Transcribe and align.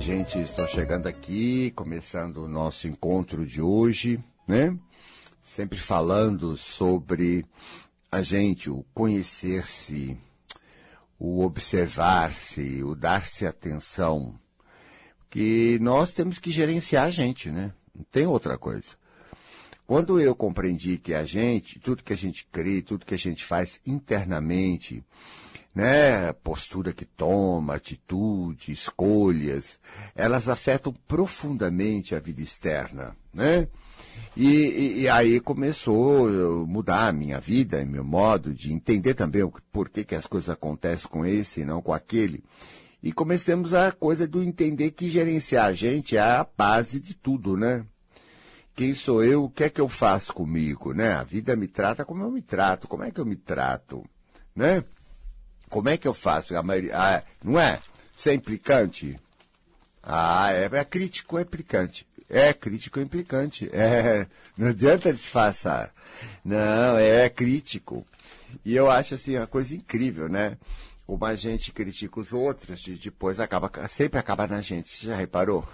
Gente, 0.00 0.38
estou 0.38 0.66
chegando 0.66 1.06
aqui, 1.06 1.70
começando 1.72 2.38
o 2.38 2.48
nosso 2.48 2.88
encontro 2.88 3.44
de 3.44 3.60
hoje, 3.60 4.18
né? 4.48 4.74
Sempre 5.42 5.78
falando 5.78 6.56
sobre 6.56 7.44
a 8.10 8.22
gente, 8.22 8.70
o 8.70 8.82
conhecer-se, 8.94 10.16
o 11.18 11.44
observar-se, 11.44 12.82
o 12.82 12.94
dar-se 12.94 13.46
atenção. 13.46 14.34
Que 15.28 15.78
nós 15.80 16.10
temos 16.10 16.38
que 16.38 16.50
gerenciar 16.50 17.04
a 17.04 17.10
gente, 17.10 17.50
né? 17.50 17.70
Não 17.94 18.04
tem 18.10 18.26
outra 18.26 18.56
coisa. 18.56 18.96
Quando 19.86 20.18
eu 20.18 20.34
compreendi 20.34 20.96
que 20.96 21.12
a 21.12 21.26
gente, 21.26 21.78
tudo 21.78 22.02
que 22.02 22.14
a 22.14 22.16
gente 22.16 22.48
crê, 22.50 22.80
tudo 22.80 23.04
que 23.04 23.14
a 23.14 23.18
gente 23.18 23.44
faz 23.44 23.78
internamente, 23.86 25.04
né, 25.74 26.32
postura 26.32 26.92
que 26.92 27.04
toma, 27.04 27.74
atitude, 27.74 28.72
escolhas, 28.72 29.78
elas 30.14 30.48
afetam 30.48 30.92
profundamente 31.06 32.14
a 32.14 32.20
vida 32.20 32.42
externa, 32.42 33.16
né? 33.32 33.68
E, 34.36 34.46
e, 34.46 35.00
e, 35.00 35.08
aí 35.08 35.40
começou 35.40 36.28
a 36.28 36.66
mudar 36.66 37.08
a 37.08 37.12
minha 37.12 37.38
vida, 37.40 37.84
meu 37.84 38.04
modo 38.04 38.54
de 38.54 38.72
entender 38.72 39.14
também 39.14 39.42
o, 39.42 39.52
por 39.72 39.88
que, 39.88 40.04
que 40.04 40.14
as 40.14 40.26
coisas 40.26 40.48
acontecem 40.48 41.08
com 41.08 41.26
esse 41.26 41.60
e 41.60 41.64
não 41.64 41.82
com 41.82 41.92
aquele. 41.92 42.42
E 43.02 43.12
começamos 43.12 43.74
a 43.74 43.90
coisa 43.92 44.26
do 44.26 44.42
entender 44.42 44.92
que 44.92 45.08
gerenciar 45.08 45.66
a 45.66 45.72
gente 45.72 46.16
é 46.16 46.20
a 46.20 46.46
base 46.56 47.00
de 47.00 47.14
tudo, 47.14 47.56
né? 47.56 47.84
Quem 48.74 48.94
sou 48.94 49.22
eu, 49.24 49.44
o 49.44 49.50
que 49.50 49.64
é 49.64 49.70
que 49.70 49.80
eu 49.80 49.88
faço 49.88 50.32
comigo, 50.32 50.92
né? 50.92 51.12
A 51.12 51.24
vida 51.24 51.56
me 51.56 51.66
trata 51.66 52.04
como 52.04 52.22
eu 52.22 52.30
me 52.30 52.42
trato, 52.42 52.86
como 52.86 53.02
é 53.02 53.10
que 53.10 53.20
eu 53.20 53.26
me 53.26 53.36
trato, 53.36 54.04
né? 54.54 54.84
Como 55.70 55.88
é 55.88 55.96
que 55.96 56.06
eu 56.06 56.12
faço? 56.12 56.54
A 56.56 56.62
maioria, 56.62 56.98
ah, 56.98 57.22
não 57.42 57.58
é? 57.58 57.78
Ser 58.14 58.34
implicante? 58.34 59.18
Ah, 60.02 60.52
é, 60.52 60.64
é 60.64 60.84
crítico, 60.84 61.38
é 61.38 61.42
implicante. 61.42 62.06
É 62.28 62.52
crítico 62.52 62.98
é 62.98 63.02
implicante. 63.02 63.70
É, 63.72 64.26
não 64.58 64.68
adianta 64.68 65.12
disfarçar. 65.12 65.94
Não, 66.44 66.98
é 66.98 67.28
crítico. 67.28 68.04
E 68.64 68.74
eu 68.74 68.90
acho 68.90 69.14
assim 69.14 69.36
uma 69.36 69.46
coisa 69.46 69.74
incrível, 69.74 70.28
né? 70.28 70.58
Como 71.06 71.24
a 71.24 71.34
gente 71.34 71.72
critica 71.72 72.20
os 72.20 72.32
outros, 72.32 72.82
depois 72.82 73.38
acaba, 73.40 73.70
sempre 73.88 74.18
acaba 74.18 74.46
na 74.48 74.60
gente. 74.60 74.90
Você 74.90 75.06
já 75.06 75.14
reparou? 75.16 75.66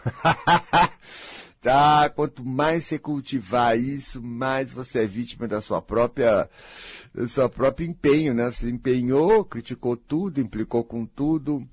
Quanto 2.15 2.45
mais 2.45 2.85
você 2.85 2.99
cultivar 2.99 3.79
isso, 3.79 4.23
mais 4.23 4.73
você 4.73 5.01
é 5.01 5.07
vítima 5.07 5.49
da 5.49 5.61
sua 5.61 5.83
própria, 5.83 6.49
do 7.15 7.29
seu 7.29 7.49
próprio 7.49 7.89
empenho, 7.89 8.35
né? 8.35 8.51
Você 8.51 8.69
empenhou, 8.69 9.45
criticou 9.45 9.97
tudo, 9.97 10.41
implicou 10.41 10.85
com 10.85 11.05
tudo. 11.05 11.67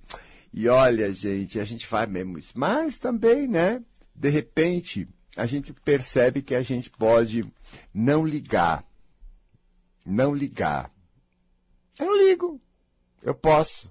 E 0.53 0.67
olha, 0.67 1.11
gente, 1.11 1.59
a 1.59 1.63
gente 1.63 1.87
faz 1.87 2.09
mesmo 2.09 2.37
isso. 2.37 2.53
Mas 2.55 2.97
também, 2.97 3.47
né? 3.47 3.81
De 4.15 4.29
repente, 4.29 5.07
a 5.35 5.45
gente 5.45 5.73
percebe 5.73 6.41
que 6.41 6.53
a 6.53 6.61
gente 6.61 6.89
pode 6.89 7.45
não 7.93 8.25
ligar. 8.25 8.85
Não 10.05 10.33
ligar. 10.33 10.91
Eu 11.97 12.07
não 12.07 12.17
ligo. 12.17 12.61
Eu 13.21 13.33
posso. 13.33 13.89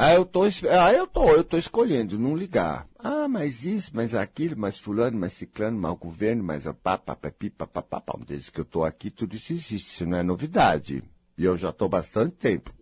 Ah, 0.00 0.14
eu 0.14 0.24
tô, 0.24 0.44
ah, 0.44 0.92
eu 0.92 1.08
tô, 1.08 1.28
eu 1.30 1.42
tô 1.42 1.58
escolhendo 1.58 2.16
não 2.20 2.36
ligar. 2.36 2.86
Ah, 2.96 3.26
mas 3.26 3.64
isso, 3.64 3.90
mas 3.92 4.14
aquilo, 4.14 4.56
mas 4.56 4.78
fulano, 4.78 5.18
mas 5.18 5.32
ciclano, 5.32 5.76
mas 5.76 5.90
o 5.90 5.96
governo, 5.96 6.44
mas 6.44 6.68
a 6.68 6.72
papa, 6.72 7.16
papi, 7.16 7.50
papapá. 7.50 8.00
Desde 8.24 8.52
que 8.52 8.60
eu 8.60 8.64
tô 8.64 8.84
aqui, 8.84 9.10
tudo 9.10 9.34
isso 9.34 9.52
existe, 9.52 9.88
isso 9.88 10.06
não 10.06 10.16
é 10.16 10.22
novidade. 10.22 11.02
E 11.36 11.44
eu 11.44 11.56
já 11.56 11.72
tô 11.72 11.88
bastante 11.88 12.36
tempo. 12.36 12.72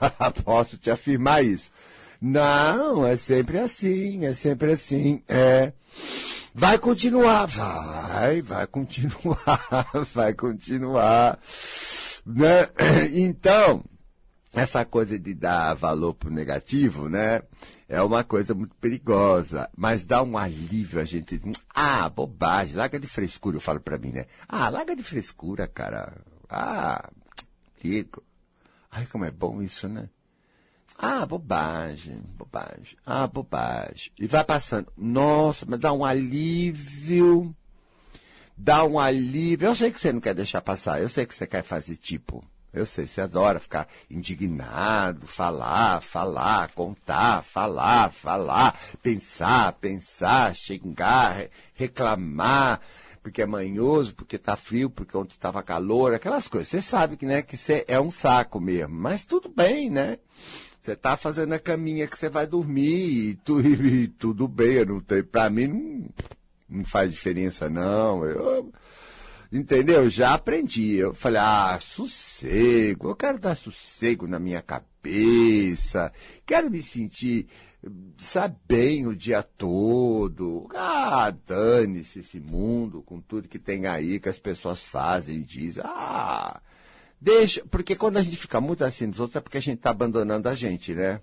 Posso 0.44 0.78
te 0.78 0.90
afirmar 0.90 1.44
isso. 1.44 1.70
Não, 2.22 3.06
é 3.06 3.18
sempre 3.18 3.58
assim, 3.58 4.24
é 4.24 4.32
sempre 4.32 4.72
assim. 4.72 5.22
É. 5.28 5.74
Vai 6.54 6.78
continuar, 6.78 7.44
vai, 7.44 8.40
vai 8.40 8.66
continuar, 8.66 9.90
vai 10.14 10.32
continuar. 10.32 11.38
Né? 12.24 12.66
Então, 13.12 13.84
essa 14.60 14.84
coisa 14.84 15.18
de 15.18 15.34
dar 15.34 15.74
valor 15.74 16.14
pro 16.14 16.30
negativo, 16.30 17.08
né? 17.08 17.42
É 17.88 18.00
uma 18.00 18.24
coisa 18.24 18.54
muito 18.54 18.74
perigosa, 18.76 19.68
mas 19.76 20.06
dá 20.06 20.22
um 20.22 20.36
alívio 20.36 21.00
a 21.00 21.04
gente. 21.04 21.40
Ah, 21.74 22.08
bobagem, 22.08 22.74
larga 22.74 22.98
de 22.98 23.06
frescura, 23.06 23.56
eu 23.56 23.60
falo 23.60 23.80
pra 23.80 23.98
mim, 23.98 24.12
né? 24.12 24.26
Ah, 24.48 24.68
larga 24.68 24.96
de 24.96 25.02
frescura, 25.02 25.68
cara. 25.68 26.16
Ah, 26.48 27.10
ligo. 27.82 28.22
Ai, 28.90 29.06
como 29.06 29.24
é 29.24 29.30
bom 29.30 29.62
isso, 29.62 29.88
né? 29.88 30.08
Ah, 30.98 31.26
bobagem, 31.26 32.22
bobagem. 32.36 32.96
Ah, 33.04 33.26
bobagem. 33.26 34.10
E 34.18 34.26
vai 34.26 34.42
passando. 34.42 34.90
Nossa, 34.96 35.66
mas 35.68 35.78
dá 35.78 35.92
um 35.92 36.04
alívio. 36.04 37.54
Dá 38.56 38.84
um 38.84 38.98
alívio. 38.98 39.68
Eu 39.68 39.76
sei 39.76 39.90
que 39.90 40.00
você 40.00 40.12
não 40.12 40.20
quer 40.20 40.34
deixar 40.34 40.62
passar. 40.62 41.02
Eu 41.02 41.10
sei 41.10 41.26
que 41.26 41.34
você 41.34 41.46
quer 41.46 41.62
fazer 41.62 41.96
tipo. 41.96 42.42
Eu 42.76 42.84
sei, 42.84 43.06
você 43.06 43.22
adora 43.22 43.58
ficar 43.58 43.88
indignado, 44.10 45.26
falar, 45.26 46.02
falar, 46.02 46.68
contar, 46.74 47.42
falar, 47.42 48.12
falar, 48.12 48.78
pensar, 49.02 49.72
pensar, 49.72 50.54
xingar, 50.54 51.48
reclamar, 51.72 52.82
porque 53.22 53.40
é 53.40 53.46
manhoso, 53.46 54.14
porque 54.14 54.36
tá 54.36 54.56
frio, 54.56 54.90
porque 54.90 55.16
ontem 55.16 55.32
estava 55.32 55.62
calor, 55.62 56.12
aquelas 56.12 56.48
coisas. 56.48 56.68
Você 56.68 56.82
sabe 56.82 57.16
que, 57.16 57.24
né, 57.24 57.40
que 57.40 57.56
você 57.56 57.82
é 57.88 57.98
um 57.98 58.10
saco 58.10 58.60
mesmo, 58.60 58.94
mas 58.94 59.24
tudo 59.24 59.48
bem, 59.48 59.88
né? 59.88 60.18
Você 60.78 60.94
tá 60.94 61.16
fazendo 61.16 61.54
a 61.54 61.58
caminha 61.58 62.06
que 62.06 62.18
você 62.18 62.28
vai 62.28 62.46
dormir 62.46 63.30
e, 63.30 63.34
tu, 63.36 63.58
e 63.64 64.06
tudo 64.06 64.46
bem, 64.46 64.74
eu 64.74 64.86
não 64.86 65.00
tem, 65.00 65.22
pra 65.22 65.48
mim 65.48 65.66
não, 65.66 66.08
não 66.68 66.84
faz 66.84 67.10
diferença 67.10 67.70
não. 67.70 68.22
Eu, 68.22 68.70
Entendeu? 69.52 70.08
Já 70.08 70.34
aprendi. 70.34 70.96
Eu 70.96 71.14
falei, 71.14 71.40
ah, 71.40 71.78
sossego, 71.80 73.10
eu 73.10 73.16
quero 73.16 73.38
dar 73.38 73.56
sossego 73.56 74.26
na 74.26 74.38
minha 74.38 74.62
cabeça, 74.62 76.12
quero 76.44 76.70
me 76.70 76.82
sentir, 76.82 77.46
sabe, 78.18 78.56
bem 78.66 79.06
o 79.06 79.14
dia 79.14 79.42
todo. 79.42 80.68
Ah, 80.74 81.32
dane-se 81.46 82.20
esse 82.20 82.40
mundo 82.40 83.02
com 83.02 83.20
tudo 83.20 83.48
que 83.48 83.58
tem 83.58 83.86
aí 83.86 84.18
que 84.18 84.28
as 84.28 84.38
pessoas 84.38 84.82
fazem 84.82 85.36
e 85.36 85.44
dizem. 85.44 85.82
Ah, 85.86 86.60
deixa, 87.20 87.64
porque 87.70 87.94
quando 87.94 88.16
a 88.16 88.22
gente 88.22 88.36
fica 88.36 88.60
muito 88.60 88.84
assim 88.84 89.08
dos 89.08 89.20
outros 89.20 89.36
é 89.36 89.40
porque 89.40 89.58
a 89.58 89.62
gente 89.62 89.78
está 89.78 89.90
abandonando 89.90 90.48
a 90.48 90.54
gente, 90.54 90.94
né? 90.94 91.20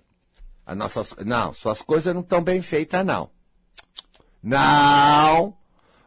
As 0.66 0.76
nossas, 0.76 1.14
não, 1.26 1.52
suas 1.52 1.82
coisas 1.82 2.14
não 2.14 2.22
estão 2.22 2.42
bem 2.42 2.62
feitas, 2.62 3.04
não. 3.04 3.28
Não! 4.42 5.54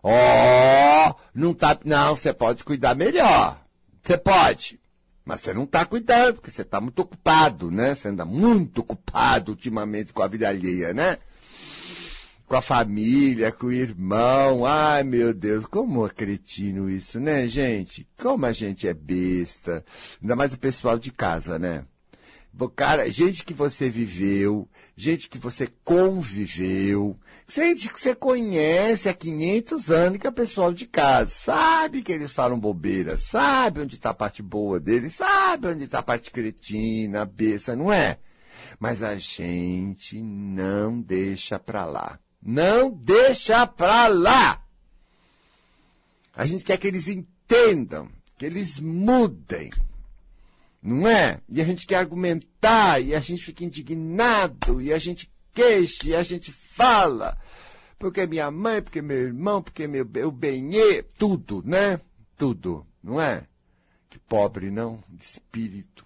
Ó, 0.10 1.10
oh, 1.10 1.16
não 1.36 1.54
tá. 1.54 1.78
Não, 1.84 2.16
você 2.16 2.32
pode 2.34 2.64
cuidar 2.64 2.96
melhor. 2.96 3.62
Você 4.02 4.18
pode. 4.18 4.80
Mas 5.26 5.42
você 5.42 5.54
não 5.54 5.66
está 5.66 5.86
cuidando, 5.86 6.36
porque 6.36 6.50
você 6.50 6.62
está 6.62 6.80
muito 6.80 7.00
ocupado, 7.00 7.70
né? 7.70 7.94
Você 7.94 8.08
anda 8.08 8.24
muito 8.24 8.80
ocupado 8.80 9.52
ultimamente 9.52 10.14
com 10.14 10.24
a 10.24 10.28
vida 10.28 10.48
alheia, 10.48 10.94
né? 10.94 11.18
Com 12.48 12.56
a 12.56 12.62
família, 12.62 13.52
com 13.52 13.68
o 13.68 13.74
irmão. 13.74 14.66
Ai, 14.66 15.04
meu 15.04 15.34
Deus, 15.34 15.66
como 15.66 16.08
é 16.08 16.10
cretino 16.10 16.90
isso, 16.90 17.20
né, 17.20 17.46
gente? 17.46 18.08
Como 18.18 18.46
a 18.46 18.54
gente 18.54 18.88
é 18.88 18.94
besta. 18.94 19.84
Ainda 20.22 20.38
mais 20.38 20.54
o 20.54 20.58
pessoal 20.58 20.98
de 20.98 21.12
casa, 21.12 21.60
né? 21.60 21.84
Cara, 22.78 23.12
gente 23.12 23.44
que 23.44 23.54
você 23.54 23.90
viveu, 23.90 24.70
gente 24.98 25.30
que 25.30 25.38
você 25.38 25.68
conviveu, 25.86 27.16
gente 27.48 27.88
que 27.88 28.02
você 28.02 28.16
conhece 28.16 29.08
há 29.08 29.14
500 29.14 29.92
anos 29.92 30.18
que 30.18 30.26
é 30.26 30.32
pessoal 30.32 30.74
de 30.74 30.88
casa, 30.88 31.30
sabe 31.30 32.02
que 32.02 32.12
eles 32.12 32.32
falam 32.32 32.60
bobeira, 32.60 33.16
sabe 33.16 33.82
onde 33.82 33.96
está 33.96 34.10
a 34.10 34.16
parte 34.16 34.42
boa 34.42 34.80
deles, 34.80 35.14
sabe 35.14 35.68
onde 35.68 35.84
está 35.84 36.00
a 36.00 36.04
parte 36.04 36.32
cretina, 36.32 37.26
besta, 37.26 37.76
não 37.76 37.94
é? 37.94 38.18
Mas 38.80 39.04
a 39.04 39.16
gente 39.20 40.20
não 40.22 41.00
deixa 41.00 41.60
pra 41.60 41.86
lá. 41.86 42.20
Não 42.42 42.90
deixa 42.90 43.68
pra 43.68 44.08
lá! 44.08 44.64
A 46.36 46.46
gente 46.46 46.64
quer 46.64 46.78
que 46.78 46.88
eles 46.88 47.08
entendam, 47.08 48.10
que 48.38 48.46
eles 48.46 48.80
mudem, 48.80 49.70
não 50.88 51.06
é? 51.06 51.42
E 51.50 51.62
a 51.62 51.66
gente 51.66 51.86
quer 51.86 51.98
argumentar, 51.98 53.02
e 53.02 53.14
a 53.14 53.20
gente 53.20 53.44
fica 53.44 53.66
indignado, 53.66 54.82
e 54.82 54.94
a 54.94 54.98
gente 54.98 55.30
queixa, 55.54 56.08
e 56.08 56.16
a 56.16 56.24
gente 56.24 56.52
fala. 56.52 57.38
Porque 58.00 58.26
minha 58.26 58.50
mãe, 58.50 58.82
porque 58.82 59.02
meu 59.02 59.18
irmão, 59.18 59.62
porque 59.62 59.86
meu, 59.86 60.08
o 60.26 60.32
benê, 60.32 61.04
tudo, 61.04 61.62
né? 61.66 62.00
Tudo, 62.38 62.88
não 63.04 63.20
é? 63.20 63.46
Que 64.10 64.18
pobre, 64.18 64.72
não? 64.72 65.04
De 65.10 65.26
espírito. 65.26 66.06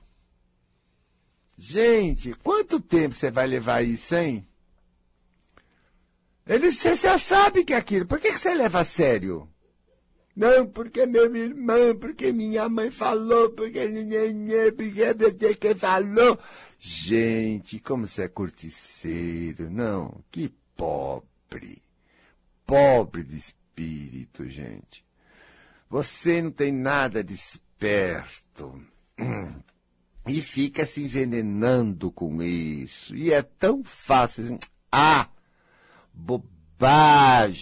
Gente, 1.57 2.33
quanto 2.33 2.79
tempo 2.79 3.13
você 3.13 3.29
vai 3.29 3.45
levar 3.45 3.83
isso, 3.83 4.15
hein? 4.15 4.47
Ele, 6.47 6.71
você 6.71 6.95
já 6.95 7.19
sabe 7.19 7.63
que 7.63 7.73
é 7.73 7.77
aquilo. 7.77 8.07
Por 8.07 8.19
que, 8.19 8.31
que 8.31 8.39
você 8.39 8.55
leva 8.55 8.79
a 8.79 8.85
sério? 8.85 9.47
Não, 10.35 10.65
porque 10.65 11.05
meu 11.05 11.35
irmão, 11.35 11.95
porque 11.99 12.31
minha 12.31 12.69
mãe 12.69 12.89
falou, 12.89 13.49
porque 13.51 13.87
ninguém, 13.87 14.47
porque 14.75 15.55
que 15.55 15.75
falou. 15.75 16.39
Gente, 16.79 17.79
como 17.79 18.07
você 18.07 18.23
é 18.23 18.27
corticeiro, 18.27 19.69
não? 19.69 20.23
Que 20.31 20.51
pobre. 20.75 21.81
Pobre 22.65 23.23
de 23.23 23.37
espírito, 23.37 24.47
gente. 24.47 25.05
Você 25.89 26.41
não 26.41 26.51
tem 26.51 26.71
nada 26.71 27.23
de 27.23 27.33
esperto. 27.33 28.81
E 30.27 30.41
fica 30.41 30.85
se 30.85 31.03
envenenando 31.03 32.11
com 32.11 32.41
isso. 32.41 33.15
E 33.15 33.33
é 33.33 33.41
tão 33.41 33.83
fácil. 33.83 34.57
Ah! 34.91 35.27
Bobagem! 36.13 37.61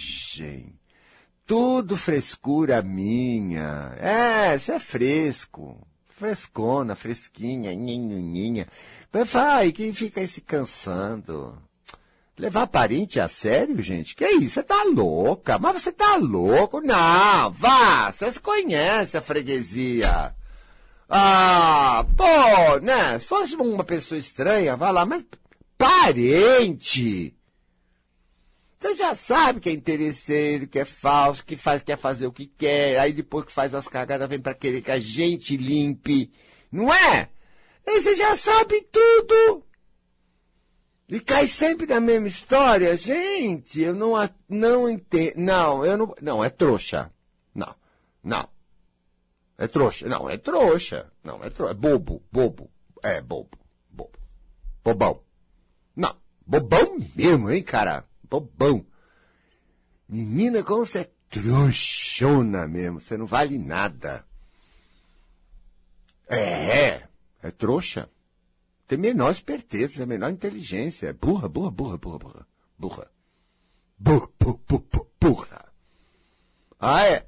Tudo 1.49 1.97
frescura 1.97 2.79
minha. 2.83 3.91
É, 3.99 4.55
isso 4.55 4.71
é 4.71 4.77
fresco. 4.77 5.81
Frescona, 6.05 6.93
fresquinha, 6.93 7.73
nhinhinha. 7.73 8.67
Vai, 9.11 9.71
quem 9.71 9.91
fica 9.91 10.21
aí 10.21 10.27
se 10.27 10.41
cansando? 10.41 11.57
Levar 12.37 12.67
parente 12.67 13.19
a 13.19 13.27
sério, 13.27 13.81
gente? 13.81 14.15
Que 14.15 14.27
isso? 14.27 14.53
Você 14.53 14.63
tá 14.63 14.83
louca? 14.83 15.57
Mas 15.57 15.81
você 15.81 15.91
tá 15.91 16.17
louco? 16.17 16.81
Não, 16.81 17.51
vá, 17.51 18.11
vocês 18.11 18.37
conhecem 18.37 19.17
a 19.17 19.23
freguesia. 19.23 20.35
Ah, 21.09 22.05
pô, 22.15 22.79
né? 22.79 23.17
Se 23.17 23.25
fosse 23.25 23.55
uma 23.55 23.83
pessoa 23.83 24.19
estranha, 24.19 24.75
vá 24.75 24.91
lá, 24.91 25.03
mas 25.03 25.25
parente! 25.75 27.38
Você 28.79 28.95
já 28.95 29.13
sabe 29.13 29.59
que 29.59 29.69
é 29.69 29.73
interesseiro, 29.73 30.65
que 30.65 30.79
é 30.79 30.85
falso, 30.85 31.43
que 31.43 31.57
faz, 31.57 31.83
quer 31.83 31.97
fazer 31.97 32.27
o 32.27 32.31
que 32.31 32.47
quer, 32.47 32.97
aí 32.97 33.11
depois 33.11 33.45
que 33.45 33.51
faz 33.51 33.73
as 33.75 33.89
cagadas 33.89 34.29
vem 34.29 34.39
para 34.39 34.53
querer 34.53 34.81
que 34.81 34.91
a 34.91 34.99
gente 34.99 35.57
limpe. 35.57 36.31
Não 36.71 36.93
é? 36.93 37.29
Aí 37.85 37.99
você 37.99 38.15
já 38.15 38.37
sabe 38.37 38.81
tudo. 38.83 39.65
E 41.09 41.19
cai 41.19 41.45
sempre 41.47 41.87
na 41.87 41.99
mesma 41.99 42.27
história. 42.27 42.95
Gente, 42.95 43.81
eu 43.81 43.93
não, 43.93 44.13
não 44.47 44.89
entendo. 44.89 45.33
Não, 45.37 45.85
eu 45.85 45.97
não. 45.97 46.15
Não, 46.21 46.43
é 46.43 46.49
trouxa. 46.49 47.11
Não, 47.53 47.75
não. 48.23 48.47
É 49.57 49.67
trouxa. 49.67 50.07
Não, 50.07 50.29
é 50.29 50.37
trouxa. 50.37 51.11
Não, 51.21 51.43
é 51.43 51.49
trouxa. 51.49 51.73
É 51.73 51.75
bobo, 51.75 52.23
bobo. 52.31 52.71
É 53.03 53.19
bobo, 53.21 53.57
bobo. 53.89 54.19
Bobão. 54.83 55.21
Não, 55.95 56.15
bobão 56.45 56.97
mesmo, 57.13 57.51
hein, 57.51 57.61
cara? 57.61 58.08
Bobão. 58.29 58.85
Menina, 60.07 60.63
como 60.63 60.85
você 60.85 60.99
é 60.99 61.11
trouxona 61.29 62.67
mesmo, 62.67 62.99
você 62.99 63.17
não 63.17 63.25
vale 63.25 63.57
nada. 63.57 64.25
É, 66.27 67.07
é 67.41 67.51
trouxa. 67.51 68.09
Tem 68.87 68.97
menor 68.97 69.31
esperteza, 69.31 70.05
menor 70.05 70.31
inteligência. 70.31 71.07
É 71.07 71.13
burra, 71.13 71.47
burra, 71.47 71.71
burra, 71.71 71.97
burra, 71.97 72.19
burra. 72.19 72.47
Burra. 72.77 73.11
Burra, 73.99 74.29
burra, 74.39 75.05
burra. 75.21 75.65
Ah, 76.79 77.05
é? 77.05 77.27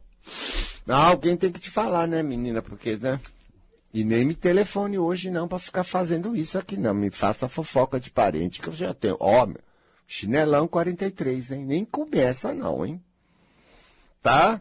Ah, 0.88 1.10
alguém 1.10 1.38
tem 1.38 1.52
que 1.52 1.60
te 1.60 1.70
falar, 1.70 2.08
né, 2.08 2.24
menina? 2.24 2.62
Porque, 2.62 2.98
né? 2.98 3.20
E 3.94 4.04
nem 4.04 4.26
me 4.26 4.34
telefone 4.34 4.98
hoje 4.98 5.30
não 5.30 5.48
para 5.48 5.60
ficar 5.60 5.84
fazendo 5.84 6.36
isso 6.36 6.58
aqui, 6.58 6.78
não. 6.78 6.94
Me 6.94 7.12
faça 7.12 7.50
fofoca 7.50 8.00
de 8.00 8.10
parente 8.10 8.62
que 8.62 8.70
eu 8.70 8.74
já 8.74 8.94
tenho. 8.94 9.18
Ó, 9.20 9.44
oh, 9.44 9.54
Chinelão 10.14 10.68
43, 10.68 11.52
hein? 11.52 11.66
Nem 11.66 11.86
começa 11.86 12.54
não, 12.54 12.86
hein? 12.86 13.02
Tá? 14.22 14.60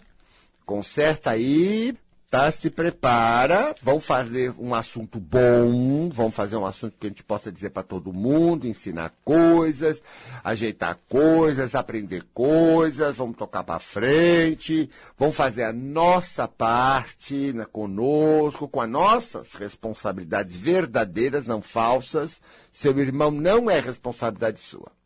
Conserta 0.64 1.30
aí, 1.30 1.92
tá? 2.30 2.52
Se 2.52 2.70
prepara. 2.70 3.74
Vamos 3.82 4.04
fazer 4.04 4.54
um 4.60 4.72
assunto 4.72 5.18
bom, 5.18 6.08
vamos 6.08 6.36
fazer 6.36 6.54
um 6.54 6.64
assunto 6.64 6.94
que 6.96 7.08
a 7.08 7.10
gente 7.10 7.24
possa 7.24 7.50
dizer 7.50 7.70
para 7.70 7.82
todo 7.82 8.12
mundo, 8.12 8.68
ensinar 8.68 9.12
coisas, 9.24 10.00
ajeitar 10.44 10.96
coisas, 11.08 11.74
aprender 11.74 12.22
coisas, 12.32 13.16
vamos 13.16 13.36
tocar 13.36 13.64
para 13.64 13.80
frente, 13.80 14.88
vamos 15.18 15.34
fazer 15.34 15.64
a 15.64 15.72
nossa 15.72 16.46
parte 16.46 17.52
né, 17.52 17.66
conosco, 17.72 18.68
com 18.68 18.80
as 18.80 18.88
nossas 18.88 19.54
responsabilidades 19.54 20.54
verdadeiras, 20.54 21.48
não 21.48 21.60
falsas. 21.60 22.40
Seu 22.70 22.96
irmão 23.00 23.32
não 23.32 23.68
é 23.68 23.80
responsabilidade 23.80 24.60
sua. 24.60 24.99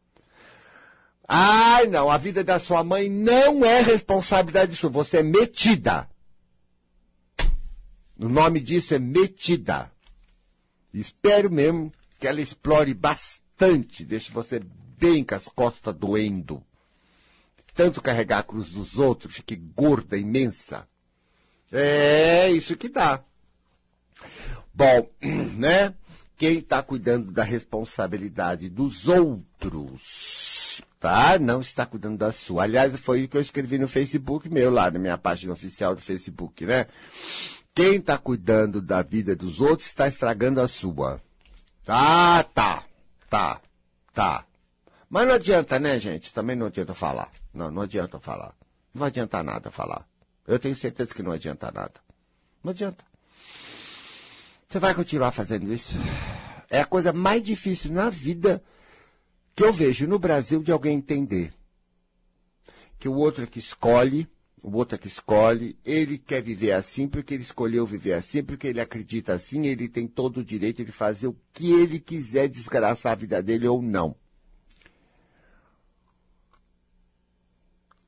Ai, 1.26 1.86
não, 1.86 2.10
a 2.10 2.18
vida 2.18 2.44
da 2.44 2.58
sua 2.58 2.84
mãe 2.84 3.08
não 3.08 3.64
é 3.64 3.80
responsabilidade 3.80 4.76
sua. 4.76 4.90
Você 4.90 5.18
é 5.18 5.22
metida. 5.22 6.08
O 8.18 8.28
nome 8.28 8.60
disso 8.60 8.94
é 8.94 8.98
metida. 8.98 9.90
Espero 10.92 11.50
mesmo 11.50 11.92
que 12.20 12.28
ela 12.28 12.40
explore 12.40 12.94
bastante, 12.94 14.04
deixe 14.04 14.30
você 14.30 14.60
bem 14.98 15.24
com 15.24 15.34
as 15.34 15.48
costas 15.48 15.94
doendo. 15.94 16.62
Tanto 17.74 18.00
carregar 18.00 18.38
a 18.38 18.42
cruz 18.44 18.68
dos 18.68 18.98
outros, 18.98 19.34
fique 19.34 19.56
gorda, 19.56 20.16
imensa. 20.16 20.86
É 21.72 22.48
isso 22.50 22.76
que 22.76 22.88
dá. 22.88 23.24
Bom, 24.72 25.10
né? 25.56 25.94
Quem 26.36 26.58
está 26.58 26.82
cuidando 26.82 27.32
da 27.32 27.42
responsabilidade 27.42 28.68
dos 28.68 29.08
outros 29.08 30.53
tá? 31.04 31.38
Não 31.38 31.60
está 31.60 31.84
cuidando 31.84 32.16
da 32.16 32.32
sua. 32.32 32.62
Aliás, 32.62 32.98
foi 32.98 33.24
o 33.24 33.28
que 33.28 33.36
eu 33.36 33.42
escrevi 33.42 33.76
no 33.76 33.86
Facebook 33.86 34.48
meu, 34.48 34.70
lá 34.70 34.90
na 34.90 34.98
minha 34.98 35.18
página 35.18 35.52
oficial 35.52 35.94
do 35.94 36.00
Facebook, 36.00 36.64
né? 36.64 36.86
Quem 37.74 37.96
está 37.96 38.16
cuidando 38.16 38.80
da 38.80 39.02
vida 39.02 39.36
dos 39.36 39.60
outros 39.60 39.86
está 39.86 40.08
estragando 40.08 40.62
a 40.62 40.66
sua. 40.66 41.20
Ah, 41.86 42.42
tá. 42.54 42.84
Tá. 43.28 43.60
Tá. 44.14 44.46
Mas 45.10 45.28
não 45.28 45.34
adianta, 45.34 45.78
né, 45.78 45.98
gente? 45.98 46.32
Também 46.32 46.56
não 46.56 46.68
adianta 46.68 46.94
falar. 46.94 47.30
Não, 47.52 47.70
não 47.70 47.82
adianta 47.82 48.18
falar. 48.18 48.54
Não 48.94 49.00
vai 49.00 49.08
adiantar 49.08 49.44
nada 49.44 49.70
falar. 49.70 50.06
Eu 50.48 50.58
tenho 50.58 50.74
certeza 50.74 51.14
que 51.14 51.22
não 51.22 51.32
adianta 51.32 51.70
nada. 51.70 52.00
Não 52.62 52.70
adianta. 52.70 53.04
Você 54.66 54.78
vai 54.78 54.94
continuar 54.94 55.32
fazendo 55.32 55.70
isso? 55.70 55.96
É 56.70 56.80
a 56.80 56.86
coisa 56.86 57.12
mais 57.12 57.42
difícil 57.42 57.92
na 57.92 58.08
vida 58.08 58.62
que 59.54 59.62
eu 59.62 59.72
vejo 59.72 60.06
no 60.06 60.18
Brasil 60.18 60.62
de 60.62 60.72
alguém 60.72 60.96
entender 60.96 61.52
que 62.98 63.08
o 63.08 63.14
outro 63.14 63.44
é 63.44 63.46
que 63.46 63.58
escolhe, 63.58 64.26
o 64.62 64.76
outro 64.76 64.94
é 64.94 64.98
que 64.98 65.08
escolhe, 65.08 65.78
ele 65.84 66.16
quer 66.16 66.42
viver 66.42 66.72
assim 66.72 67.06
porque 67.06 67.34
ele 67.34 67.42
escolheu 67.42 67.84
viver 67.84 68.14
assim, 68.14 68.42
porque 68.42 68.66
ele 68.66 68.80
acredita 68.80 69.34
assim, 69.34 69.66
ele 69.66 69.88
tem 69.88 70.06
todo 70.08 70.38
o 70.38 70.44
direito 70.44 70.84
de 70.84 70.90
fazer 70.90 71.28
o 71.28 71.36
que 71.52 71.70
ele 71.72 72.00
quiser 72.00 72.48
desgraçar 72.48 73.12
a 73.12 73.16
vida 73.16 73.42
dele 73.42 73.68
ou 73.68 73.82
não. 73.82 74.16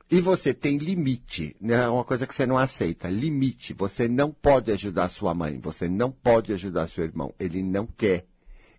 E 0.09 0.21
você 0.21 0.55
tem 0.55 0.79
limite, 0.79 1.57
né? 1.61 1.75
É 1.83 1.89
uma 1.89 2.05
coisa 2.05 2.27
que 2.27 2.35
você 2.35 2.47
não 2.47 2.57
aceita, 2.57 3.09
limite. 3.11 3.75
Você 3.75 4.07
não 4.07 4.31
pode 4.31 4.71
ajudar 4.71 5.09
sua 5.09 5.35
mãe, 5.35 5.59
você 5.59 5.89
não 5.89 6.13
pode 6.13 6.53
ajudar 6.53 6.87
seu 6.87 7.03
irmão. 7.03 7.35
Ele 7.41 7.61
não 7.61 7.87
quer. 7.87 8.25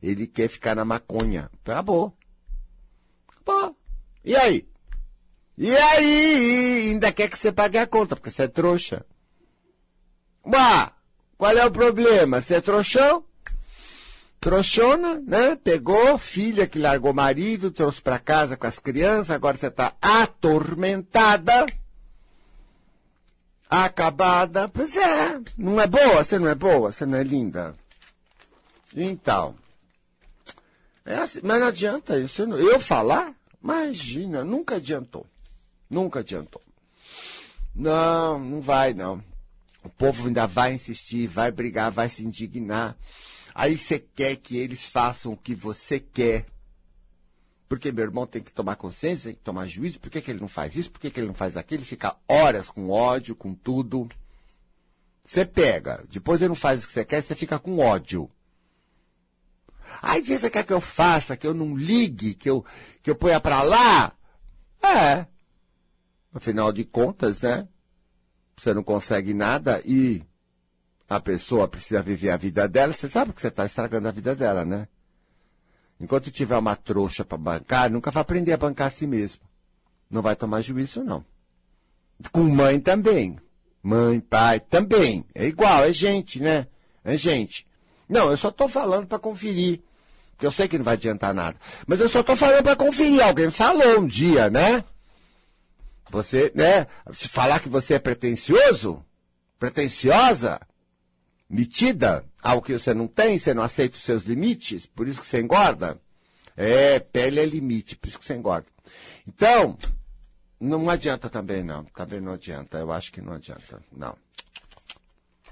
Ele 0.02 0.26
quer 0.26 0.48
ficar 0.48 0.74
na 0.74 0.86
maconha. 0.86 1.52
Acabou. 1.66 2.17
Pô, 3.48 3.74
e 4.26 4.36
aí? 4.36 4.68
E 5.58 5.74
aí? 5.74 6.90
Ainda 6.90 7.14
quer 7.14 7.30
que 7.30 7.40
você 7.40 7.50
pague 7.50 7.78
a 7.78 7.88
conta, 7.88 8.14
porque 8.14 8.30
você 8.30 8.44
é 8.44 8.48
trouxa. 8.50 9.06
Bah, 10.46 10.92
qual 11.38 11.58
é 11.58 11.66
o 11.66 11.72
problema? 11.72 12.42
Você 12.42 12.56
é 12.56 12.62
trouxão? 12.62 13.24
Trouxona, 14.42 15.22
né? 15.26 15.56
Pegou 15.56 16.18
filha 16.18 16.68
que 16.68 16.78
largou 16.78 17.14
marido, 17.14 17.72
trouxe 17.72 18.02
para 18.02 18.20
casa 18.20 18.58
com 18.58 18.68
as 18.68 18.80
crianças, 18.80 19.32
agora 19.32 19.56
você 19.56 19.72
tá 19.72 19.96
atormentada, 20.02 21.66
acabada. 23.70 24.68
Pois 24.68 24.98
é, 24.98 25.40
não 25.58 25.80
é 25.80 25.88
boa? 25.88 26.22
Você 26.22 26.38
não 26.38 26.50
é 26.50 26.56
boa? 26.56 26.92
Você 26.92 27.06
não 27.06 27.18
é 27.18 27.24
linda? 27.24 27.74
Então, 28.94 29.56
é 31.08 31.16
assim, 31.16 31.40
mas 31.42 31.58
não 31.62 31.68
adianta 31.68 32.20
isso. 32.20 32.44
Eu 32.44 32.82
falar, 32.82 33.34
imagina, 33.62 34.44
nunca 34.44 34.76
adiantou. 34.76 35.26
Nunca 35.90 36.20
adiantou. 36.20 36.62
Não, 37.74 38.40
não 38.40 38.62
vai, 38.62 38.94
não. 38.94 39.24
O 39.84 39.90
povo 39.90 40.28
ainda 40.28 40.46
vai 40.46 40.74
insistir, 40.74 41.28
vai 41.28 41.52
brigar, 41.52 41.92
vai 41.92 42.10
se 42.10 42.26
indignar. 42.26 42.98
Aí 43.54 43.78
você 43.78 44.00
quer 44.00 44.36
que 44.36 44.58
eles 44.58 44.86
façam 44.86 45.34
o 45.34 45.38
que 45.38 45.56
você 45.56 46.00
quer. 46.00 46.46
Porque 47.70 47.92
meu 47.92 48.06
irmão 48.06 48.26
tem 48.26 48.42
que 48.42 48.54
tomar 48.54 48.76
consciência, 48.76 49.30
tem 49.30 49.36
que 49.36 49.44
tomar 49.44 49.68
juízo. 49.68 50.00
Por 50.00 50.10
que, 50.10 50.22
que 50.22 50.32
ele 50.32 50.40
não 50.40 50.48
faz 50.48 50.76
isso? 50.76 50.92
Por 50.92 51.00
que, 51.00 51.12
que 51.12 51.20
ele 51.20 51.28
não 51.28 51.34
faz 51.34 51.58
aquilo? 51.58 51.82
Ele 51.82 51.88
fica 51.88 52.16
horas 52.28 52.70
com 52.70 52.90
ódio, 52.90 53.36
com 53.36 53.54
tudo. 53.54 54.10
Você 55.24 55.46
pega, 55.46 56.06
depois 56.10 56.42
ele 56.42 56.50
não 56.50 56.56
faz 56.56 56.84
o 56.84 56.88
que 56.88 56.94
você 56.94 57.04
quer, 57.04 57.22
você 57.22 57.36
fica 57.36 57.60
com 57.60 57.80
ódio. 57.80 58.30
Aí 60.02 60.22
você 60.22 60.50
quer 60.50 60.64
que 60.64 60.74
eu 60.74 60.82
faça, 60.82 61.38
que 61.38 61.48
eu 61.48 61.54
não 61.54 61.76
ligue, 61.76 62.34
que 62.34 62.50
eu, 62.50 62.66
que 63.02 63.10
eu 63.10 63.16
ponha 63.16 63.40
para 63.40 63.62
lá? 63.64 64.12
É. 64.82 65.26
Afinal 66.34 66.72
de 66.72 66.84
contas, 66.84 67.42
né? 67.42 67.68
você 68.58 68.74
não 68.74 68.84
consegue 68.84 69.34
nada 69.34 69.82
e 69.86 70.24
a 71.08 71.20
pessoa 71.20 71.68
precisa 71.68 72.02
viver 72.02 72.32
a 72.32 72.38
vida 72.38 72.68
dela, 72.68 72.92
você 72.92 73.08
sabe 73.08 73.32
que 73.32 73.40
você 73.40 73.48
está 73.48 73.66
estragando 73.66 74.08
a 74.08 74.12
vida 74.12 74.36
dela, 74.36 74.66
né? 74.66 74.88
Enquanto 76.00 76.32
tiver 76.32 76.58
uma 76.58 76.76
trouxa 76.76 77.24
para 77.24 77.38
bancar, 77.38 77.90
nunca 77.90 78.12
vai 78.12 78.22
aprender 78.22 78.54
a 78.54 78.58
bancar 78.58 78.88
a 78.88 78.92
si 78.92 79.08
mesmo. 79.08 79.44
Não 80.10 80.22
vai 80.22 80.36
tomar 80.36 80.62
juízo, 80.62 81.04
não. 81.04 81.24
Com 82.32 82.44
mãe 82.44 82.80
também. 82.80 83.38
Mãe, 83.82 84.20
pai 84.20 84.60
também. 84.60 85.26
É 85.34 85.46
igual, 85.46 85.84
é 85.84 85.94
gente, 85.94 86.40
né? 86.40 86.68
É 87.04 87.18
gente. 87.18 87.67
Não, 88.08 88.30
eu 88.32 88.38
só 88.38 88.50
estou 88.50 88.68
falando 88.68 89.08
para 89.08 89.20
conferir. 89.20 89.82
Porque 90.32 90.46
eu 90.46 90.52
sei 90.52 90.68
que 90.68 90.78
não 90.78 90.86
vai 90.86 90.94
adiantar 90.94 91.34
nada. 91.34 91.58
Mas 91.86 92.00
eu 92.00 92.08
só 92.08 92.22
estou 92.22 92.36
falando 92.36 92.64
para 92.64 92.76
conferir. 92.76 93.22
Alguém 93.22 93.50
falou 93.50 94.00
um 94.00 94.08
dia, 94.08 94.50
né? 94.50 94.84
Você, 96.10 96.52
né? 96.56 96.88
Se 97.12 97.28
falar 97.28 97.60
que 97.60 97.68
você 97.68 97.96
é 97.96 98.00
pretencioso, 98.00 99.04
pretenciosa, 99.60 100.60
metida, 101.50 102.24
algo 102.42 102.66
que 102.66 102.78
você 102.78 102.94
não 102.94 103.08
tem, 103.08 103.40
você 103.40 103.54
não 103.54 103.64
aceita 103.64 103.98
os 103.98 104.04
seus 104.04 104.24
limites, 104.24 104.86
por 104.86 105.08
isso 105.08 105.22
que 105.22 105.28
você 105.28 105.42
engorda. 105.42 106.00
É, 106.56 107.00
pele 107.00 107.40
é 107.40 107.46
limite, 107.46 107.96
por 107.96 108.08
isso 108.08 108.20
que 108.20 108.26
você 108.26 108.36
engorda. 108.36 108.68
Então, 109.28 109.78
não 110.60 110.90
adianta 110.90 111.30
também 111.30 111.64
não. 111.64 111.84
Também 111.86 112.20
não 112.20 112.34
adianta. 112.34 112.78
Eu 112.78 112.92
acho 112.92 113.12
que 113.12 113.22
não 113.22 113.34
adianta. 113.34 113.82
Não. 113.92 114.18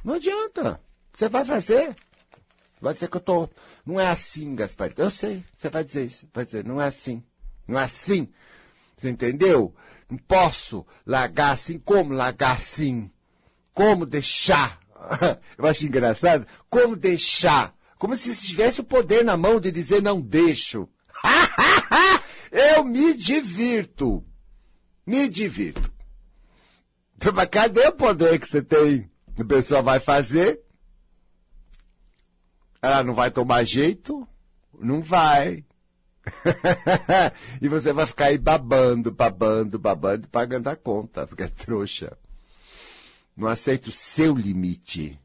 Não 0.04 0.16
adianta. 0.16 0.82
Você 1.14 1.30
vai 1.30 1.46
fazer. 1.46 1.96
Vai 2.82 2.94
dizer 2.94 3.10
que 3.10 3.18
eu 3.18 3.22
tô. 3.22 3.50
Não 3.86 4.00
é 4.00 4.08
assim, 4.08 4.56
Gaspar. 4.56 4.92
Eu 4.98 5.10
sei. 5.10 5.44
Você 5.58 5.70
vai 5.70 5.84
dizer 5.84 6.06
isso. 6.06 6.28
Vai 6.34 6.46
dizer, 6.46 6.66
não 6.66 6.82
é 6.82 6.88
assim. 6.88 7.24
Não 7.68 7.80
é 7.80 7.84
assim. 7.84 8.30
Você 8.96 9.10
entendeu? 9.10 9.74
Não 10.10 10.18
posso 10.18 10.86
largar 11.06 11.52
assim. 11.52 11.80
Como 11.80 12.14
largar 12.14 12.58
assim? 12.58 13.12
Como 13.74 14.06
deixar? 14.06 14.80
Eu 15.58 15.66
acho 15.66 15.86
engraçado. 15.86 16.46
Como 16.70 16.96
deixar? 16.96 17.76
Como 17.98 18.16
se 18.16 18.36
tivesse 18.36 18.82
o 18.82 18.86
poder 18.86 19.24
na 19.24 19.38
mão 19.38 19.60
de 19.60 19.72
dizer 19.72 20.02
não 20.02 20.22
deixo. 20.22 20.88
Eu 22.52 22.84
me 22.84 23.14
divirto. 23.14 24.24
Me 25.06 25.28
divirto. 25.28 25.92
Mas 27.34 27.50
cadê 27.50 27.88
o 27.88 27.94
poder 27.94 28.40
que 28.40 28.48
você 28.48 28.62
tem? 28.62 29.10
A 29.38 29.44
pessoa 29.44 29.82
vai 29.82 30.00
fazer. 30.00 30.62
Ela 32.86 33.04
não 33.04 33.16
vai 33.16 33.32
tomar 33.32 33.64
jeito? 33.64 34.28
Não 34.80 35.02
vai. 35.02 35.66
e 37.60 37.68
você 37.68 37.92
vai 37.92 38.06
ficar 38.06 38.26
aí 38.26 38.38
babando, 38.38 39.12
babando, 39.12 39.80
babando, 39.80 40.28
pagando 40.28 40.68
a 40.68 40.76
conta, 40.76 41.26
porque 41.26 41.42
é 41.42 41.48
trouxa. 41.48 42.16
Não 43.36 43.48
aceita 43.48 43.90
o 43.90 43.92
seu 43.92 44.36
limite. 44.36 45.20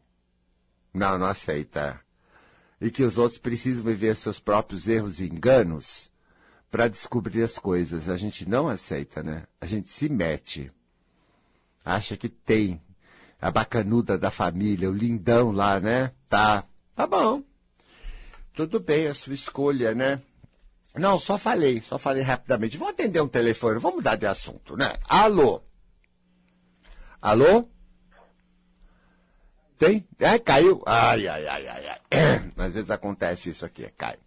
Não, 0.94 1.18
não 1.18 1.26
aceita. 1.26 2.00
E 2.80 2.90
que 2.90 3.02
os 3.02 3.18
outros 3.18 3.38
precisam 3.38 3.84
viver 3.84 4.16
seus 4.16 4.40
próprios 4.40 4.88
erros 4.88 5.20
e 5.20 5.26
enganos 5.26 6.10
para 6.70 6.88
descobrir 6.88 7.42
as 7.42 7.58
coisas. 7.58 8.08
A 8.08 8.16
gente 8.16 8.48
não 8.48 8.68
aceita, 8.68 9.22
né? 9.22 9.44
A 9.60 9.66
gente 9.66 9.90
se 9.90 10.08
mete. 10.08 10.72
Acha 11.84 12.16
que 12.16 12.30
tem 12.30 12.80
a 13.38 13.50
bacanuda 13.50 14.16
da 14.16 14.30
família, 14.30 14.88
o 14.88 14.94
lindão 14.94 15.52
lá, 15.52 15.78
né? 15.78 16.12
Tá. 16.26 16.64
Tá 16.96 17.06
bom. 17.06 17.49
Tudo 18.60 18.78
bem, 18.78 19.06
a 19.06 19.14
sua 19.14 19.32
escolha, 19.32 19.94
né? 19.94 20.20
Não, 20.94 21.18
só 21.18 21.38
falei, 21.38 21.80
só 21.80 21.96
falei 21.96 22.22
rapidamente. 22.22 22.76
Vou 22.76 22.88
atender 22.88 23.18
um 23.22 23.26
telefone, 23.26 23.80
vamos 23.80 23.96
mudar 23.96 24.16
de 24.16 24.26
assunto, 24.26 24.76
né? 24.76 24.98
Alô? 25.08 25.62
Alô? 27.22 27.66
Tem? 29.78 30.06
É, 30.18 30.38
caiu. 30.38 30.82
Ai, 30.84 31.26
ai, 31.26 31.46
ai, 31.46 31.66
ai, 31.68 31.86
ai. 31.88 32.52
Às 32.58 32.74
vezes 32.74 32.90
acontece 32.90 33.48
isso 33.48 33.64
aqui, 33.64 33.90
cai. 33.96 34.18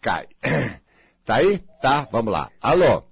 Cai. 0.00 0.28
Tá 1.24 1.36
aí? 1.36 1.58
Tá, 1.82 2.08
vamos 2.10 2.32
lá. 2.32 2.50
Alô? 2.60 3.04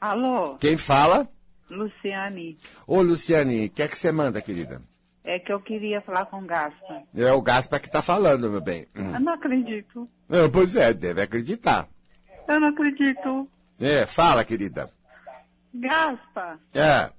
Alô? 0.00 0.56
Quem 0.58 0.76
fala? 0.76 1.28
Luciane. 1.68 2.58
Ô, 2.86 3.02
Luciane, 3.02 3.66
o 3.66 3.70
que 3.70 3.82
é 3.82 3.88
que 3.88 3.98
você 3.98 4.12
manda, 4.12 4.40
querida? 4.40 4.82
É 5.30 5.38
que 5.38 5.52
eu 5.52 5.60
queria 5.60 6.00
falar 6.00 6.24
com 6.26 6.38
o 6.38 6.46
Gaspa. 6.46 7.02
É 7.14 7.30
o 7.32 7.42
Gaspa 7.42 7.78
que 7.78 7.90
tá 7.90 8.00
falando, 8.00 8.50
meu 8.50 8.62
bem. 8.62 8.86
Hum. 8.96 9.12
Eu 9.14 9.20
não 9.20 9.34
acredito. 9.34 10.08
Não, 10.26 10.50
pois 10.50 10.74
é, 10.74 10.94
deve 10.94 11.20
acreditar. 11.20 11.86
Eu 12.48 12.58
não 12.58 12.68
acredito. 12.68 13.46
É, 13.78 14.06
fala, 14.06 14.42
querida. 14.42 14.88
Gaspa, 15.74 16.58
É, 16.74 17.10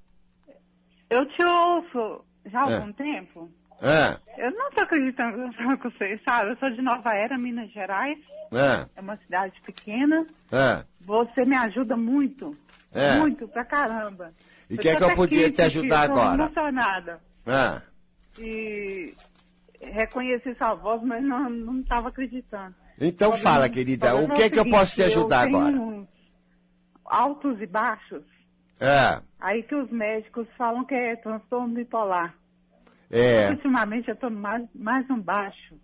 eu 1.08 1.24
te 1.26 1.42
ouço 1.42 2.24
já 2.46 2.64
há 2.64 2.70
É. 2.70 2.74
algum 2.76 2.92
tempo. 2.92 3.48
é, 3.80 4.16
Eu 4.44 4.50
não 4.52 4.70
tô 4.72 4.80
acreditando 4.80 5.50
que 5.54 5.62
eu 5.62 5.78
com 5.78 5.90
vocês, 5.90 6.20
sabe? 6.24 6.50
Eu 6.50 6.56
sou 6.56 6.70
de 6.70 6.82
Nova 6.82 7.14
Era, 7.14 7.38
Minas 7.38 7.70
Gerais. 7.70 8.18
é, 8.52 8.86
É 8.96 9.00
uma 9.00 9.16
cidade 9.18 9.54
pequena. 9.64 10.26
é. 10.50 10.84
Você 11.02 11.44
me 11.44 11.56
ajuda 11.56 11.96
muito. 11.96 12.56
É. 12.92 13.18
Muito, 13.18 13.46
pra 13.48 13.64
caramba. 13.64 14.32
E 14.68 14.76
quer 14.76 14.96
que 14.96 15.04
eu 15.04 15.10
tô 15.10 15.14
podia 15.16 15.46
aqui, 15.46 15.54
te 15.56 15.62
ajudar 15.62 16.02
agora? 16.02 16.34
emocionada. 16.42 17.20
é. 17.46 17.89
E 18.38 19.14
reconheci 19.80 20.54
sua 20.54 20.74
voz, 20.74 21.02
mas 21.02 21.22
não, 21.22 21.48
não 21.50 21.82
tava 21.82 22.08
acreditando. 22.08 22.74
Então 23.00 23.32
fala, 23.32 23.68
querida, 23.68 24.08
o 24.14 24.18
problema 24.26 24.34
que 24.34 24.42
é 24.42 24.46
é 24.46 24.50
que 24.50 24.58
eu 24.58 24.68
posso 24.68 24.94
te 24.94 25.02
ajudar 25.02 25.46
eu 25.46 25.52
tenho 25.52 25.66
agora? 25.66 26.08
Altos 27.06 27.60
e 27.60 27.66
baixos. 27.66 28.22
É, 28.78 29.20
Aí 29.40 29.62
que 29.62 29.74
os 29.74 29.90
médicos 29.90 30.46
falam 30.56 30.84
que 30.84 30.94
é 30.94 31.16
transtorno 31.16 31.74
bipolar. 31.74 32.34
é, 33.10 33.50
Ultimamente 33.50 34.08
eu 34.08 34.14
estou 34.14 34.30
mais, 34.30 34.66
mais 34.74 35.08
um 35.10 35.20
baixo. 35.20 35.74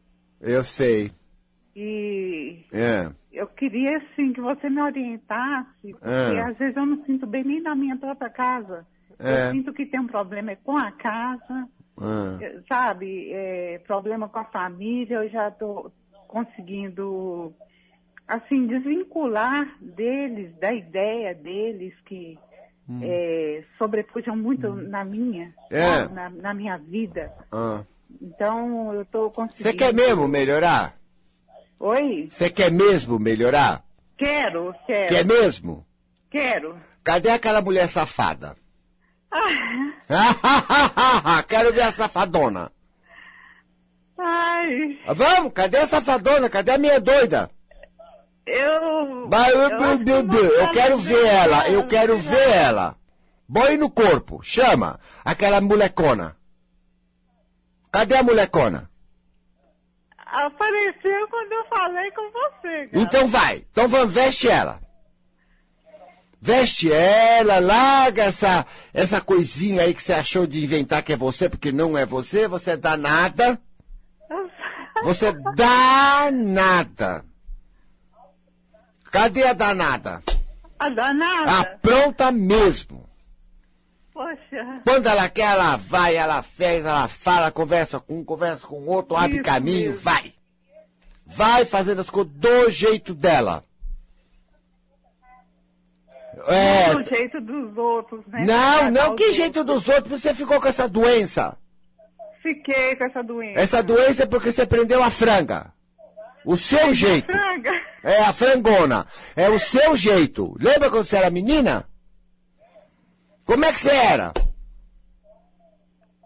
eu 0.41 0.63
sei. 0.65 1.11
E 1.75 2.65
É, 2.73 3.11
eu 3.33 3.47
queria, 3.49 3.99
assim, 3.99 4.33
que 4.33 4.41
você 4.41 4.69
me 4.71 4.81
orientasse, 4.81 5.93
porque 5.93 6.09
É. 6.09 6.41
às 6.41 6.57
vezes 6.57 6.77
eu 6.77 6.87
não 6.87 7.05
sinto 7.05 7.27
bem 7.27 7.45
nem 7.45 7.61
na 7.61 7.75
minha 7.75 7.97
própria 7.97 8.31
casa. 8.31 8.87
É. 9.19 9.49
Eu 9.49 9.51
sinto 9.53 9.73
que 9.75 9.85
tem 9.87 10.01
um 10.01 10.07
problema 10.07 10.53
é 10.53 10.57
com 10.57 10.77
a 10.77 10.91
casa, 10.93 11.69
é. 12.01 12.61
sabe? 12.69 13.31
É, 13.33 13.79
problema 13.87 14.29
com 14.29 14.39
a 14.39 14.45
família, 14.45 15.17
eu 15.17 15.29
já 15.31 15.49
estou 15.49 15.93
conseguindo, 16.29 17.55
assim, 18.27 18.67
desvincular 18.67 19.67
deles, 19.81 20.55
da 20.59 20.73
ideia 20.73 21.35
deles 21.35 21.95
que 22.05 22.39
eh, 23.03 23.65
sobrepujam 23.79 24.37
muito 24.37 24.73
na 24.75 25.05
minha, 25.05 25.47
Hum. 25.47 25.77
É. 25.77 26.09
na, 26.09 26.31
na 26.31 26.55
minha 26.55 26.77
vida. 26.77 27.33
Ah. 27.51 27.83
Então, 28.23 28.93
eu 28.95 29.03
estou 29.03 29.31
conseguindo... 29.31 29.63
Você 29.63 29.73
quer 29.75 29.93
mesmo 29.95 30.29
melhorar? 30.29 30.97
Oi? 31.81 32.29
Você 32.31 32.49
quer 32.49 32.71
mesmo 32.71 33.19
melhorar? 33.19 33.85
Quero, 34.17 34.75
quero, 34.87 35.09
Quer 35.15 35.25
mesmo? 35.27 35.85
quero. 36.31 36.77
Cadê 37.05 37.29
aquela 37.31 37.61
mulher 37.61 37.89
safada? 37.89 38.57
Ah, 39.31 39.86
Quero 41.49 41.73
ver 41.73 41.83
a 41.83 41.93
safadona. 41.93 42.73
Ai, 44.19 44.99
Vamos, 45.15 45.53
cadê 45.53 45.79
a 45.79 45.87
safadona? 45.87 46.49
Cadê 46.49 46.73
a 46.73 46.79
minha 46.79 47.01
doida? 47.01 47.51
eu... 48.47 49.29
Vai, 49.29 49.51
eu, 49.51 49.63
eu 49.63 49.71
eu, 49.71 49.79
não 49.81 50.35
eu, 50.35 50.45
eu 50.45 50.61
tá 50.61 50.73
quero 50.73 50.99
ver 50.99 51.27
ela, 51.27 51.69
eu 51.69 51.87
quero 51.87 52.15
né? 52.15 52.21
ver 52.21 52.49
ela. 52.57 52.97
Põe 53.53 53.77
no 53.77 53.91
corpo, 53.91 54.41
chama 54.43 54.99
aquela 55.25 55.61
molecona. 55.61 56.37
Cadê 57.93 58.17
a 58.17 58.23
molecona? 58.23 58.91
Apareceu 60.19 61.29
quando 61.29 61.53
eu 61.53 61.65
falei 61.67 62.11
com 62.11 62.31
você, 62.31 62.89
cara. 62.89 62.91
Então 62.93 63.27
vai, 63.27 63.65
então 63.71 63.89
vamos, 63.89 64.15
veste 64.15 64.49
ela. 64.49 64.81
Veste 66.41 66.93
ela, 66.93 67.59
larga 67.59 68.25
essa, 68.25 68.67
essa 68.93 69.21
coisinha 69.21 69.83
aí 69.83 69.95
que 69.95 70.03
você 70.03 70.13
achou 70.13 70.47
de 70.47 70.63
inventar 70.63 71.03
que 71.03 71.13
é 71.13 71.17
você, 71.17 71.49
porque 71.49 71.73
não 71.73 71.97
é 71.97 72.05
você, 72.07 72.47
você 72.47 72.73
é 72.73 72.77
danada. 72.77 73.61
Você 75.05 75.27
é 75.27 75.33
danada. 75.55 77.23
Cadê 79.13 79.47
a 79.47 79.53
danada? 79.53 80.23
A 80.79 80.89
danada? 80.89 81.53
Ah, 81.53 81.65
pronta 81.83 82.33
mesmo. 82.33 83.07
Poxa. 84.11 84.81
Quando 84.87 85.07
ela 85.07 85.29
quer, 85.29 85.53
ela 85.53 85.77
vai, 85.77 86.17
ela 86.17 86.43
fez, 86.43 86.83
ela 86.83 87.07
fala, 87.09 87.51
conversa 87.51 88.01
com 88.01 88.21
um, 88.21 88.25
conversa 88.25 88.67
com 88.67 88.87
outro, 88.87 89.15
abre 89.15 89.37
Isso 89.37 89.45
caminho, 89.45 89.91
mesmo. 89.91 90.01
vai. 90.01 90.33
Vai 91.27 91.67
fazendo 91.67 92.01
as 92.01 92.09
coisas 92.09 92.33
do 92.33 92.71
jeito 92.71 93.13
dela. 93.13 93.63
É, 96.49 96.95
Do 96.95 97.03
jeito 97.05 97.41
dos 97.41 97.77
outros, 97.77 98.25
né? 98.27 98.45
não, 98.47 98.91
não, 98.91 99.17
que 99.17 99.33
jeito 99.33 99.65
dos 99.65 99.89
outros, 99.89 100.21
você 100.21 100.35
ficou 100.35 100.61
com 100.61 100.69
essa 100.69 100.89
doença. 100.89 101.59
Fiquei 102.41 102.95
com 102.95 103.05
essa 103.05 103.23
doença. 103.23 103.61
Essa 103.61 103.83
doença 103.83 104.23
é 104.23 104.27
porque 104.27 104.53
você 104.53 104.65
prendeu 104.65 105.03
a 105.03 105.11
franga. 105.11 105.73
O 106.45 106.57
seu 106.57 106.95
jeito. 106.95 107.27
Franga. 107.27 107.73
É 108.05 108.21
a 108.21 108.33
frangona. 108.33 109.05
É 109.35 109.49
o 109.49 109.59
seu 109.59 109.97
jeito. 109.97 110.55
Lembra 110.61 110.89
quando 110.89 111.05
você 111.05 111.17
era 111.17 111.31
menina? 111.31 111.85
Como 113.45 113.65
é 113.65 113.73
que 113.73 113.81
você 113.81 113.91
era? 113.91 114.33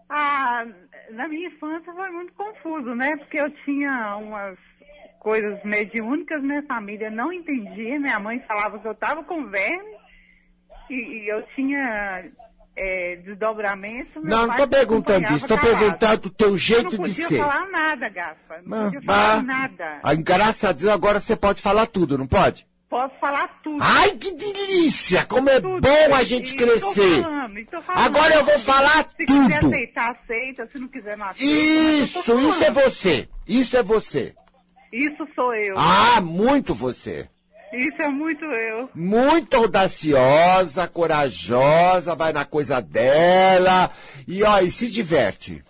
Ah, 0.07 0.63
na 1.09 1.27
minha 1.27 1.47
infância 1.47 1.91
foi 1.91 2.09
muito 2.11 2.33
confuso, 2.33 2.93
né? 2.93 3.17
Porque 3.17 3.39
eu 3.39 3.49
tinha 3.65 4.17
umas 4.17 4.59
coisas 5.19 5.63
mediúnicas, 5.63 6.41
minha 6.43 6.63
família 6.63 7.09
não 7.09 7.33
entendia, 7.33 7.99
minha 7.99 8.19
mãe 8.19 8.39
falava 8.47 8.77
que 8.77 8.87
eu 8.87 8.91
estava 8.91 9.23
com 9.23 9.47
verme 9.49 10.00
e, 10.93 11.23
e 11.23 11.29
eu 11.29 11.41
tinha 11.55 12.25
é, 12.75 13.15
desdobramento. 13.17 14.21
Não, 14.21 14.45
não 14.47 14.51
estou 14.51 14.67
perguntando 14.67 15.25
isso, 15.27 15.45
estou 15.45 15.57
perguntando 15.57 16.27
o 16.27 16.31
teu 16.31 16.49
Eu 16.49 16.57
jeito 16.57 16.83
não 16.83 16.89
de 16.91 16.97
podia 16.97 17.27
ser. 17.27 17.37
falar 17.39 17.67
nada, 17.69 18.09
Gaspa. 18.09 18.55
Não 18.57 18.63
Mas, 18.65 18.83
podia 18.85 19.01
falar 19.01 19.35
bah, 19.37 19.41
nada. 19.43 19.99
ah, 20.03 20.13
graças 20.15 20.63
a 20.69 20.71
Deus 20.71 20.91
agora 20.91 21.19
você 21.19 21.35
pode 21.35 21.61
falar 21.61 21.85
tudo, 21.87 22.17
não 22.17 22.27
pode? 22.27 22.65
Posso 22.89 23.15
falar 23.21 23.47
tudo. 23.63 23.77
Ai, 23.81 24.09
que 24.17 24.33
delícia! 24.33 25.25
Como 25.25 25.49
é 25.49 25.61
tudo. 25.61 25.79
bom 25.79 26.13
a 26.13 26.23
gente 26.23 26.53
E 26.53 26.57
tô 26.57 26.65
crescer. 26.65 27.21
falando, 27.23 27.57
e 27.59 27.65
tô 27.65 27.81
falando. 27.81 28.05
Agora 28.05 28.35
eu 28.35 28.43
vou 28.43 28.59
falar 28.59 29.05
Se 29.17 29.25
quiser 29.25 29.59
tudo. 29.61 29.73
aceitar, 29.73 30.11
aceita. 30.11 30.69
Se 30.73 30.77
não 30.77 30.87
quiser, 30.89 31.17
não 31.17 31.25
aceita. 31.27 31.45
mas 31.53 32.09
Isso, 32.09 32.23
tô 32.25 32.37
isso 32.39 32.63
é 32.63 32.65
falando. 32.73 32.83
você. 32.91 33.29
Isso 33.47 33.77
é 33.77 33.83
você. 33.83 34.35
Isso 34.91 35.25
sou 35.33 35.55
eu. 35.55 35.75
Ah, 35.77 36.19
muito 36.19 36.73
você. 36.75 37.29
Isso 37.73 38.01
é 38.01 38.07
muito 38.09 38.43
eu. 38.45 38.89
Muito 38.93 39.55
audaciosa, 39.55 40.87
corajosa, 40.87 42.15
vai 42.15 42.33
na 42.33 42.43
coisa 42.45 42.81
dela 42.81 43.89
e 44.27 44.43
ó, 44.43 44.59
e 44.59 44.69
se 44.71 44.89
diverte. 44.89 45.63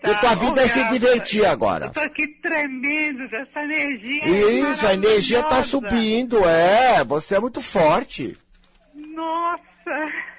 Porque 0.00 0.20
tua 0.20 0.34
vida 0.36 0.62
é 0.62 0.68
se 0.68 0.80
Tá, 0.80 0.92
divertir 0.92 1.44
agora. 1.44 1.86
Eu 1.86 1.90
tô 1.90 2.00
aqui 2.00 2.28
tremendo 2.40 3.28
dessa 3.28 3.60
energia. 3.60 4.70
Isso, 4.70 4.86
a 4.86 4.94
energia 4.94 5.42
tá 5.42 5.62
subindo, 5.62 6.44
é. 6.44 7.02
Você 7.04 7.34
é 7.34 7.40
muito 7.40 7.60
forte. 7.60 8.36
Nossa, 8.94 9.62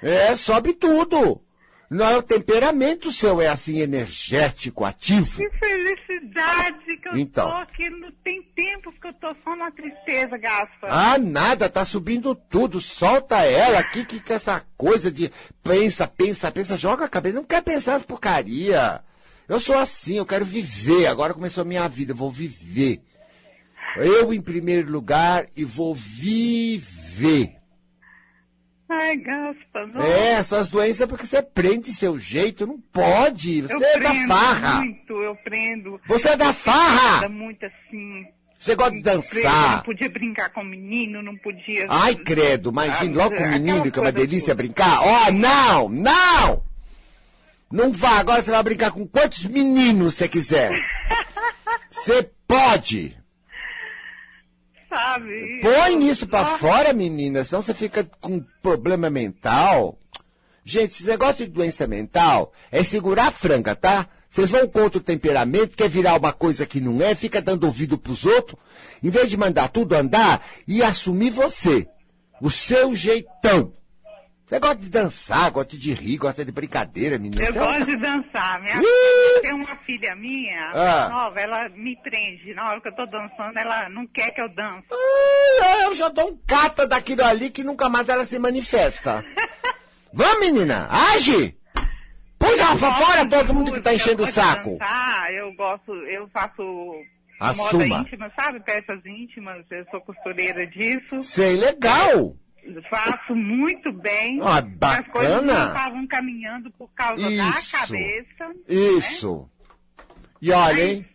É, 0.02 0.34
sobe 0.36 0.72
tudo. 0.72 1.42
Não, 1.90 2.18
o 2.18 2.22
temperamento 2.22 3.10
seu 3.10 3.40
é 3.40 3.48
assim, 3.48 3.80
energético, 3.80 4.84
ativo. 4.84 5.38
que 5.38 5.50
felicidade 5.58 6.96
que 7.02 7.08
eu 7.08 7.16
Então. 7.16 7.48
tô 7.48 7.56
aqui. 7.56 7.88
Não 7.88 8.12
tem 8.22 8.42
tempos 8.54 8.94
que 9.00 9.08
eu 9.08 9.12
tô 9.14 9.34
só 9.42 9.56
na 9.56 9.70
tristeza, 9.70 10.36
Gaspa. 10.36 10.86
Ah, 10.86 11.16
nada, 11.16 11.68
tá 11.68 11.84
subindo 11.86 12.34
tudo. 12.34 12.78
Solta 12.80 13.42
ela 13.42 13.78
aqui, 13.78 14.04
que 14.04 14.20
que 14.20 14.32
é 14.32 14.36
essa 14.36 14.62
coisa 14.76 15.10
de 15.10 15.30
pensa, 15.62 16.06
pensa, 16.06 16.52
pensa, 16.52 16.76
joga 16.76 17.06
a 17.06 17.08
cabeça. 17.08 17.36
Não 17.36 17.44
quer 17.44 17.62
pensar 17.62 17.94
as 17.94 18.02
porcaria. 18.04 19.02
Eu 19.48 19.58
sou 19.58 19.78
assim, 19.78 20.18
eu 20.18 20.26
quero 20.26 20.44
viver. 20.44 21.06
Agora 21.06 21.32
começou 21.32 21.62
a 21.62 21.64
minha 21.64 21.88
vida, 21.88 22.12
eu 22.12 22.16
vou 22.16 22.30
viver. 22.30 23.00
Eu 23.96 24.34
em 24.34 24.40
primeiro 24.42 24.92
lugar 24.92 25.46
e 25.56 25.64
vou 25.64 25.94
viver. 25.94 27.57
Ai, 28.90 29.16
Gaspa, 29.18 29.86
não. 29.92 30.02
É, 30.02 30.30
essas 30.32 30.68
doenças 30.68 31.02
é 31.02 31.06
porque 31.06 31.26
você 31.26 31.42
prende 31.42 31.92
seu 31.92 32.18
jeito, 32.18 32.66
não 32.66 32.80
pode. 32.92 33.60
Você 33.62 33.74
eu 33.74 33.82
é 33.82 33.98
da 34.00 34.10
prendo 34.10 34.28
farra. 34.28 34.74
muito, 34.80 35.12
eu 35.22 35.36
prendo. 35.36 36.00
Você 36.06 36.28
é 36.30 36.36
da 36.36 36.44
Era 36.46 36.54
farra. 36.54 37.28
muito 37.28 37.66
assim. 37.66 38.24
Você 38.58 38.74
gosta 38.74 38.90
de 38.92 38.96
Não 38.96 39.02
dançar. 39.02 39.84
podia 39.84 40.08
brincar 40.08 40.50
com 40.50 40.64
menino, 40.64 41.22
não 41.22 41.36
podia. 41.36 41.86
Ai, 41.88 42.14
credo, 42.16 42.70
imagine 42.70 43.12
Ah, 43.14 43.16
logo 43.24 43.36
com 43.36 43.42
o 43.44 43.48
menino, 43.48 43.76
aquela 43.78 43.90
que 43.92 43.98
é 43.98 44.02
uma 44.02 44.12
delícia 44.12 44.46
toda. 44.54 44.62
brincar. 44.62 45.00
Ó, 45.00 45.30
não, 45.32 45.88
não! 45.88 46.62
Não 47.70 47.92
vá, 47.92 48.18
agora 48.20 48.42
você 48.42 48.50
vai 48.50 48.62
brincar 48.62 48.90
com 48.90 49.06
quantos 49.06 49.44
meninos 49.44 50.14
você 50.14 50.26
quiser. 50.28 50.72
Você 51.90 52.30
pode. 52.46 53.16
Sabe? 54.88 55.60
Põe 55.60 56.08
isso 56.08 56.26
pra 56.26 56.42
Nossa, 56.42 56.58
fora, 56.58 56.92
menina, 56.92 57.44
senão 57.44 57.60
você 57.60 57.74
fica 57.74 58.08
com 58.20 58.42
problema 58.62 59.10
mental. 59.10 59.98
Gente, 60.64 60.92
esse 60.92 61.06
negócio 61.06 61.46
de 61.46 61.52
doença 61.52 61.86
mental 61.86 62.52
é 62.70 62.82
segurar 62.82 63.28
a 63.28 63.32
franga, 63.32 63.74
tá? 63.74 64.08
Vocês 64.30 64.50
vão 64.50 64.66
contra 64.68 64.98
o 64.98 65.02
temperamento, 65.02 65.76
quer 65.76 65.88
virar 65.88 66.18
uma 66.18 66.32
coisa 66.32 66.66
que 66.66 66.80
não 66.80 67.00
é, 67.00 67.14
fica 67.14 67.40
dando 67.40 67.64
ouvido 67.64 67.96
pros 67.96 68.26
outros, 68.26 68.58
em 69.02 69.10
vez 69.10 69.30
de 69.30 69.36
mandar 69.36 69.68
tudo 69.68 69.94
andar 69.94 70.44
e 70.66 70.82
assumir 70.82 71.30
você, 71.30 71.88
o 72.40 72.50
seu 72.50 72.94
jeitão. 72.94 73.72
Você 74.48 74.58
gosta 74.58 74.76
de 74.76 74.88
dançar, 74.88 75.50
gosta 75.50 75.76
de 75.76 75.92
rir, 75.92 76.16
gosta 76.16 76.42
de 76.42 76.50
brincadeira, 76.50 77.18
menina. 77.18 77.44
Eu 77.44 77.52
Você 77.52 77.58
é 77.58 77.62
gosto 77.62 77.84
de 77.86 77.96
dançar. 77.98 78.62
Minha 78.62 78.76
filha, 78.78 79.42
tem 79.42 79.52
uma 79.52 79.76
filha 79.84 80.16
minha, 80.16 80.70
Ah. 80.74 81.08
nova, 81.10 81.38
ela 81.38 81.68
me 81.68 81.94
prende. 82.02 82.54
Na 82.54 82.70
hora 82.70 82.80
que 82.80 82.88
eu 82.88 82.94
tô 82.96 83.04
dançando, 83.04 83.58
ela 83.58 83.90
não 83.90 84.06
quer 84.06 84.30
que 84.30 84.40
eu 84.40 84.48
dance. 84.48 84.86
Ah, 84.90 85.82
eu 85.82 85.94
já 85.94 86.08
dou 86.08 86.30
um 86.30 86.38
cata 86.46 86.86
daquilo 86.86 87.22
ali 87.24 87.50
que 87.50 87.62
nunca 87.62 87.90
mais 87.90 88.08
ela 88.08 88.24
se 88.24 88.38
manifesta. 88.38 89.22
Vamos, 90.14 90.40
menina, 90.40 90.88
age! 91.12 91.54
Puxa 92.38 92.74
pra 92.78 92.88
gosto 92.88 93.04
fora 93.04 93.28
todo 93.28 93.52
mundo 93.52 93.72
que 93.72 93.82
tá 93.82 93.92
enchendo 93.92 94.22
o 94.22 94.26
saco. 94.26 94.78
Dançar, 94.78 95.30
eu 95.34 95.52
gosto, 95.56 95.92
eu 96.06 96.26
faço 96.28 96.62
Assuma. 97.38 97.86
moda 97.86 98.00
íntima, 98.00 98.32
sabe? 98.34 98.60
Peças 98.60 99.04
íntimas, 99.04 99.62
eu 99.70 99.84
sou 99.90 100.00
costureira 100.00 100.66
disso. 100.66 101.20
Sei, 101.20 101.54
legal. 101.56 102.34
Faço 102.90 103.34
muito 103.34 103.92
bem. 103.92 104.40
Ah, 104.42 104.58
As 104.58 105.06
coisas 105.08 105.32
bacana. 105.36 105.40
não 105.42 105.66
estavam 105.68 106.06
caminhando 106.06 106.70
por 106.72 106.88
causa 106.94 107.20
Isso. 107.28 107.72
da 107.72 107.78
cabeça. 107.78 108.54
Isso. 108.68 109.50
E 110.40 110.52
olha, 110.52 110.82
hein? 110.92 111.06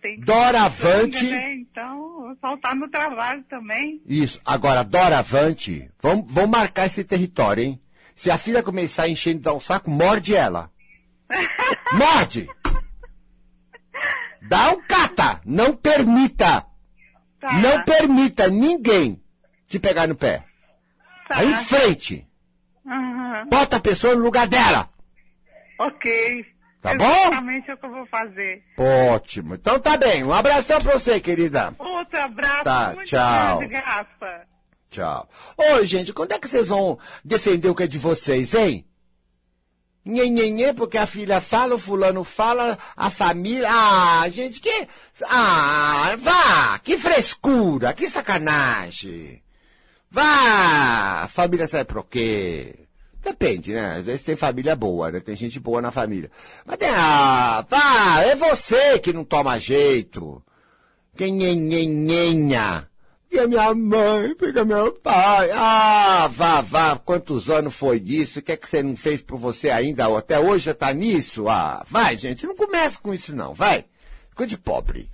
Que 0.00 0.16
Doravante. 0.18 1.26
né? 1.30 1.54
Então, 1.56 2.36
faltar 2.40 2.76
no 2.76 2.88
trabalho 2.88 3.42
também. 3.48 4.00
Isso. 4.06 4.40
Agora, 4.44 4.84
Doravante, 4.84 5.90
vamos, 6.00 6.32
vamos 6.32 6.50
marcar 6.50 6.86
esse 6.86 7.02
território, 7.02 7.64
hein? 7.64 7.80
Se 8.14 8.30
a 8.30 8.38
filha 8.38 8.62
começar 8.62 9.04
a 9.04 9.08
encher 9.08 9.34
de 9.34 9.40
dar 9.40 9.54
um 9.54 9.60
saco, 9.60 9.90
morde 9.90 10.34
ela. 10.36 10.70
Morde! 11.92 12.48
Dá 14.48 14.70
um 14.72 14.80
cata! 14.82 15.40
Não 15.44 15.74
permita! 15.74 16.64
Tá, 17.40 17.52
Não 17.60 17.82
permita 17.84 18.48
ninguém 18.48 19.22
te 19.66 19.78
pegar 19.78 20.06
no 20.06 20.14
pé. 20.14 20.44
Tá. 21.28 21.36
Aí 21.38 21.52
em 21.52 21.56
frente. 21.56 22.26
Aham. 22.86 23.46
Bota 23.50 23.76
a 23.76 23.80
pessoa 23.80 24.14
no 24.14 24.22
lugar 24.22 24.46
dela. 24.46 24.88
Ok. 25.78 26.44
Tá 26.80 26.94
bom? 26.94 27.04
Exatamente 27.04 27.72
o 27.72 27.76
que 27.76 27.86
eu 27.86 27.90
vou 27.90 28.06
fazer. 28.06 28.62
Ótimo. 29.12 29.54
Então 29.54 29.78
tá 29.80 29.96
bem. 29.96 30.24
Um 30.24 30.32
abração 30.32 30.80
pra 30.80 30.92
você, 30.94 31.20
querida. 31.20 31.74
Outro 31.78 32.20
abraço 32.20 32.64
Tá, 32.64 32.96
tchau. 33.04 33.58
grande, 33.58 33.74
Gaspa. 33.74 34.40
Tchau. 34.90 35.28
Oi, 35.56 35.86
gente, 35.86 36.12
quando 36.12 36.32
é 36.32 36.38
que 36.38 36.48
vocês 36.48 36.68
vão 36.68 36.98
defender 37.24 37.68
o 37.68 37.74
que 37.74 37.82
é 37.82 37.86
de 37.86 37.98
vocês, 37.98 38.54
hein? 38.54 38.84
Nhenhenhê, 40.04 40.72
porque 40.72 40.96
a 40.96 41.04
filha 41.06 41.38
fala, 41.40 41.74
o 41.74 41.78
fulano 41.78 42.24
fala, 42.24 42.78
a 42.96 43.10
família. 43.10 43.68
Ah, 43.70 44.26
gente, 44.30 44.60
que. 44.60 44.88
Ah, 45.28 46.16
vá! 46.18 46.78
Que 46.78 46.96
frescura, 46.96 47.92
que 47.92 48.08
sacanagem! 48.08 49.42
Vá! 50.10 51.28
Família 51.28 51.68
sabe 51.68 51.84
por 51.84 52.06
quê? 52.06 52.74
Depende, 53.22 53.72
né? 53.72 53.96
Às 53.96 54.06
vezes 54.06 54.22
tem 54.22 54.36
família 54.36 54.74
boa, 54.74 55.10
né? 55.10 55.20
Tem 55.20 55.36
gente 55.36 55.60
boa 55.60 55.82
na 55.82 55.90
família. 55.90 56.30
Mas 56.64 56.78
tem. 56.78 56.88
Ah, 56.90 57.64
vá! 57.68 58.22
É 58.22 58.34
você 58.34 58.98
que 58.98 59.12
não 59.12 59.24
toma 59.24 59.58
jeito! 59.58 60.42
Que 61.16 61.30
nhenhenhenha! 61.30 62.88
E 63.30 63.38
a 63.38 63.46
minha 63.46 63.74
mãe, 63.74 64.34
pega 64.34 64.64
meu 64.64 64.92
pai. 64.92 65.50
Ah, 65.52 66.30
vá, 66.32 66.62
vá, 66.62 66.96
quantos 66.96 67.50
anos 67.50 67.74
foi 67.74 68.02
isso? 68.04 68.38
O 68.38 68.42
que 68.42 68.52
é 68.52 68.56
que 68.56 68.66
você 68.66 68.82
não 68.82 68.96
fez 68.96 69.20
por 69.20 69.38
você 69.38 69.68
ainda? 69.68 70.06
Até 70.16 70.40
hoje 70.40 70.64
já 70.66 70.74
tá 70.74 70.92
nisso? 70.94 71.46
Ah, 71.48 71.84
vai, 71.90 72.16
gente, 72.16 72.46
não 72.46 72.56
começa 72.56 72.98
com 72.98 73.12
isso 73.12 73.36
não, 73.36 73.52
vai. 73.52 73.84
Ficou 74.30 74.46
de 74.46 74.56
pobre. 74.56 75.10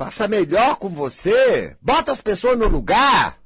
Faça 0.00 0.26
melhor 0.26 0.76
com 0.76 0.88
você. 0.88 1.76
Bota 1.78 2.10
as 2.10 2.22
pessoas 2.22 2.58
no 2.58 2.66
lugar. 2.66 3.38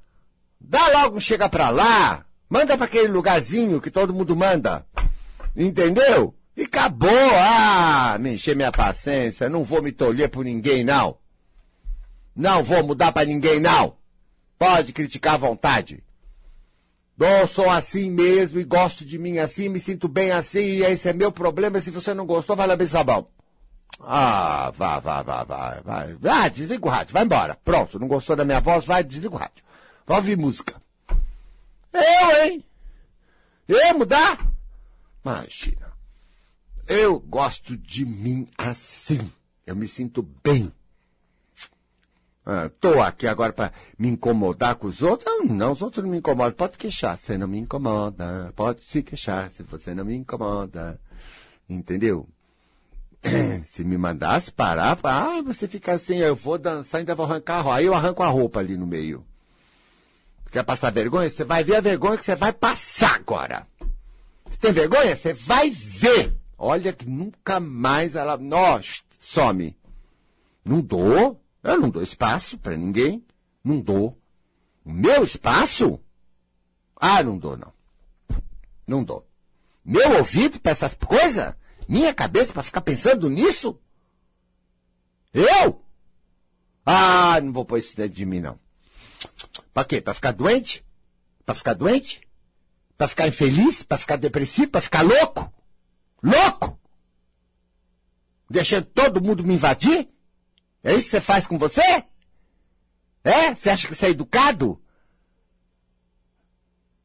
Dá 0.61 0.87
logo 1.01 1.21
chega 1.21 1.49
pra 1.49 1.69
lá. 1.69 2.25
Manda 2.49 2.77
pra 2.77 2.87
aquele 2.87 3.09
lugarzinho 3.09 3.81
que 3.81 3.91
todo 3.91 4.15
mundo 4.15 4.37
manda. 4.37 4.87
Entendeu? 5.57 6.33
E 6.57 6.63
acabou. 6.63 7.11
Ah, 7.11 8.17
me 8.21 8.35
encher 8.35 8.55
minha 8.55 8.71
paciência. 8.71 9.49
Não 9.49 9.65
vou 9.65 9.83
me 9.83 9.91
tolher 9.91 10.29
por 10.29 10.45
ninguém, 10.45 10.85
não. 10.85 11.19
Não 12.37 12.63
vou 12.63 12.87
mudar 12.87 13.11
pra 13.11 13.25
ninguém, 13.25 13.59
não. 13.59 13.97
Pode 14.57 14.93
criticar 14.93 15.35
à 15.35 15.39
vontade. 15.39 16.05
Eu 17.19 17.49
sou 17.49 17.69
assim 17.69 18.13
mesmo 18.13 18.61
e 18.61 18.65
gosto 18.65 19.05
de 19.05 19.19
mim 19.19 19.39
assim, 19.39 19.69
me 19.69 19.81
sinto 19.81 20.07
bem 20.07 20.31
assim, 20.31 20.61
e 20.61 20.83
esse 20.85 21.09
é 21.09 21.13
meu 21.13 21.33
problema. 21.33 21.81
Se 21.81 21.91
você 21.91 22.15
não 22.15 22.25
gostou, 22.25 22.55
vai 22.55 22.69
lá 22.69 22.77
bem 22.77 22.87
sabão. 22.87 23.27
Ah, 24.01 24.73
vá, 24.77 24.99
vá, 24.99 25.23
vá, 25.23 25.45
vá, 25.45 25.81
vai. 25.85 26.17
Ah, 26.25 26.49
desliga 26.49 26.87
o 26.87 26.91
rádio, 26.91 27.13
vai 27.13 27.25
embora. 27.25 27.59
Pronto, 27.65 27.99
não 27.99 28.09
gostou 28.09 28.37
da 28.37 28.45
minha 28.45 28.61
voz, 28.61 28.85
vai, 28.85 29.03
desliga 29.03 29.35
o 29.35 29.39
rádio. 29.39 29.65
Vai 30.07 30.19
ouvir 30.19 30.37
música. 30.37 30.81
Eu, 31.93 32.45
hein? 32.45 32.65
Eu 33.69 33.99
mudar? 33.99 34.39
Imagina. 35.25 35.93
Eu 36.87 37.19
gosto 37.19 37.77
de 37.77 38.05
mim 38.05 38.47
assim. 38.59 39.33
Eu 39.67 39.75
me 39.75 39.89
sinto 39.89 40.23
bem. 40.23 40.71
Ah, 42.47 42.71
tô 42.79 43.01
aqui 43.01 43.27
agora 43.27 43.55
para 43.55 43.73
me 43.99 44.09
incomodar 44.09 44.75
com 44.75 44.87
os 44.87 45.01
outros? 45.01 45.25
Não, 45.25 45.45
não, 45.47 45.73
os 45.73 45.81
outros 45.81 46.05
não 46.05 46.11
me 46.11 46.19
incomodam. 46.19 46.53
Pode 46.53 46.77
queixar, 46.77 47.17
você 47.17 47.39
não 47.39 47.49
me 47.49 47.59
incomoda. 47.59 48.53
Pode 48.55 48.85
se 48.85 49.03
queixar 49.03 49.49
se 49.51 49.63
você 49.63 49.95
não 49.95 50.05
me 50.05 50.15
incomoda. 50.15 51.01
Entendeu? 51.67 52.29
se 53.71 53.85
me 53.85 53.97
mandasse 53.97 54.51
parar, 54.53 54.99
ah, 55.03 55.43
você 55.43 55.67
fica 55.67 55.93
assim, 55.93 56.17
eu 56.19 56.35
vou 56.35 56.59
dançar, 56.59 56.99
ainda 56.99 57.15
vou 57.15 57.27
arrancar 57.27 57.59
a 57.59 57.61
roupa. 57.61 57.77
Aí 57.77 57.87
eu 57.87 57.95
arranco 57.95 58.23
a 58.23 58.29
roupa 58.29 58.61
ali 58.61 58.77
no 58.77 58.87
meio. 58.87 59.25
Quer 60.51 60.63
passar 60.63 60.93
vergonha? 60.93 61.29
Você 61.29 61.43
vai 61.43 61.65
ver 61.65 61.77
a 61.77 61.81
vergonha 61.81 62.17
que 62.17 62.25
você 62.25 62.37
vai 62.37 62.53
passar 62.53 63.17
agora. 63.17 63.67
Você 64.49 64.57
tem 64.61 64.73
vergonha? 64.73 65.17
Você 65.17 65.33
vai 65.33 65.71
ver. 65.71 66.33
Olha 66.57 66.93
que 66.93 67.09
nunca 67.09 67.59
mais 67.59 68.15
ela. 68.15 68.37
Nós, 68.37 69.03
some. 69.19 69.77
Não 70.65 70.81
dou. 70.81 71.41
Eu 71.63 71.81
não 71.81 71.91
dou 71.91 72.03
espaço 72.03 72.57
para 72.57 72.77
ninguém. 72.77 73.25
Não 73.65 73.81
dou. 73.81 74.17
O 74.85 74.93
meu 74.93 75.25
espaço? 75.25 75.99
Ah, 76.95 77.23
não 77.23 77.37
dou, 77.37 77.57
não. 77.57 77.73
Não 78.87 79.03
dou. 79.03 79.27
Meu 79.85 80.19
ouvido 80.19 80.61
para 80.61 80.73
essas 80.73 80.95
coisas? 80.95 81.55
Minha 81.89 82.15
cabeça 82.15 82.53
para 82.53 82.63
ficar 82.63 82.81
pensando 82.81 83.29
nisso? 83.29 83.79
Eu? 85.33 85.85
Ah, 86.85 87.41
não 87.41 87.53
vou 87.53 87.65
pôr 87.65 87.79
isso 87.79 87.97
dentro 87.97 88.15
de 88.15 88.25
mim, 88.25 88.41
não. 88.41 88.59
Para 89.73 89.85
quê? 89.85 90.01
Para 90.01 90.15
ficar 90.15 90.33
doente? 90.33 90.85
Para 91.45 91.55
ficar 91.55 91.75
doente? 91.75 92.21
Para 92.97 93.09
ficar 93.09 93.27
infeliz? 93.27 93.83
Para 93.83 93.99
ficar 93.99 94.17
depressivo? 94.17 94.71
Para 94.71 94.81
ficar 94.81 95.03
louco? 95.03 95.53
Louco? 96.23 96.79
Deixando 98.49 98.87
todo 98.87 99.23
mundo 99.23 99.45
me 99.45 99.55
invadir? 99.55 100.09
É 100.83 100.93
isso 100.93 101.07
que 101.07 101.11
você 101.11 101.21
faz 101.21 101.47
com 101.47 101.59
você? 101.59 102.05
É? 103.25 103.55
Você 103.55 103.71
acha 103.71 103.89
que 103.89 103.95
você 103.95 104.07
é 104.07 104.11
educado? 104.11 104.81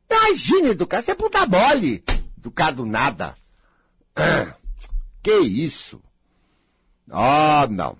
Imagina 0.09 0.69
educado, 0.69 1.05
você 1.05 1.11
é 1.11 1.15
puta 1.15 1.45
mole. 1.47 2.03
Educado 2.37 2.85
nada. 2.85 3.37
Que 5.21 5.39
isso? 5.39 6.01
Oh, 7.11 7.67
não. 7.69 7.97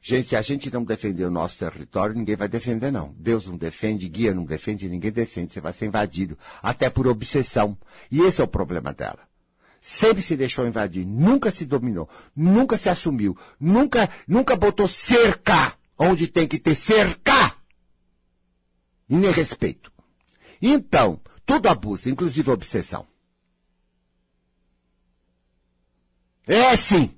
Gente, 0.00 0.28
se 0.28 0.36
a 0.36 0.42
gente 0.42 0.70
não 0.70 0.84
defender 0.84 1.24
o 1.24 1.30
nosso 1.30 1.58
território, 1.58 2.14
ninguém 2.14 2.36
vai 2.36 2.48
defender, 2.48 2.90
não. 2.90 3.14
Deus 3.18 3.46
não 3.46 3.56
defende, 3.56 4.08
guia 4.08 4.34
não 4.34 4.44
defende, 4.44 4.88
ninguém 4.88 5.12
defende. 5.12 5.52
Você 5.52 5.60
vai 5.60 5.72
ser 5.72 5.86
invadido, 5.86 6.38
até 6.62 6.88
por 6.88 7.06
obsessão. 7.06 7.76
E 8.10 8.20
esse 8.20 8.40
é 8.40 8.44
o 8.44 8.48
problema 8.48 8.92
dela. 8.92 9.20
Sempre 9.80 10.22
se 10.22 10.36
deixou 10.36 10.66
invadir, 10.66 11.06
nunca 11.06 11.50
se 11.50 11.66
dominou, 11.66 12.08
nunca 12.34 12.78
se 12.78 12.88
assumiu, 12.88 13.36
nunca, 13.60 14.08
nunca 14.26 14.56
botou 14.56 14.88
cerca 14.88 15.76
onde 15.98 16.26
tem 16.26 16.46
que 16.46 16.58
ter 16.58 16.74
cerca. 16.74 17.54
E 19.08 19.14
nem 19.14 19.30
respeito. 19.30 19.92
Então, 20.60 21.20
tudo 21.44 21.68
abuso, 21.68 22.08
inclusive 22.08 22.50
obsessão. 22.50 23.06
É 26.46 26.76
sim. 26.76 27.10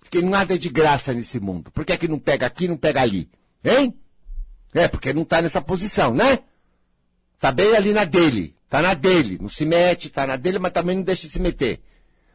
Porque 0.00 0.20
nada 0.20 0.54
é 0.54 0.58
de 0.58 0.68
graça 0.68 1.12
nesse 1.12 1.40
mundo. 1.40 1.70
Por 1.70 1.84
que 1.84 1.92
é 1.92 1.96
que 1.96 2.08
não 2.08 2.18
pega 2.18 2.46
aqui 2.46 2.68
não 2.68 2.76
pega 2.76 3.02
ali? 3.02 3.30
Hein? 3.64 3.98
É, 4.72 4.88
porque 4.88 5.12
não 5.12 5.22
está 5.22 5.40
nessa 5.40 5.62
posição, 5.62 6.14
né? 6.14 6.40
Tá 7.38 7.52
bem 7.52 7.76
ali 7.76 7.92
na 7.92 8.04
dele. 8.04 8.56
Tá 8.68 8.82
na 8.82 8.94
dele. 8.94 9.38
Não 9.40 9.48
se 9.48 9.64
mete, 9.64 10.10
tá 10.10 10.26
na 10.26 10.36
dele, 10.36 10.58
mas 10.58 10.72
também 10.72 10.96
não 10.96 11.02
deixa 11.02 11.26
de 11.26 11.32
se 11.32 11.40
meter. 11.40 11.80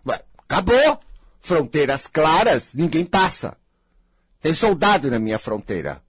Ué, 0.06 0.22
acabou. 0.38 1.00
Fronteiras 1.42 2.06
claras, 2.08 2.74
ninguém 2.74 3.06
passa. 3.06 3.58
Tem 4.42 4.54
soldado 4.54 5.10
na 5.10 5.20
minha 5.20 5.40
fronteira. 5.40 6.02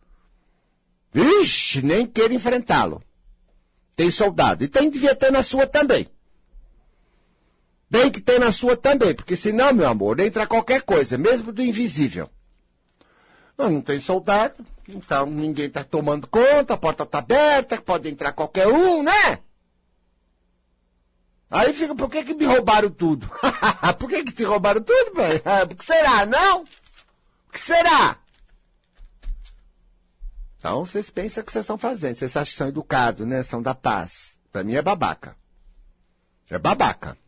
Vixe, 1.12 1.82
nem 1.82 2.06
quero 2.06 2.32
enfrentá-lo. 2.32 3.02
Tem 3.96 4.10
soldado. 4.10 4.64
E 4.64 4.68
tem 4.68 4.88
devia 4.88 5.14
ter 5.14 5.30
na 5.30 5.42
sua 5.42 5.66
também. 5.66 6.08
Tem 7.90 8.08
que 8.08 8.20
ter 8.20 8.38
na 8.38 8.52
sua 8.52 8.76
também, 8.76 9.14
porque 9.14 9.34
senão, 9.34 9.74
meu 9.74 9.88
amor, 9.88 10.20
entra 10.20 10.46
qualquer 10.46 10.82
coisa, 10.82 11.18
mesmo 11.18 11.52
do 11.52 11.60
invisível. 11.60 12.30
Não, 13.58 13.68
não 13.68 13.82
tem 13.82 13.98
soldado, 13.98 14.64
então 14.88 15.26
ninguém 15.26 15.66
está 15.66 15.82
tomando 15.82 16.28
conta, 16.28 16.74
a 16.74 16.78
porta 16.78 17.02
está 17.02 17.18
aberta, 17.18 17.82
pode 17.82 18.08
entrar 18.08 18.32
qualquer 18.32 18.68
um, 18.68 19.02
né? 19.02 19.40
Aí 21.50 21.74
fica, 21.74 21.92
por 21.96 22.08
que, 22.08 22.22
que 22.22 22.32
me 22.32 22.44
roubaram 22.44 22.90
tudo? 22.90 23.28
por 23.98 24.08
que, 24.08 24.22
que 24.22 24.32
te 24.32 24.44
roubaram 24.44 24.80
tudo, 24.80 25.10
pai? 25.10 25.40
Por 25.66 25.76
que 25.76 25.84
será, 25.84 26.24
não? 26.24 26.62
O 26.62 27.52
que 27.52 27.58
será? 27.58 28.16
Então 30.58 30.84
vocês 30.84 31.10
pensam 31.10 31.42
o 31.42 31.46
que 31.46 31.50
vocês 31.50 31.64
estão 31.64 31.76
fazendo. 31.76 32.16
Vocês 32.16 32.36
acham 32.36 32.52
que 32.52 32.58
são 32.58 32.68
educados, 32.68 33.26
né? 33.26 33.42
São 33.42 33.60
da 33.60 33.74
paz. 33.74 34.38
Para 34.52 34.62
mim 34.62 34.74
é 34.74 34.82
babaca. 34.82 35.34
É 36.48 36.58
babaca 36.58 37.18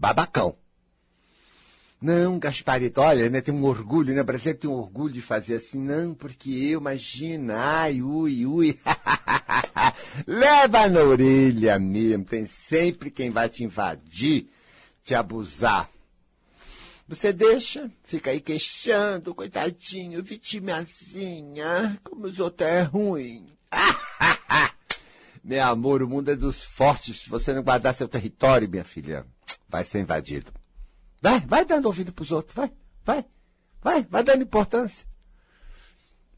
babacão. 0.00 0.56
Não, 2.00 2.38
Gasparito, 2.38 3.02
olha, 3.02 3.28
né, 3.28 3.42
tem 3.42 3.54
um 3.54 3.64
orgulho, 3.64 4.14
né? 4.14 4.22
O 4.22 4.24
brasileiro 4.24 4.58
tem 4.58 4.70
um 4.70 4.74
orgulho 4.74 5.12
de 5.12 5.20
fazer 5.20 5.56
assim, 5.56 5.78
não, 5.78 6.14
porque 6.14 6.48
eu, 6.48 6.80
imagina, 6.80 7.54
ai, 7.58 8.00
ui, 8.00 8.46
ui. 8.46 8.78
Leva 10.26 10.88
na 10.88 11.00
orelha 11.00 11.78
mesmo, 11.78 12.24
tem 12.24 12.46
sempre 12.46 13.10
quem 13.10 13.28
vai 13.28 13.50
te 13.50 13.62
invadir, 13.62 14.48
te 15.04 15.14
abusar. 15.14 15.90
Você 17.06 17.34
deixa, 17.34 17.90
fica 18.02 18.30
aí 18.30 18.40
queixando, 18.40 19.34
coitadinho, 19.34 20.22
vitimazinha, 20.22 22.00
como 22.02 22.26
os 22.26 22.40
outros 22.40 22.66
é 22.66 22.80
ruim. 22.80 23.46
Meu 25.44 25.64
amor, 25.64 26.02
o 26.02 26.08
mundo 26.08 26.30
é 26.30 26.36
dos 26.36 26.62
fortes. 26.62 27.22
Se 27.22 27.28
você 27.28 27.52
não 27.52 27.62
guardar 27.62 27.94
seu 27.94 28.06
território, 28.06 28.68
minha 28.68 28.84
filha, 28.84 29.26
vai 29.70 29.84
ser 29.84 30.00
invadido. 30.00 30.52
Vai, 31.22 31.40
vai 31.40 31.64
dando 31.64 31.86
ouvido 31.86 32.12
pros 32.12 32.32
outros, 32.32 32.54
vai, 32.54 32.70
vai, 33.04 33.24
vai, 33.82 34.02
vai 34.02 34.22
dando 34.22 34.42
importância. 34.42 35.06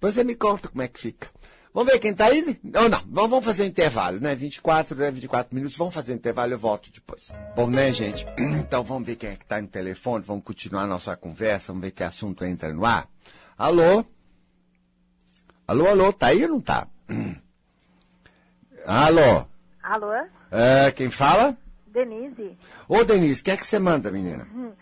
Você 0.01 0.25
me 0.25 0.35
conta 0.35 0.69
como 0.69 0.83
é 0.83 0.89
que 0.89 1.01
fica. 1.01 1.29
Vamos 1.73 1.91
ver 1.91 1.99
quem 2.01 2.13
tá 2.13 2.27
aí? 2.27 2.61
Não, 2.63 2.89
não, 2.89 3.01
vamos 3.07 3.45
fazer 3.45 3.63
um 3.63 3.67
intervalo, 3.67 4.21
né? 4.21 4.35
24, 4.35 4.95
né? 4.95 5.11
24 5.11 5.55
minutos, 5.55 5.79
vamos 5.79 5.95
fazer 5.95 6.13
um 6.13 6.17
intervalo, 6.17 6.53
eu 6.53 6.59
volto 6.59 6.91
depois. 6.93 7.33
Bom, 7.57 7.67
né, 7.67 7.93
gente? 7.93 8.27
Então 8.63 8.85
vamos 8.85 9.07
ver 9.07 9.17
quem 9.17 9.31
é 9.31 9.37
que 9.37 9.47
tá 9.47 9.61
no 9.61 9.69
telefone, 9.69 10.25
vamos 10.25 10.45
continuar 10.45 10.83
a 10.83 10.87
nossa 10.87 11.17
conversa, 11.17 11.69
vamos 11.69 11.83
ver 11.83 11.93
que 11.93 12.03
assunto 12.03 12.45
entra 12.45 12.73
no 12.73 12.85
ar. 12.85 13.09
Alô? 13.57 14.05
Alô, 15.67 15.87
alô, 15.87 16.13
tá 16.13 16.27
aí 16.27 16.43
ou 16.43 16.51
não 16.51 16.61
tá? 16.61 16.87
Alô? 18.85 19.47
Alô? 19.83 20.13
É, 20.51 20.91
quem 20.91 21.09
fala? 21.09 21.57
Denise. 21.93 22.57
Ô, 22.89 23.05
Denise, 23.05 23.41
o 23.41 23.45
que 23.45 23.51
é 23.51 23.57
que 23.57 23.67
você 23.67 23.79
manda, 23.79 24.11
menina? 24.11 24.47
Hum. 24.55 24.73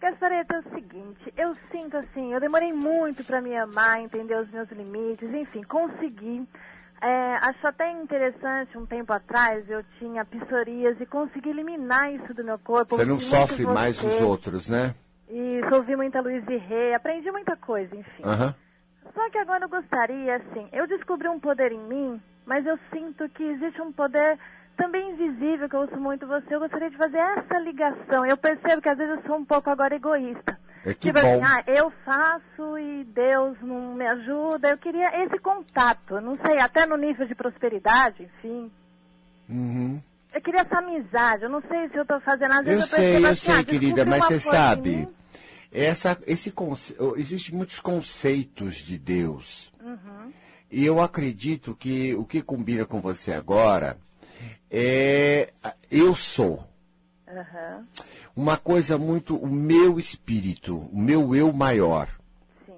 Gaspareto, 0.00 0.54
é 0.54 0.58
o 0.60 0.74
seguinte, 0.74 1.34
eu 1.36 1.54
sinto 1.70 1.94
assim, 1.98 2.32
eu 2.32 2.40
demorei 2.40 2.72
muito 2.72 3.22
para 3.22 3.38
me 3.42 3.54
amar, 3.54 4.00
entender 4.00 4.34
os 4.34 4.50
meus 4.50 4.70
limites, 4.70 5.28
enfim, 5.28 5.62
consegui. 5.62 6.48
É, 7.02 7.36
acho 7.42 7.66
até 7.66 7.90
interessante, 7.92 8.78
um 8.78 8.86
tempo 8.86 9.12
atrás 9.12 9.68
eu 9.68 9.84
tinha 9.98 10.24
psoríase 10.24 11.02
e 11.02 11.06
consegui 11.06 11.50
eliminar 11.50 12.12
isso 12.14 12.32
do 12.32 12.42
meu 12.42 12.58
corpo. 12.58 12.96
Você 12.96 13.04
não 13.04 13.20
sofre 13.20 13.66
mais 13.66 14.02
os 14.02 14.20
outros, 14.22 14.68
né? 14.68 14.94
Isso, 15.28 15.74
ouvi 15.74 15.94
muita 15.94 16.22
Luiz 16.22 16.44
e 16.48 16.56
Rei, 16.56 16.94
aprendi 16.94 17.30
muita 17.30 17.54
coisa, 17.56 17.94
enfim. 17.94 18.22
Uhum. 18.24 18.54
Só 19.14 19.30
que 19.30 19.38
agora 19.38 19.64
eu 19.64 19.68
gostaria, 19.68 20.36
assim, 20.36 20.66
eu 20.72 20.86
descobri 20.86 21.28
um 21.28 21.38
poder 21.38 21.72
em 21.72 21.78
mim, 21.78 22.20
mas 22.46 22.64
eu 22.64 22.78
sinto 22.90 23.28
que 23.28 23.42
existe 23.42 23.80
um 23.82 23.92
poder 23.92 24.38
também 24.80 25.10
invisível, 25.10 25.68
que 25.68 25.76
eu 25.76 25.80
ouço 25.80 25.96
muito 25.98 26.26
você, 26.26 26.54
eu 26.54 26.60
gostaria 26.60 26.88
de 26.88 26.96
fazer 26.96 27.18
essa 27.18 27.58
ligação. 27.58 28.24
Eu 28.24 28.36
percebo 28.38 28.80
que 28.80 28.88
às 28.88 28.96
vezes 28.96 29.16
eu 29.16 29.22
sou 29.26 29.36
um 29.36 29.44
pouco 29.44 29.68
agora 29.68 29.94
egoísta. 29.94 30.58
É 30.86 30.94
que 30.94 31.08
tipo 31.08 31.20
bom. 31.20 31.42
assim, 31.42 31.42
ah, 31.44 31.62
eu 31.66 31.92
faço 32.02 32.78
e 32.78 33.04
Deus 33.04 33.58
não 33.60 33.94
me 33.94 34.06
ajuda. 34.06 34.70
Eu 34.70 34.78
queria 34.78 35.22
esse 35.22 35.38
contato, 35.38 36.18
não 36.22 36.34
sei, 36.36 36.58
até 36.58 36.86
no 36.86 36.96
nível 36.96 37.26
de 37.26 37.34
prosperidade, 37.34 38.22
enfim. 38.22 38.70
Uhum. 39.50 40.00
Eu 40.32 40.40
queria 40.40 40.62
essa 40.62 40.78
amizade, 40.78 41.42
eu 41.42 41.50
não 41.50 41.60
sei 41.60 41.88
se 41.90 41.96
eu 41.96 42.02
estou 42.02 42.20
fazendo, 42.20 42.52
às 42.52 42.60
Eu 42.60 42.64
vezes 42.64 42.80
eu, 42.80 42.88
sei, 42.88 43.04
percebo 43.04 43.26
eu 43.26 43.32
assim, 43.32 43.52
sei, 43.52 43.60
ah, 43.60 43.64
querida, 43.64 44.04
descobri 44.04 44.18
mas 44.18 44.24
você 44.24 44.40
sabe, 44.40 45.08
essa, 45.70 46.18
esse 46.26 46.50
conce... 46.50 46.96
existem 47.16 47.54
muitos 47.54 47.80
conceitos 47.80 48.76
de 48.76 48.96
Deus. 48.96 49.70
Uhum. 49.82 50.32
E 50.70 50.86
eu 50.86 51.02
acredito 51.02 51.74
que 51.74 52.14
o 52.14 52.24
que 52.24 52.40
combina 52.40 52.86
com 52.86 53.00
você 53.00 53.32
agora 53.32 53.98
é 54.70 55.52
eu 55.90 56.14
sou. 56.14 56.64
Aham, 57.28 57.86
Uma 58.34 58.56
coisa 58.56 58.98
muito, 58.98 59.36
o 59.36 59.46
meu 59.46 59.98
espírito, 59.98 60.76
o 60.92 60.98
meu 60.98 61.34
eu 61.34 61.52
maior. 61.52 62.08
sim. 62.66 62.72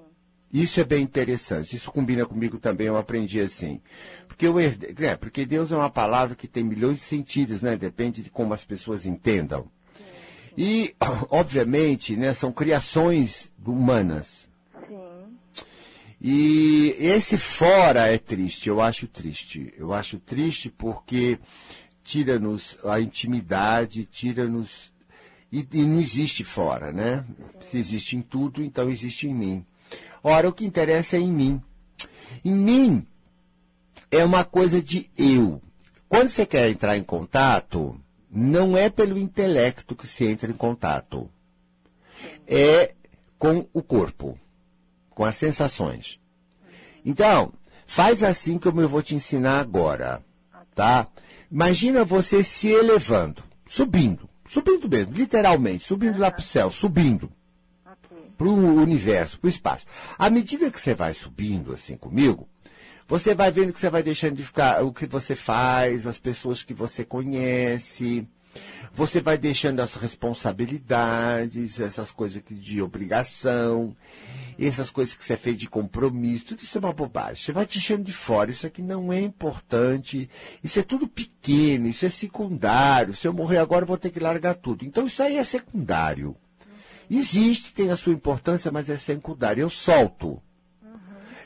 Isso 0.51 0.79
é 0.79 0.83
bem 0.83 1.03
interessante. 1.03 1.75
Isso 1.75 1.91
combina 1.91 2.25
comigo 2.25 2.59
também, 2.59 2.87
eu 2.87 2.97
aprendi 2.97 3.41
assim. 3.41 3.81
Porque 4.27 4.47
eu 4.47 4.59
é, 4.59 5.15
porque 5.15 5.45
Deus 5.45 5.71
é 5.71 5.75
uma 5.75 5.89
palavra 5.89 6.35
que 6.35 6.47
tem 6.47 6.63
milhões 6.63 6.97
de 6.97 7.03
sentidos, 7.03 7.61
né? 7.61 7.75
Depende 7.77 8.21
de 8.21 8.29
como 8.29 8.53
as 8.53 8.63
pessoas 8.63 9.05
entendam. 9.05 9.67
E, 10.57 10.95
obviamente, 11.29 12.15
né, 12.15 12.33
são 12.33 12.51
criações 12.51 13.51
humanas. 13.65 14.42
E 16.25 16.95
esse 16.99 17.37
fora 17.37 18.07
é 18.07 18.17
triste, 18.17 18.69
eu 18.69 18.79
acho 18.79 19.07
triste. 19.07 19.73
Eu 19.77 19.91
acho 19.93 20.17
triste 20.19 20.69
porque 20.69 21.37
tira-nos 22.01 22.77
a 22.85 23.01
intimidade, 23.01 24.05
tira-nos. 24.05 24.93
E, 25.51 25.67
e, 25.73 25.83
não 25.83 25.99
existe 25.99 26.41
fora, 26.41 26.93
né? 26.93 27.25
Se 27.59 27.77
existe 27.77 28.15
em 28.15 28.21
tudo, 28.21 28.63
então 28.63 28.89
existe 28.89 29.27
em 29.27 29.35
mim. 29.35 29.65
Ora, 30.23 30.47
o 30.47 30.53
que 30.53 30.65
interessa 30.65 31.17
é 31.17 31.19
em 31.19 31.31
mim. 31.31 31.61
Em 32.43 32.53
mim 32.53 33.07
é 34.09 34.23
uma 34.23 34.45
coisa 34.45 34.81
de 34.81 35.09
eu. 35.17 35.61
Quando 36.07 36.29
você 36.29 36.45
quer 36.45 36.69
entrar 36.69 36.97
em 36.97 37.03
contato, 37.03 37.99
não 38.31 38.77
é 38.77 38.89
pelo 38.89 39.17
intelecto 39.17 39.93
que 39.93 40.07
se 40.07 40.25
entra 40.25 40.49
em 40.49 40.55
contato. 40.55 41.29
É 42.47 42.93
com 43.37 43.67
o 43.73 43.83
corpo, 43.83 44.39
com 45.13 45.23
as 45.23 45.35
sensações. 45.35 46.19
Então, 47.05 47.53
faz 47.85 48.23
assim 48.23 48.57
como 48.57 48.81
eu 48.81 48.89
vou 48.89 49.01
te 49.01 49.15
ensinar 49.15 49.59
agora, 49.59 50.23
tá? 50.73 51.07
Imagina 51.51 52.03
você 52.03 52.43
se 52.43 52.67
elevando, 52.69 53.43
subindo, 53.67 54.27
subindo 54.49 54.89
mesmo, 54.89 55.13
literalmente, 55.13 55.85
subindo 55.85 56.19
lá 56.19 56.31
para 56.31 56.41
o 56.41 56.45
céu, 56.45 56.71
subindo 56.71 57.31
para 58.37 58.47
o 58.47 58.81
universo, 58.81 59.39
para 59.39 59.47
o 59.47 59.49
espaço. 59.49 59.85
À 60.17 60.29
medida 60.29 60.71
que 60.71 60.79
você 60.79 60.95
vai 60.95 61.13
subindo 61.13 61.73
assim 61.73 61.95
comigo, 61.95 62.47
você 63.07 63.35
vai 63.35 63.51
vendo 63.51 63.73
que 63.73 63.79
você 63.79 63.89
vai 63.89 64.01
deixando 64.01 64.35
de 64.35 64.43
ficar 64.43 64.83
o 64.83 64.91
que 64.91 65.05
você 65.05 65.35
faz, 65.35 66.07
as 66.07 66.17
pessoas 66.17 66.63
que 66.63 66.73
você 66.73 67.05
conhece. 67.05 68.27
Você 68.93 69.21
vai 69.21 69.37
deixando 69.37 69.79
as 69.79 69.95
responsabilidades, 69.95 71.79
essas 71.79 72.11
coisas 72.11 72.43
de 72.47 72.81
obrigação, 72.81 73.95
essas 74.59 74.91
coisas 74.91 75.15
que 75.15 75.23
você 75.23 75.35
fez 75.35 75.57
de 75.57 75.67
compromisso, 75.67 76.45
tudo 76.45 76.61
isso 76.61 76.77
é 76.77 76.81
uma 76.81 76.93
bobagem. 76.93 77.43
Você 77.43 77.51
vai 77.51 77.65
deixando 77.65 78.03
de 78.03 78.13
fora, 78.13 78.51
isso 78.51 78.67
aqui 78.67 78.83
não 78.83 79.11
é 79.11 79.19
importante, 79.19 80.29
isso 80.63 80.79
é 80.79 80.83
tudo 80.83 81.07
pequeno, 81.07 81.87
isso 81.87 82.05
é 82.05 82.09
secundário. 82.09 83.13
Se 83.13 83.27
eu 83.27 83.33
morrer 83.33 83.57
agora, 83.57 83.83
eu 83.83 83.87
vou 83.87 83.97
ter 83.97 84.11
que 84.11 84.19
largar 84.19 84.55
tudo. 84.55 84.85
Então 84.85 85.07
isso 85.07 85.23
aí 85.23 85.37
é 85.37 85.43
secundário. 85.43 86.35
Existe, 87.09 87.73
tem 87.73 87.89
a 87.89 87.97
sua 87.97 88.13
importância, 88.13 88.71
mas 88.71 88.89
é 88.89 88.97
secundário. 88.97 89.61
Eu 89.61 89.69
solto. 89.69 90.41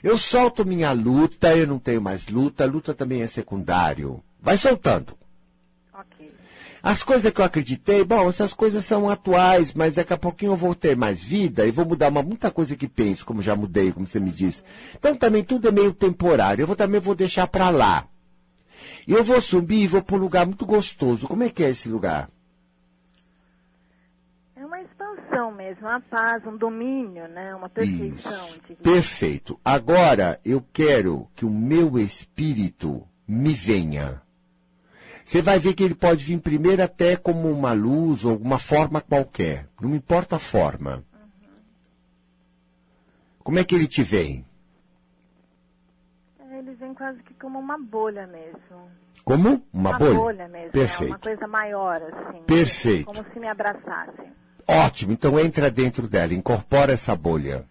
Eu 0.03 0.17
solto 0.17 0.65
minha 0.65 0.91
luta, 0.91 1.55
eu 1.55 1.65
não 1.65 1.79
tenho 1.79 2.01
mais 2.01 2.27
luta, 2.27 2.65
luta 2.65 2.93
também 2.93 3.21
é 3.21 3.27
secundário. 3.27 4.23
Vai 4.39 4.55
soltando. 4.55 5.17
Ok. 5.93 6.31
As 6.87 7.03
coisas 7.03 7.33
que 7.33 7.41
eu 7.41 7.43
acreditei, 7.43 8.01
bom, 8.05 8.29
essas 8.29 8.53
coisas 8.53 8.85
são 8.85 9.09
atuais, 9.09 9.73
mas 9.73 9.95
daqui 9.95 10.13
a 10.13 10.17
pouquinho 10.17 10.53
eu 10.53 10.55
vou 10.55 10.73
ter 10.73 10.95
mais 10.95 11.21
vida 11.21 11.65
e 11.65 11.69
vou 11.69 11.85
mudar 11.85 12.07
uma, 12.07 12.23
muita 12.23 12.49
coisa 12.49 12.77
que 12.77 12.87
penso, 12.87 13.25
como 13.25 13.41
já 13.41 13.57
mudei, 13.57 13.91
como 13.91 14.07
você 14.07 14.21
me 14.21 14.31
disse. 14.31 14.63
Então 14.95 15.13
também 15.13 15.43
tudo 15.43 15.67
é 15.67 15.71
meio 15.73 15.93
temporário. 15.93 16.61
Eu 16.61 16.67
vou, 16.67 16.77
também 16.77 17.01
vou 17.01 17.13
deixar 17.13 17.45
para 17.45 17.69
lá. 17.71 18.07
E 19.05 19.11
eu 19.11 19.21
vou 19.21 19.41
subir 19.41 19.83
e 19.83 19.87
vou 19.87 20.01
para 20.01 20.15
um 20.15 20.19
lugar 20.19 20.45
muito 20.45 20.65
gostoso. 20.65 21.27
Como 21.27 21.43
é 21.43 21.49
que 21.49 21.61
é 21.61 21.71
esse 21.71 21.89
lugar? 21.89 22.29
É 24.55 24.65
uma 24.65 24.81
expansão 24.81 25.51
mesmo, 25.51 25.89
uma 25.89 25.99
paz, 25.99 26.41
um 26.47 26.55
domínio, 26.55 27.27
né? 27.27 27.53
Uma 27.53 27.67
perfeição. 27.67 28.47
Isso. 28.69 28.81
Perfeito. 28.81 29.59
Agora 29.65 30.39
eu 30.45 30.63
quero 30.71 31.27
que 31.35 31.43
o 31.43 31.49
meu 31.49 31.99
espírito 31.99 33.05
me 33.27 33.51
venha. 33.51 34.25
Você 35.27 35.41
vai 35.41 35.59
ver 35.59 35.73
que 35.73 35.83
ele 35.83 35.93
pode 35.93 36.23
vir 36.23 36.39
primeiro 36.39 36.81
até 36.81 37.17
como 37.17 37.51
uma 37.51 37.73
luz 37.73 38.23
ou 38.23 38.37
uma 38.37 38.57
forma 38.57 39.01
qualquer. 39.01 39.67
Não 39.81 39.93
importa 39.93 40.37
a 40.37 40.39
forma. 40.39 41.03
Como 43.43 43.59
é 43.59 43.63
que 43.65 43.75
ele 43.75 43.89
te 43.89 44.01
vem? 44.03 44.45
É, 46.39 46.59
ele 46.59 46.73
vem 46.75 46.93
quase 46.93 47.21
que 47.23 47.33
como 47.33 47.59
uma 47.59 47.77
bolha 47.77 48.25
mesmo. 48.25 48.89
Como? 49.25 49.61
Uma, 49.73 49.89
Uma 49.89 49.99
bolha? 49.99 50.13
bolha 50.13 50.47
mesmo. 50.47 50.71
Perfeito. 50.71 51.11
É 51.11 51.15
uma 51.15 51.19
coisa 51.19 51.47
maior, 51.47 52.01
assim. 52.03 52.43
Perfeito. 52.43 53.05
Como 53.07 53.25
se 53.33 53.37
me 53.37 53.49
abraçasse. 53.49 54.31
Ótimo, 54.65 55.11
então 55.11 55.37
entra 55.37 55.69
dentro 55.69 56.07
dela, 56.07 56.33
incorpora 56.33 56.93
essa 56.93 57.13
bolha. 57.17 57.65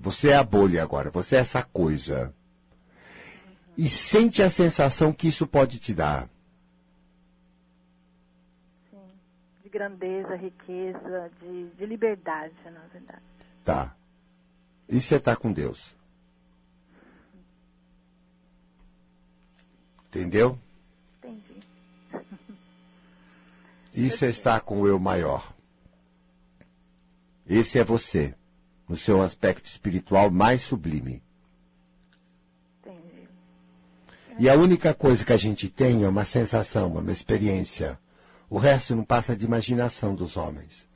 Você 0.00 0.30
é 0.30 0.36
a 0.36 0.42
bolha 0.42 0.82
agora, 0.82 1.12
você 1.12 1.36
é 1.36 1.38
essa 1.38 1.62
coisa. 1.62 2.34
E 3.76 3.88
sente 3.88 4.42
a 4.42 4.50
sensação 4.50 5.12
que 5.12 5.28
isso 5.28 5.46
pode 5.46 5.78
te 5.78 5.94
dar. 5.94 6.28
Sim. 8.90 8.98
De 9.62 9.67
grandeza, 9.78 10.34
riqueza, 10.34 11.30
de, 11.40 11.70
de 11.70 11.86
liberdade, 11.86 12.52
na 12.64 12.80
verdade. 12.92 13.22
Tá. 13.64 13.94
E 14.88 15.00
você 15.00 15.16
está 15.16 15.36
com 15.36 15.52
Deus. 15.52 15.94
Entendeu? 20.08 20.58
Entendi. 21.18 21.60
E 23.94 24.10
você 24.10 24.26
está 24.26 24.58
com 24.58 24.80
o 24.80 24.88
eu 24.88 24.98
maior. 24.98 25.54
Esse 27.46 27.78
é 27.78 27.84
você, 27.84 28.34
no 28.88 28.96
seu 28.96 29.22
aspecto 29.22 29.66
espiritual 29.66 30.28
mais 30.28 30.62
sublime. 30.62 31.22
Entendi. 32.80 33.28
E 34.40 34.48
a 34.48 34.54
única 34.54 34.92
coisa 34.92 35.24
que 35.24 35.32
a 35.32 35.36
gente 35.36 35.68
tem 35.68 36.02
é 36.02 36.08
uma 36.08 36.24
sensação, 36.24 36.94
uma 36.94 37.12
experiência. 37.12 37.96
O 38.50 38.58
resto 38.58 38.94
não 38.96 39.04
passa 39.04 39.36
de 39.36 39.44
imaginação 39.44 40.14
dos 40.14 40.36
homens. 40.36 40.88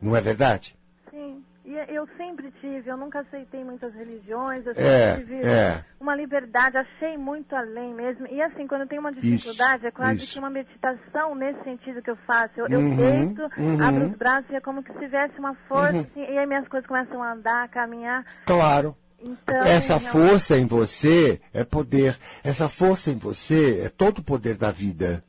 Não 0.00 0.14
é 0.14 0.20
verdade? 0.20 0.76
Sim. 1.10 1.42
E 1.64 1.72
eu 1.92 2.06
sempre 2.16 2.52
tive, 2.60 2.88
eu 2.88 2.96
nunca 2.96 3.20
aceitei 3.20 3.64
muitas 3.64 3.92
religiões, 3.92 4.64
eu 4.64 4.72
É, 4.76 5.16
sempre 5.16 5.24
tive 5.34 5.44
é. 5.46 5.84
uma 5.98 6.14
liberdade, 6.14 6.76
achei 6.76 7.18
muito 7.18 7.56
além 7.56 7.92
mesmo. 7.92 8.24
E 8.28 8.40
assim, 8.40 8.68
quando 8.68 8.82
eu 8.82 8.86
tenho 8.86 9.00
uma 9.00 9.12
dificuldade, 9.12 9.78
Isso, 9.78 9.86
é 9.86 9.90
quase 9.90 10.18
isso. 10.22 10.32
que 10.34 10.38
uma 10.38 10.48
meditação 10.50 11.34
nesse 11.34 11.60
sentido 11.64 12.00
que 12.00 12.10
eu 12.10 12.16
faço. 12.24 12.52
Eu, 12.56 12.68
eu 12.68 12.78
Uhum, 12.78 12.96
deito, 12.96 13.42
uhum. 13.58 13.82
abro 13.82 14.06
os 14.06 14.16
braços 14.16 14.48
e 14.50 14.54
é 14.54 14.60
como 14.60 14.80
que 14.84 14.92
se 14.92 14.98
tivesse 15.00 15.36
uma 15.40 15.54
força, 15.68 15.98
assim, 15.98 16.20
e 16.20 16.38
aí 16.38 16.46
minhas 16.46 16.68
coisas 16.68 16.86
começam 16.86 17.20
a 17.20 17.32
andar, 17.32 17.64
a 17.64 17.68
caminhar. 17.68 18.24
Claro. 18.44 18.96
Então, 19.18 19.56
Essa 19.56 19.96
realmente- 19.98 20.12
força 20.30 20.56
em 20.56 20.66
você 20.66 21.40
é 21.52 21.64
poder. 21.64 22.16
Essa 22.44 22.68
força 22.68 23.10
em 23.10 23.16
você 23.18 23.80
é 23.84 23.88
todo 23.88 24.18
o 24.18 24.22
poder 24.22 24.56
da 24.56 24.70
vida. 24.70 25.24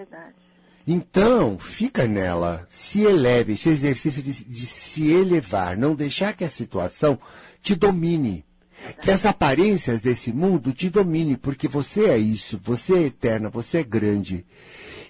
Verdade. 0.00 0.34
Então, 0.86 1.58
fica 1.58 2.08
nela, 2.08 2.66
se 2.70 3.02
eleve, 3.02 3.52
esse 3.52 3.68
exercício 3.68 4.22
de, 4.22 4.32
de 4.44 4.64
se 4.64 5.10
elevar, 5.10 5.76
não 5.76 5.94
deixar 5.94 6.32
que 6.32 6.42
a 6.42 6.48
situação 6.48 7.18
te 7.60 7.74
domine. 7.74 8.42
Que 9.02 9.10
as 9.10 9.26
aparências 9.26 10.00
desse 10.00 10.32
mundo 10.32 10.72
te 10.72 10.88
domine, 10.88 11.36
porque 11.36 11.68
você 11.68 12.06
é 12.06 12.18
isso, 12.18 12.60
você 12.62 12.94
é 12.94 13.02
eterna, 13.06 13.48
você 13.48 13.78
é 13.78 13.82
grande. 13.82 14.44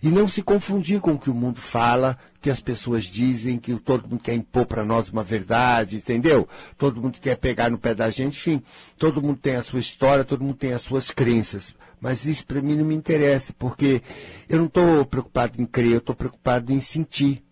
E 0.02 0.08
não 0.08 0.26
se 0.26 0.42
confundir 0.42 1.00
com 1.00 1.12
o 1.12 1.18
que 1.18 1.28
o 1.28 1.34
mundo 1.34 1.60
fala, 1.60 2.18
que 2.40 2.48
as 2.48 2.58
pessoas 2.58 3.04
dizem, 3.04 3.58
que 3.58 3.74
todo 3.76 4.08
mundo 4.08 4.22
quer 4.22 4.34
impor 4.34 4.64
para 4.64 4.84
nós 4.84 5.10
uma 5.10 5.22
verdade, 5.22 5.96
entendeu? 5.96 6.48
Todo 6.78 7.00
mundo 7.00 7.18
quer 7.20 7.36
pegar 7.36 7.70
no 7.70 7.78
pé 7.78 7.94
da 7.94 8.08
gente, 8.10 8.38
enfim, 8.38 8.62
todo 8.96 9.20
mundo 9.20 9.38
tem 9.40 9.56
a 9.56 9.62
sua 9.62 9.78
história, 9.78 10.24
todo 10.24 10.42
mundo 10.42 10.56
tem 10.56 10.72
as 10.72 10.82
suas 10.82 11.10
crenças. 11.10 11.74
Mas 12.00 12.24
isso 12.24 12.46
para 12.46 12.62
mim 12.62 12.76
não 12.76 12.84
me 12.84 12.94
interessa, 12.94 13.52
porque 13.58 14.00
eu 14.48 14.58
não 14.58 14.66
estou 14.66 15.04
preocupado 15.04 15.60
em 15.60 15.66
crer, 15.66 15.92
eu 15.92 15.98
estou 15.98 16.14
preocupado 16.14 16.72
em 16.72 16.80
sentir. 16.80 17.44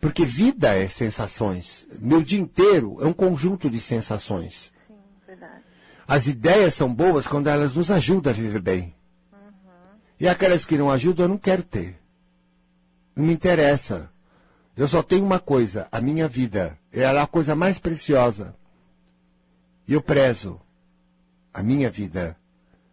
Porque 0.00 0.24
vida 0.24 0.74
é 0.74 0.88
sensações. 0.88 1.86
Meu 2.00 2.22
dia 2.22 2.38
inteiro 2.38 2.96
é 3.00 3.06
um 3.06 3.12
conjunto 3.12 3.68
de 3.68 3.80
sensações. 3.80 4.72
As 6.10 6.26
ideias 6.26 6.74
são 6.74 6.92
boas 6.92 7.28
quando 7.28 7.46
elas 7.46 7.76
nos 7.76 7.88
ajudam 7.88 8.32
a 8.32 8.34
viver 8.34 8.60
bem. 8.60 8.96
E 10.18 10.26
aquelas 10.26 10.66
que 10.66 10.76
não 10.76 10.90
ajudam, 10.90 11.26
eu 11.26 11.28
não 11.28 11.38
quero 11.38 11.62
ter. 11.62 12.00
Não 13.14 13.26
me 13.26 13.32
interessa. 13.32 14.10
Eu 14.76 14.88
só 14.88 15.04
tenho 15.04 15.24
uma 15.24 15.38
coisa, 15.38 15.86
a 15.92 16.00
minha 16.00 16.26
vida. 16.26 16.76
Ela 16.92 17.20
é 17.20 17.22
a 17.22 17.28
coisa 17.28 17.54
mais 17.54 17.78
preciosa. 17.78 18.56
E 19.86 19.92
eu 19.92 20.02
prezo 20.02 20.60
a 21.54 21.62
minha 21.62 21.88
vida. 21.88 22.36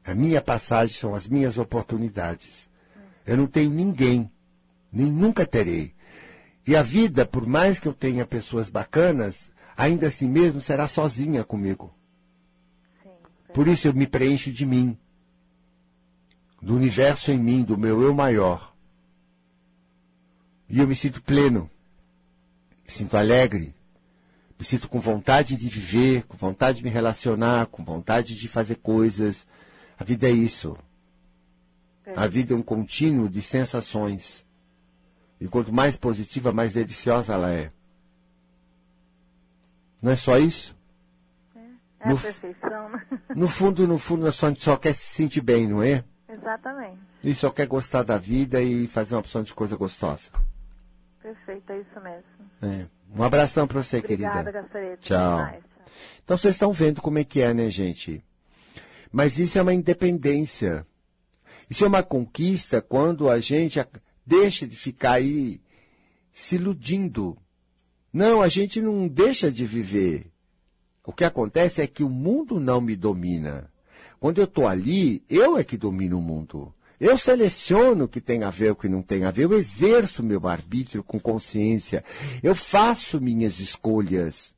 A 0.06 0.13
minha 0.13 0.39
passagem 0.39 0.95
são 0.95 1.15
as 1.15 1.27
minhas 1.27 1.58
oportunidades. 1.58 2.69
Eu 3.25 3.36
não 3.36 3.47
tenho 3.47 3.71
ninguém, 3.71 4.32
nem 4.91 5.08
nunca 5.08 5.43
terei. 5.43 5.95
E 6.67 6.75
a 6.75 6.84
vida, 6.84 7.25
por 7.25 7.47
mais 7.47 7.80
que 7.80 7.88
eu 7.88 7.93
tenha 7.95 8.27
pessoas 8.27 8.69
bacanas, 8.69 9.49
ainda 9.75 10.06
assim 10.06 10.30
mesmo 10.30 10.62
será 10.62 10.88
sozinha 10.88 11.43
comigo. 11.43 11.96
Por 13.53 13.67
isso 13.67 13.88
eu 13.88 13.93
me 13.93 14.05
preencho 14.05 14.51
de 14.51 14.65
mim, 14.65 14.97
do 16.62 16.75
universo 16.75 17.31
em 17.31 17.39
mim, 17.39 17.63
do 17.63 17.77
meu 17.77 18.01
eu 18.01 18.13
maior. 18.13 18.73
E 20.69 20.79
eu 20.79 20.88
me 20.88 20.95
sinto 20.95 21.21
pleno, 21.21 21.69
me 22.86 22.91
sinto 22.91 23.15
alegre, 23.15 23.73
me 24.60 24.65
sinto 24.65 24.89
com 24.89 24.99
vontade 24.99 25.55
de 25.55 25.69
viver, 25.69 26.23
com 26.23 26.36
vontade 26.36 26.79
de 26.79 26.83
me 26.83 26.89
relacionar, 26.89 27.67
com 27.67 27.83
vontade 27.83 28.36
de 28.36 28.47
fazer 28.47 28.75
coisas. 28.75 29.47
A 29.97 30.03
vida 30.03 30.27
é 30.27 30.31
isso. 30.31 30.77
A 32.15 32.27
vida 32.27 32.53
é 32.53 32.57
um 32.57 32.62
contínuo 32.62 33.29
de 33.29 33.41
sensações. 33.41 34.45
E 35.39 35.47
quanto 35.47 35.73
mais 35.73 35.95
positiva, 35.95 36.51
mais 36.51 36.73
deliciosa 36.73 37.33
ela 37.33 37.51
é. 37.51 37.71
Não 40.01 40.12
é 40.12 40.15
só 40.15 40.38
isso? 40.38 40.76
É, 42.08 42.13
no, 42.13 42.20
perfeição. 42.20 42.89
Né? 42.89 43.06
No 43.36 43.48
fundo, 43.48 43.88
no 43.88 43.98
fundo, 43.98 44.28
a 44.28 44.32
gente 44.32 44.63
só 44.63 44.78
quer 44.78 44.93
se 44.93 45.15
sentir 45.15 45.41
bem, 45.41 45.67
não 45.67 45.84
é? 45.84 46.04
Exatamente. 46.30 47.00
E 47.24 47.34
só 47.36 47.50
quer 47.50 47.67
gostar 47.67 48.04
da 48.04 48.17
vida 48.17 48.62
e 48.62 48.88
fazer 48.88 49.15
uma 49.15 49.22
opção 49.22 49.43
de 49.43 49.54
coisa 49.54 49.76
gostosa. 49.76 50.30
Perfeito, 51.22 51.72
é 51.72 51.80
isso 51.80 52.02
mesmo. 52.02 52.24
É. 52.62 52.86
Um 53.15 53.24
abração 53.24 53.67
para 53.67 53.82
você, 53.82 53.98
Obrigada, 53.98 54.43
querida. 54.43 54.62
Gasparete. 54.62 55.02
Tchau. 55.02 55.46
Tchau. 55.46 55.62
Então 56.24 56.38
vocês 56.38 56.56
estão 56.56 56.72
vendo 56.72 57.02
como 57.02 57.20
é 57.20 57.24
que 57.24 57.41
é, 57.41 57.54
né, 57.54 57.70
gente? 57.70 58.24
Mas 59.12 59.39
isso 59.39 59.58
é 59.58 59.62
uma 59.62 59.74
independência. 59.74 60.86
Isso 61.70 61.84
é 61.84 61.88
uma 61.88 62.04
conquista 62.04 62.82
quando 62.82 63.30
a 63.30 63.39
gente 63.39 63.84
deixa 64.26 64.67
de 64.67 64.76
ficar 64.76 65.13
aí 65.13 65.62
se 66.32 66.56
iludindo. 66.56 67.38
Não, 68.12 68.41
a 68.41 68.48
gente 68.48 68.82
não 68.82 69.08
deixa 69.08 69.52
de 69.52 69.65
viver. 69.65 70.32
O 71.08 71.13
que 71.13 71.24
acontece 71.24 71.82
é 71.82 71.88
que 71.88 72.04
o 72.04 72.10
mundo 72.10 72.60
não 72.60 72.82
me 72.82 72.93
domina. 72.93 73.72
Quando 74.20 74.39
eu 74.39 74.43
estou 74.43 74.67
ali, 74.67 75.24
eu 75.30 75.58
é 75.58 75.63
que 75.63 75.78
domino 75.78 76.20
o 76.20 76.22
mundo. 76.22 76.74
Eu 77.00 77.17
seleciono 77.17 78.04
o 78.04 78.08
que 78.10 78.20
tem 78.20 78.43
a 78.43 78.50
ver, 78.50 78.72
o 78.72 78.76
que 78.76 78.89
não 78.89 79.02
tem 79.02 79.24
a 79.24 79.32
ver. 79.32 79.46
Eu 79.46 79.54
exerço 79.54 80.22
meu 80.22 80.46
arbítrio 80.46 81.02
com 81.02 81.17
consciência. 81.17 82.04
Eu 82.43 82.54
faço 82.54 83.22
minhas 83.22 83.62
escolhas. 83.62 84.54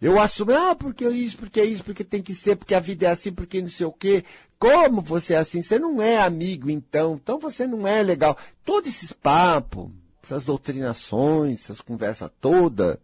Eu 0.00 0.20
assumo, 0.20 0.52
ah, 0.52 0.76
porque 0.76 1.04
isso, 1.08 1.36
porque 1.36 1.60
é 1.60 1.64
isso, 1.64 1.82
porque 1.82 2.04
tem 2.04 2.22
que 2.22 2.32
ser, 2.32 2.54
porque 2.54 2.76
a 2.76 2.80
vida 2.80 3.06
é 3.06 3.10
assim, 3.10 3.32
porque 3.32 3.60
não 3.60 3.68
sei 3.68 3.86
o 3.86 3.92
quê. 3.92 4.22
Como 4.56 5.00
você 5.00 5.34
é 5.34 5.38
assim? 5.38 5.62
Você 5.62 5.80
não 5.80 6.00
é 6.00 6.20
amigo, 6.20 6.70
então. 6.70 7.18
Então 7.20 7.40
você 7.40 7.66
não 7.66 7.88
é 7.88 8.04
legal. 8.04 8.38
Todos 8.64 8.88
esses 8.88 9.12
papos, 9.12 9.90
essas 10.22 10.44
doutrinações, 10.44 11.64
essas 11.64 11.80
conversas 11.80 12.30
toda, 12.40 13.00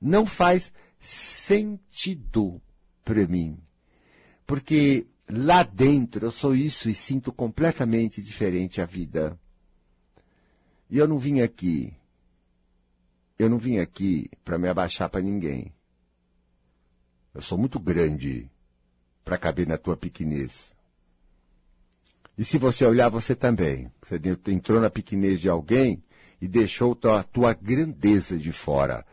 não 0.00 0.24
faz 0.26 0.72
sentido 1.00 2.60
para 3.04 3.26
mim. 3.26 3.58
Porque 4.46 5.06
lá 5.28 5.62
dentro 5.62 6.26
eu 6.26 6.30
sou 6.30 6.54
isso 6.54 6.88
e 6.88 6.94
sinto 6.94 7.32
completamente 7.32 8.22
diferente 8.22 8.80
a 8.80 8.86
vida. 8.86 9.38
E 10.90 10.98
eu 10.98 11.06
não 11.06 11.18
vim 11.18 11.40
aqui. 11.40 11.94
Eu 13.38 13.48
não 13.48 13.58
vim 13.58 13.78
aqui 13.78 14.30
para 14.44 14.58
me 14.58 14.68
abaixar 14.68 15.08
para 15.08 15.20
ninguém. 15.20 15.72
Eu 17.34 17.42
sou 17.42 17.56
muito 17.56 17.78
grande 17.78 18.50
para 19.24 19.38
caber 19.38 19.66
na 19.66 19.76
tua 19.76 19.96
pequenez. 19.96 20.72
E 22.36 22.44
se 22.44 22.56
você 22.56 22.84
olhar, 22.84 23.08
você 23.08 23.34
também. 23.34 23.90
Você 24.02 24.20
entrou 24.50 24.80
na 24.80 24.88
pequenez 24.88 25.40
de 25.40 25.48
alguém 25.48 26.02
e 26.40 26.48
deixou 26.48 26.96
a 27.14 27.22
tua 27.22 27.52
grandeza 27.52 28.38
de 28.38 28.52
fora. 28.52 29.04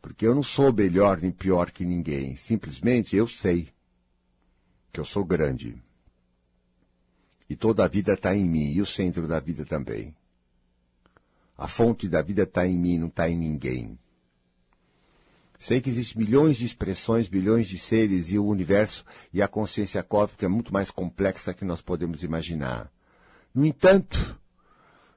Porque 0.00 0.26
eu 0.26 0.34
não 0.34 0.42
sou 0.42 0.72
melhor 0.72 1.20
nem 1.20 1.30
pior 1.30 1.70
que 1.70 1.84
ninguém. 1.84 2.36
Simplesmente 2.36 3.14
eu 3.14 3.26
sei 3.26 3.68
que 4.92 4.98
eu 4.98 5.04
sou 5.04 5.24
grande. 5.24 5.80
E 7.48 7.56
toda 7.56 7.84
a 7.84 7.88
vida 7.88 8.12
está 8.12 8.34
em 8.34 8.44
mim, 8.44 8.72
e 8.72 8.80
o 8.80 8.86
centro 8.86 9.26
da 9.26 9.40
vida 9.40 9.64
também. 9.64 10.14
A 11.58 11.68
fonte 11.68 12.08
da 12.08 12.22
vida 12.22 12.44
está 12.44 12.66
em 12.66 12.78
mim, 12.78 12.98
não 12.98 13.08
está 13.08 13.28
em 13.28 13.36
ninguém. 13.36 13.98
Sei 15.58 15.78
que 15.80 15.90
existem 15.90 16.24
milhões 16.24 16.56
de 16.56 16.64
expressões, 16.64 17.28
bilhões 17.28 17.68
de 17.68 17.78
seres 17.78 18.30
e 18.30 18.38
o 18.38 18.46
universo 18.46 19.04
e 19.30 19.42
a 19.42 19.48
consciência 19.48 20.02
cósmica 20.02 20.46
é 20.46 20.48
muito 20.48 20.72
mais 20.72 20.90
complexa 20.90 21.52
que 21.52 21.66
nós 21.66 21.82
podemos 21.82 22.22
imaginar. 22.22 22.90
No 23.54 23.66
entanto, 23.66 24.40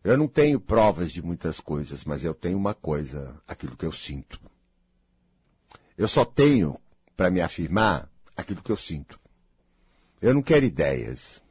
eu 0.04 0.17
não 0.17 0.28
tenho 0.28 0.60
provas 0.60 1.13
de 1.13 1.22
muitas 1.22 1.62
coisas, 1.62 2.04
mas 2.04 2.26
eu 2.26 2.34
tenho 2.34 2.58
uma 2.58 2.74
coisa, 2.74 3.41
aquilo 3.48 3.78
que 3.78 3.86
eu 3.86 3.91
sinto. 3.93 4.38
Eu 5.98 6.08
só 6.08 6.26
tenho 6.26 6.80
para 7.16 7.30
me 7.30 7.42
afirmar 7.42 8.10
aquilo 8.36 8.62
que 8.62 8.72
eu 8.72 8.78
sinto. 8.78 9.20
Eu 10.22 10.34
não 10.34 10.42
quero 10.42 10.66
ideias. 10.66 11.42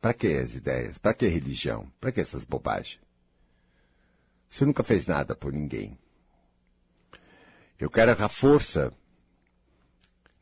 Para 0.00 0.12
que 0.12 0.26
as 0.26 0.54
ideias? 0.54 0.98
Para 0.98 1.14
que 1.14 1.26
religião? 1.26 1.90
Para 2.00 2.12
que 2.12 2.20
essas 2.20 2.44
bobagens? 2.44 3.00
Você 4.48 4.64
nunca 4.64 4.84
fez 4.84 5.06
nada 5.06 5.34
por 5.34 5.52
ninguém. 5.52 5.98
Eu 7.78 7.90
quero 7.90 8.12
a 8.12 8.28
força, 8.28 8.92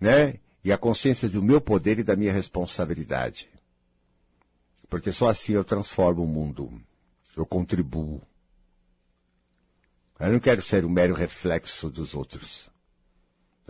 né? 0.00 0.38
E 0.64 0.72
a 0.72 0.78
consciência 0.78 1.28
do 1.28 1.42
meu 1.42 1.60
poder 1.60 1.98
e 1.98 2.04
da 2.04 2.14
minha 2.14 2.32
responsabilidade. 2.32 3.48
Porque 4.88 5.10
só 5.10 5.28
assim 5.28 5.54
eu 5.54 5.64
transformo 5.64 6.22
o 6.22 6.26
mundo. 6.26 6.80
Eu 7.36 7.46
contribuo. 7.46 8.22
Eu 10.20 10.32
não 10.32 10.40
quero 10.40 10.62
ser 10.62 10.84
um 10.84 10.90
mero 10.90 11.14
reflexo 11.14 11.90
dos 11.90 12.14
outros. 12.14 12.71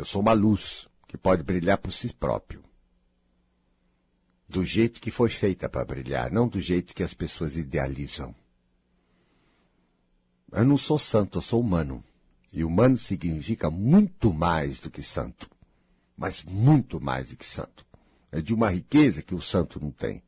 Eu 0.02 0.06
sou 0.06 0.20
uma 0.20 0.32
luz 0.32 0.88
que 1.06 1.16
pode 1.16 1.44
brilhar 1.44 1.78
por 1.78 1.92
si 1.92 2.12
próprio. 2.12 2.60
Do 4.48 4.66
jeito 4.66 5.00
que 5.00 5.12
foi 5.12 5.28
feita 5.28 5.68
para 5.68 5.84
brilhar, 5.84 6.28
não 6.32 6.48
do 6.48 6.60
jeito 6.60 6.92
que 6.92 7.04
as 7.04 7.14
pessoas 7.14 7.56
idealizam. 7.56 8.34
Eu 10.50 10.64
não 10.64 10.76
sou 10.76 10.98
santo, 10.98 11.38
eu 11.38 11.42
sou 11.42 11.60
humano. 11.60 12.02
E 12.52 12.64
humano 12.64 12.98
significa 12.98 13.70
muito 13.70 14.32
mais 14.32 14.80
do 14.80 14.90
que 14.90 15.04
santo. 15.04 15.48
Mas 16.16 16.42
muito 16.42 17.00
mais 17.00 17.28
do 17.28 17.36
que 17.36 17.46
santo. 17.46 17.86
É 18.32 18.40
de 18.40 18.52
uma 18.52 18.70
riqueza 18.70 19.22
que 19.22 19.36
o 19.36 19.40
santo 19.40 19.78
não 19.80 19.92
tem. 19.92 20.20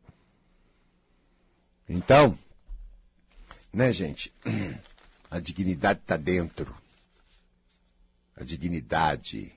Então, 1.88 2.38
né, 3.72 3.92
gente? 3.92 4.32
A 5.28 5.40
dignidade 5.40 5.98
está 5.98 6.16
dentro. 6.16 6.72
A 8.36 8.44
dignidade. 8.44 9.52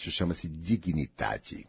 Isso 0.00 0.10
chama-se 0.10 0.48
dignidade. 0.48 1.68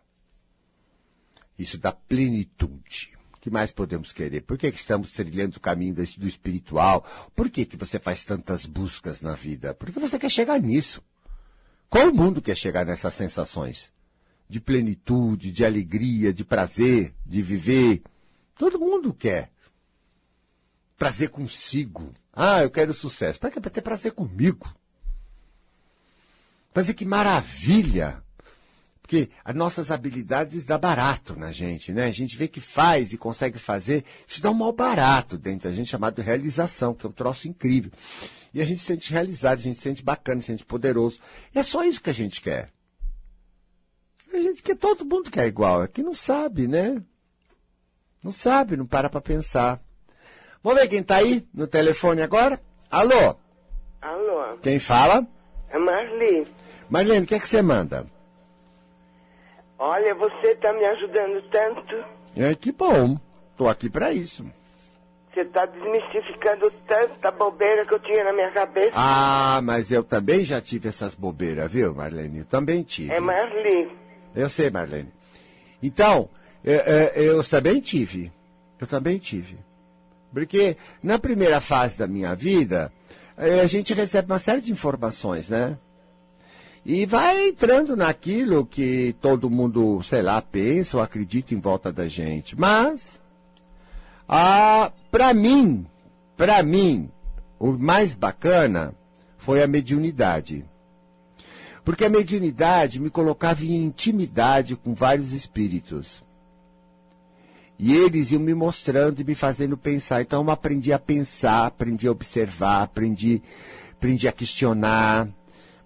Isso 1.57 1.77
dá 1.77 1.91
plenitude 1.91 3.17
que 3.41 3.49
mais 3.49 3.71
podemos 3.71 4.13
querer? 4.13 4.41
Por 4.41 4.57
que, 4.57 4.71
que 4.71 4.77
estamos 4.77 5.11
trilhando 5.11 5.57
o 5.57 5.59
caminho 5.59 5.95
do, 5.95 6.27
espiritual? 6.27 7.03
Por 7.35 7.49
que, 7.49 7.65
que 7.65 7.75
você 7.75 7.97
faz 7.97 8.23
tantas 8.23 8.67
buscas 8.67 9.21
na 9.21 9.33
vida? 9.33 9.73
Porque 9.73 9.99
você 9.99 10.19
quer 10.19 10.29
chegar 10.29 10.61
nisso. 10.61 11.01
Qual 11.89 12.13
mundo 12.13 12.41
quer 12.41 12.55
chegar 12.55 12.85
nessas 12.85 13.15
sensações? 13.15 13.91
De 14.47 14.61
plenitude, 14.61 15.51
de 15.51 15.65
alegria, 15.65 16.31
de 16.31 16.45
prazer, 16.45 17.15
de 17.25 17.41
viver. 17.41 18.03
Todo 18.55 18.79
mundo 18.79 19.11
quer. 19.11 19.51
Prazer 20.95 21.29
consigo. 21.29 22.13
Ah, 22.31 22.61
eu 22.61 22.69
quero 22.69 22.93
sucesso. 22.93 23.39
Para 23.39 23.49
que? 23.49 23.59
Ter 23.59 23.81
prazer 23.81 24.11
comigo. 24.11 24.71
Prazer 26.73 26.95
que 26.95 27.05
maravilha. 27.05 28.23
Porque 29.01 29.29
as 29.43 29.53
nossas 29.53 29.91
habilidades 29.91 30.65
dá 30.65 30.77
barato 30.77 31.35
na 31.35 31.51
gente, 31.51 31.91
né? 31.91 32.05
A 32.05 32.11
gente 32.11 32.37
vê 32.37 32.47
que 32.47 32.61
faz 32.61 33.11
e 33.11 33.17
consegue 33.17 33.59
fazer, 33.59 34.05
isso 34.25 34.41
dá 34.41 34.49
um 34.49 34.53
mal 34.53 34.71
barato 34.71 35.37
dentro 35.37 35.69
da 35.69 35.75
gente, 35.75 35.89
chamado 35.89 36.21
realização, 36.21 36.93
que 36.93 37.05
é 37.05 37.09
um 37.09 37.11
troço 37.11 37.49
incrível. 37.49 37.91
E 38.53 38.61
a 38.61 38.65
gente 38.65 38.79
se 38.79 38.85
sente 38.85 39.11
realizado, 39.11 39.59
a 39.59 39.61
gente 39.61 39.77
se 39.77 39.83
sente 39.83 40.01
bacana, 40.01 40.39
se 40.39 40.47
sente 40.47 40.63
poderoso. 40.63 41.19
E 41.53 41.59
é 41.59 41.63
só 41.63 41.83
isso 41.83 42.01
que 42.01 42.09
a 42.09 42.13
gente 42.13 42.41
quer. 42.41 42.69
A 44.33 44.37
gente 44.37 44.63
quer, 44.63 44.77
todo 44.77 45.03
mundo 45.03 45.29
quer 45.29 45.45
igual, 45.45 45.83
é 45.83 45.89
que 45.89 46.01
não 46.01 46.13
sabe, 46.13 46.65
né? 46.65 47.03
Não 48.23 48.31
sabe, 48.31 48.77
não 48.77 48.85
para 48.85 49.09
para 49.09 49.19
pensar. 49.19 49.81
Vamos 50.63 50.79
ver 50.79 50.87
quem 50.87 50.99
está 50.99 51.17
aí 51.17 51.45
no 51.53 51.67
telefone 51.67 52.21
agora? 52.21 52.61
Alô? 52.89 53.35
Alô? 54.01 54.57
Quem 54.61 54.79
fala? 54.79 55.27
É 55.69 55.77
Marli. 55.77 56.47
Marlene, 56.91 57.23
o 57.23 57.25
que 57.25 57.35
é 57.35 57.39
que 57.39 57.47
você 57.47 57.61
manda? 57.61 58.05
Olha, 59.79 60.13
você 60.13 60.47
está 60.47 60.73
me 60.73 60.83
ajudando 60.83 61.41
tanto. 61.49 62.03
É 62.35 62.53
que 62.53 62.73
bom. 62.73 63.17
Tô 63.55 63.69
aqui 63.69 63.89
para 63.89 64.11
isso. 64.11 64.45
Você 65.33 65.39
está 65.39 65.65
desmistificando 65.65 66.69
tanta 66.85 67.31
bobeira 67.31 67.85
que 67.85 67.93
eu 67.93 67.99
tinha 67.99 68.25
na 68.25 68.33
minha 68.33 68.51
cabeça. 68.51 68.91
Ah, 68.93 69.61
mas 69.63 69.89
eu 69.89 70.03
também 70.03 70.43
já 70.43 70.59
tive 70.59 70.89
essas 70.89 71.15
bobeiras, 71.15 71.71
viu, 71.71 71.95
Marlene? 71.95 72.39
Eu 72.39 72.45
também 72.45 72.83
tive. 72.83 73.13
É 73.13 73.21
Marli. 73.21 73.89
Eu 74.35 74.49
sei, 74.49 74.69
Marlene. 74.69 75.13
Então, 75.81 76.27
eu, 76.61 76.75
eu 77.15 77.43
também 77.45 77.79
tive. 77.79 78.29
Eu 78.77 78.85
também 78.85 79.17
tive. 79.17 79.57
Porque 80.33 80.75
na 81.01 81.17
primeira 81.17 81.61
fase 81.61 81.97
da 81.97 82.05
minha 82.05 82.35
vida, 82.35 82.91
eh, 83.37 83.61
a 83.61 83.65
gente 83.65 83.93
recebe 83.93 84.29
uma 84.29 84.39
série 84.39 84.59
de 84.59 84.73
informações, 84.73 85.47
né? 85.47 85.77
E 86.85 87.05
vai 87.05 87.49
entrando 87.49 87.95
naquilo 87.95 88.65
que 88.65 89.15
todo 89.21 89.49
mundo, 89.49 90.01
sei 90.01 90.21
lá, 90.21 90.41
pensa 90.41 90.97
ou 90.97 91.03
acredita 91.03 91.53
em 91.53 91.59
volta 91.59 91.91
da 91.91 92.07
gente. 92.07 92.57
Mas, 92.59 93.19
ah, 94.27 94.91
para 95.11 95.33
mim, 95.33 95.85
para 96.35 96.63
mim, 96.63 97.09
o 97.59 97.73
mais 97.73 98.15
bacana 98.15 98.95
foi 99.37 99.61
a 99.61 99.67
mediunidade. 99.67 100.65
Porque 101.83 102.05
a 102.05 102.09
mediunidade 102.09 102.99
me 102.99 103.09
colocava 103.11 103.63
em 103.63 103.85
intimidade 103.85 104.75
com 104.75 104.95
vários 104.95 105.33
espíritos. 105.33 106.23
E 107.77 107.93
eles 107.93 108.31
iam 108.31 108.41
me 108.41 108.53
mostrando 108.53 109.19
e 109.19 109.23
me 109.23 109.35
fazendo 109.35 109.77
pensar. 109.77 110.21
Então 110.21 110.43
eu 110.43 110.51
aprendi 110.51 110.93
a 110.93 110.99
pensar, 110.99 111.67
aprendi 111.67 112.07
a 112.07 112.11
observar, 112.11 112.83
aprendi, 112.83 113.41
aprendi 113.93 114.27
a 114.27 114.31
questionar 114.31 115.27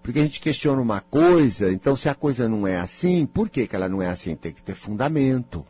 Porque 0.06 0.20
a 0.20 0.22
gente 0.24 0.39
questiona 0.39 0.80
uma 0.80 1.01
coisa, 1.01 1.72
então 1.72 1.95
se 1.95 2.08
a 2.08 2.14
coisa 2.14 2.47
não 2.47 2.68
é 2.68 2.78
assim, 2.78 3.26
por 3.26 3.49
que, 3.49 3.66
que 3.66 3.76
ela 3.76 3.89
não 3.89 4.03
é 4.03 4.08
assim? 4.08 4.36
Tem 4.36 4.53
que 4.53 4.62
ter 4.62 4.76
fundamento. 4.76 5.66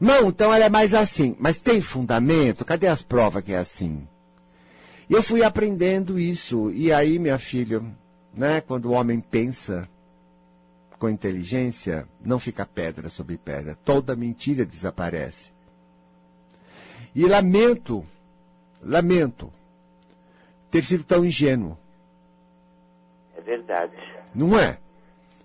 Não, 0.00 0.28
então 0.28 0.52
ela 0.52 0.64
é 0.64 0.70
mais 0.70 0.94
assim. 0.94 1.36
Mas 1.38 1.58
tem 1.58 1.82
fundamento? 1.82 2.64
Cadê 2.64 2.86
as 2.86 3.02
provas 3.02 3.44
que 3.44 3.52
é 3.52 3.58
assim? 3.58 4.08
E 5.10 5.12
eu 5.12 5.22
fui 5.22 5.44
aprendendo 5.44 6.18
isso. 6.18 6.70
E 6.70 6.90
aí, 6.90 7.18
minha 7.18 7.36
filha, 7.36 7.82
né, 8.32 8.62
quando 8.62 8.86
o 8.86 8.92
homem 8.92 9.20
pensa 9.20 9.86
com 10.98 11.10
inteligência, 11.10 12.08
não 12.24 12.38
fica 12.38 12.64
pedra 12.64 13.10
sobre 13.10 13.36
pedra. 13.36 13.76
Toda 13.84 14.16
mentira 14.16 14.64
desaparece. 14.64 15.52
E 17.14 17.26
lamento, 17.26 18.06
lamento 18.82 19.52
ter 20.70 20.82
sido 20.82 21.04
tão 21.04 21.26
ingênuo. 21.26 21.76
Verdade. 23.50 23.92
Não 24.32 24.56
é? 24.56 24.78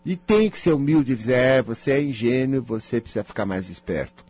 E 0.05 0.15
tem 0.15 0.47
que 0.51 0.59
ser 0.59 0.73
humilde 0.73 1.13
e 1.13 1.15
dizer, 1.15 1.33
é, 1.33 1.61
você 1.63 1.93
é 1.93 2.01
ingênuo, 2.01 2.61
você 2.61 3.01
precisa 3.01 3.23
ficar 3.23 3.45
mais 3.47 3.67
esperto. 3.67 4.23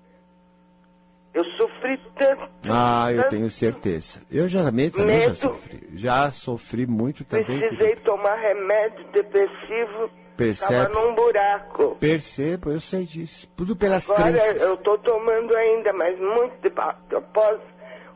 Eu 1.34 1.44
sofri 1.58 2.00
tanto. 2.18 2.50
Ah, 2.70 3.12
eu 3.12 3.24
tanto, 3.24 3.30
tenho 3.32 3.52
certeza. 3.52 4.22
Eu 4.32 4.48
já 4.48 4.64
também, 4.64 4.90
também 4.90 5.22
já 5.28 5.36
sofri. 5.36 5.90
Já 5.96 6.32
sofri 6.32 6.88
muito 6.88 7.26
também. 7.26 7.60
Precisei 7.60 7.96
tomar 7.98 8.36
remédio 8.36 9.04
depressivo. 9.12 10.10
Percebe? 10.38 10.94
Tava 10.94 11.06
num 11.08 11.14
buraco. 11.16 11.96
Percebo, 12.00 12.72
eu 12.72 12.80
sei 12.80 13.04
disso. 13.04 13.46
Tudo 13.58 13.76
pelas 13.76 14.10
Agora 14.10 14.32
crenças. 14.32 14.62
eu 14.62 14.78
tô 14.78 14.98
tomando 15.00 15.54
ainda, 15.58 15.92
mas 15.92 16.18
muito 16.18 16.54
depois 16.62 16.96
após 17.14 17.60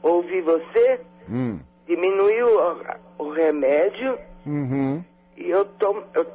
ouvir 0.02 0.42
você, 0.42 1.02
Hum. 1.30 1.60
diminuiu 1.86 2.48
o, 2.48 3.26
o 3.26 3.32
remédio 3.34 4.18
Uhum. 4.46 5.04
E 5.40 5.50
eu 5.50 5.66
tomo. 5.66 6.04
Eu... 6.14 6.28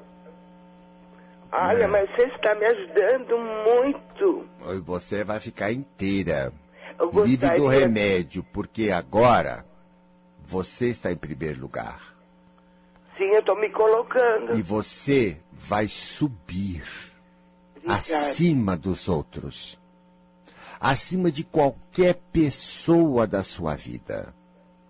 Olha, 1.52 1.84
É. 1.84 1.86
mas 1.86 2.10
você 2.10 2.22
está 2.26 2.54
me 2.54 2.64
ajudando 2.66 3.38
muito. 3.38 4.48
E 4.74 4.80
você 4.80 5.22
vai 5.22 5.38
ficar 5.38 5.70
inteira. 5.72 6.52
Livre 7.24 7.56
do 7.56 7.66
remédio, 7.66 8.44
porque 8.52 8.90
agora 8.90 9.64
você 10.46 10.88
está 10.88 11.10
em 11.12 11.16
primeiro 11.16 11.60
lugar. 11.60 12.14
Sim, 13.16 13.24
eu 13.24 13.42
tô 13.42 13.54
me 13.56 13.68
colocando. 13.70 14.56
E 14.56 14.62
você 14.62 15.38
vai 15.52 15.86
subir 15.88 16.84
Obrigada. 17.76 17.98
acima 17.98 18.76
dos 18.76 19.08
outros. 19.08 19.78
Acima 20.80 21.30
de 21.30 21.44
qualquer 21.44 22.14
pessoa 22.32 23.26
da 23.26 23.42
sua 23.42 23.74
vida. 23.74 24.34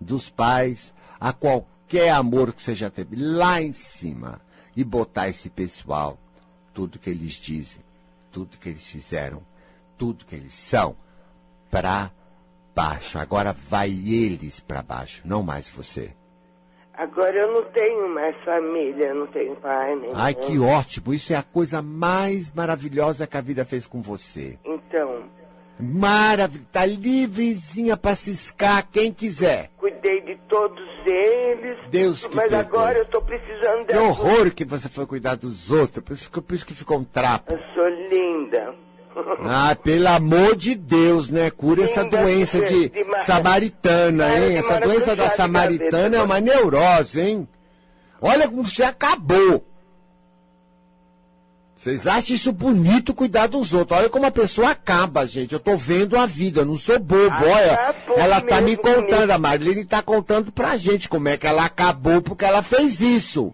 Dos 0.00 0.28
pais, 0.30 0.94
a 1.20 1.32
qualquer 1.32 1.73
amor 2.10 2.52
que 2.52 2.62
você 2.62 2.74
já 2.74 2.90
teve. 2.90 3.16
Lá 3.16 3.60
em 3.60 3.72
cima. 3.72 4.40
E 4.76 4.82
botar 4.82 5.28
esse 5.28 5.48
pessoal, 5.48 6.18
tudo 6.72 6.98
que 6.98 7.08
eles 7.08 7.34
dizem, 7.34 7.80
tudo 8.32 8.58
que 8.58 8.68
eles 8.68 8.84
fizeram, 8.84 9.40
tudo 9.96 10.24
que 10.24 10.34
eles 10.34 10.52
são, 10.52 10.96
para 11.70 12.10
baixo. 12.74 13.18
Agora 13.18 13.52
vai 13.52 13.88
eles 13.90 14.58
para 14.58 14.82
baixo, 14.82 15.22
não 15.24 15.44
mais 15.44 15.70
você. 15.70 16.12
Agora 16.96 17.36
eu 17.36 17.52
não 17.52 17.64
tenho 17.72 18.08
mais 18.08 18.36
família, 18.44 19.14
não 19.14 19.26
tenho 19.26 19.56
pai 19.56 19.96
nem 19.96 20.10
Ai, 20.14 20.32
que 20.32 20.58
ótimo! 20.60 21.12
Isso 21.12 21.32
é 21.32 21.36
a 21.36 21.42
coisa 21.42 21.82
mais 21.82 22.52
maravilhosa 22.52 23.26
que 23.26 23.36
a 23.36 23.40
vida 23.40 23.64
fez 23.64 23.86
com 23.86 24.00
você. 24.00 24.56
Então, 24.64 25.24
Maravilha! 25.78 26.64
Tá 26.70 26.86
livrezinha 26.86 27.96
pra 27.96 28.14
ciscar 28.14 28.86
quem 28.90 29.12
quiser. 29.12 29.70
cuidei 29.76 30.20
de 30.20 30.36
todos 30.48 30.93
eles. 31.06 31.78
Deus 31.90 32.26
que 32.26 32.36
Mas 32.36 32.52
agora 32.52 32.98
eu 32.98 33.04
tô 33.06 33.20
precisando 33.22 33.86
Que 33.86 33.96
horror 33.96 34.50
que 34.52 34.64
você 34.64 34.88
foi 34.88 35.06
cuidar 35.06 35.34
dos 35.36 35.70
outros. 35.70 36.04
Por 36.04 36.14
isso, 36.14 36.30
que- 36.30 36.40
por 36.40 36.54
isso 36.54 36.66
que 36.66 36.74
ficou 36.74 36.98
um 36.98 37.04
trapo. 37.04 37.52
Eu 37.52 37.58
sou 37.74 37.88
linda. 38.10 38.74
Ah, 39.46 39.76
pelo 39.80 40.08
amor 40.08 40.56
de 40.56 40.74
Deus, 40.74 41.30
né? 41.30 41.48
Cura 41.48 41.84
essa 41.84 42.04
doença 42.04 42.60
de 42.62 42.88
de 42.88 43.04
ma- 43.04 43.18
samaritana, 43.18 44.36
hein? 44.36 44.56
Essa 44.56 44.80
doença 44.80 45.14
da 45.14 45.30
samaritana 45.30 46.16
é 46.16 46.22
uma 46.22 46.40
neurose, 46.40 47.20
hein? 47.20 47.48
Olha 48.20 48.48
como 48.48 48.64
você 48.66 48.82
acabou. 48.82 49.64
Vocês 51.84 52.06
acham 52.06 52.34
isso 52.34 52.50
bonito 52.50 53.12
cuidar 53.12 53.46
dos 53.46 53.74
outros? 53.74 53.98
Olha 53.98 54.08
como 54.08 54.24
a 54.24 54.30
pessoa 54.30 54.70
acaba, 54.70 55.26
gente. 55.26 55.52
Eu 55.52 55.60
tô 55.60 55.76
vendo 55.76 56.16
a 56.16 56.24
vida, 56.24 56.62
eu 56.62 56.64
não 56.64 56.78
sou 56.78 56.98
bobo. 56.98 57.44
Olha, 57.44 57.74
Acabou 57.74 58.16
ela 58.16 58.40
tá 58.40 58.62
me 58.62 58.74
contando, 58.74 59.30
a 59.30 59.38
Marlene 59.38 59.84
tá 59.84 60.00
contando 60.00 60.50
pra 60.50 60.78
gente 60.78 61.10
como 61.10 61.28
é 61.28 61.36
que 61.36 61.46
ela 61.46 61.66
acabou 61.66 62.22
porque 62.22 62.42
ela 62.42 62.62
fez 62.62 63.02
isso. 63.02 63.52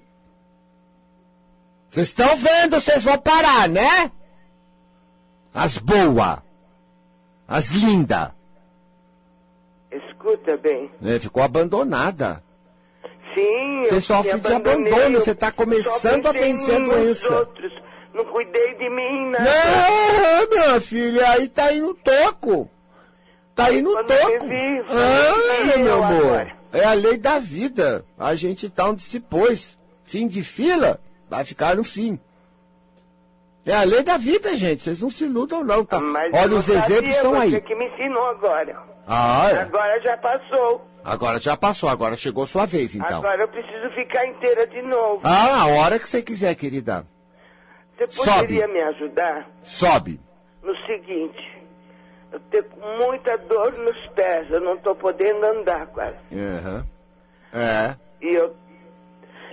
Vocês 1.88 2.06
estão 2.06 2.36
vendo, 2.36 2.80
vocês 2.80 3.02
vão 3.02 3.18
parar, 3.18 3.68
né? 3.68 4.12
As 5.52 5.76
boas. 5.78 6.38
As 7.48 7.70
lindas. 7.72 8.28
Escuta 9.90 10.56
bem. 10.56 10.88
Né? 11.00 11.18
Ficou 11.18 11.42
abandonada. 11.42 12.44
Sim, 13.34 13.82
Você 13.88 14.00
sofre 14.00 14.38
de 14.38 14.52
abandono, 14.52 15.18
você 15.18 15.34
tá 15.34 15.46
só 15.46 15.52
começando 15.52 16.26
a 16.26 16.32
vencer 16.32 16.76
a 16.76 16.84
doença. 16.84 17.38
Outros. 17.40 17.79
Cuidei 18.30 18.74
de 18.74 18.88
mim, 18.90 19.30
nada. 19.30 19.44
Não, 19.44 20.48
minha 20.50 20.80
filha, 20.80 21.30
aí 21.30 21.48
tá 21.48 21.64
aí 21.66 21.80
no 21.80 21.94
toco. 21.94 22.70
Tá 23.54 23.66
aí 23.66 23.82
no 23.82 23.92
Quando 23.92 24.06
toco. 24.08 24.46
vi, 24.46 24.84
Ah, 24.88 25.76
meu 25.76 25.86
eu 25.86 26.04
amor. 26.04 26.24
agora. 26.24 26.56
É 26.72 26.84
a 26.84 26.92
lei 26.92 27.18
da 27.18 27.38
vida. 27.38 28.04
A 28.18 28.34
gente 28.34 28.70
tá 28.70 28.86
onde 28.88 29.02
se 29.02 29.18
pôs. 29.20 29.76
Fim 30.04 30.26
de 30.26 30.42
fila, 30.42 31.00
vai 31.28 31.44
ficar 31.44 31.76
no 31.76 31.84
fim. 31.84 32.18
É 33.66 33.74
a 33.74 33.82
lei 33.82 34.02
da 34.02 34.16
vida, 34.16 34.56
gente. 34.56 34.82
Vocês 34.82 35.02
não 35.02 35.10
se 35.10 35.24
iludam, 35.24 35.62
não, 35.62 35.84
tá? 35.84 36.00
Mas 36.00 36.32
Olha, 36.32 36.56
os 36.56 36.68
exemplos 36.68 36.94
sabia, 36.94 37.10
estão 37.10 37.32
Você 37.34 37.56
aí. 37.56 37.60
que 37.60 37.74
me 37.74 37.86
ensinou 37.86 38.26
agora. 38.28 38.76
Ah, 39.06 39.48
é. 39.52 39.58
Agora 39.60 40.00
já 40.00 40.16
passou. 40.16 40.86
Agora 41.04 41.38
já 41.40 41.56
passou, 41.56 41.88
agora 41.88 42.16
chegou 42.16 42.46
sua 42.46 42.66
vez, 42.66 42.94
então. 42.94 43.18
Agora 43.18 43.42
eu 43.42 43.48
preciso 43.48 43.90
ficar 43.94 44.26
inteira 44.26 44.66
de 44.66 44.82
novo. 44.82 45.20
Ah, 45.24 45.62
a 45.62 45.66
hora 45.66 45.98
que 45.98 46.08
você 46.08 46.22
quiser, 46.22 46.54
querida. 46.54 47.06
Você 48.06 48.30
poderia 48.30 48.66
me 48.68 48.80
ajudar 48.80 49.48
Sobe. 49.62 50.20
no 50.62 50.74
seguinte? 50.86 51.58
Eu 52.32 52.40
tenho 52.50 52.64
muita 52.98 53.36
dor 53.38 53.72
nos 53.72 54.06
pés, 54.14 54.48
eu 54.50 54.60
não 54.60 54.74
estou 54.74 54.94
podendo 54.94 55.44
andar 55.44 55.86
quase. 55.88 56.16
Aham. 56.32 56.86
É. 57.52 57.96
E 58.22 58.34
eu, 58.34 58.54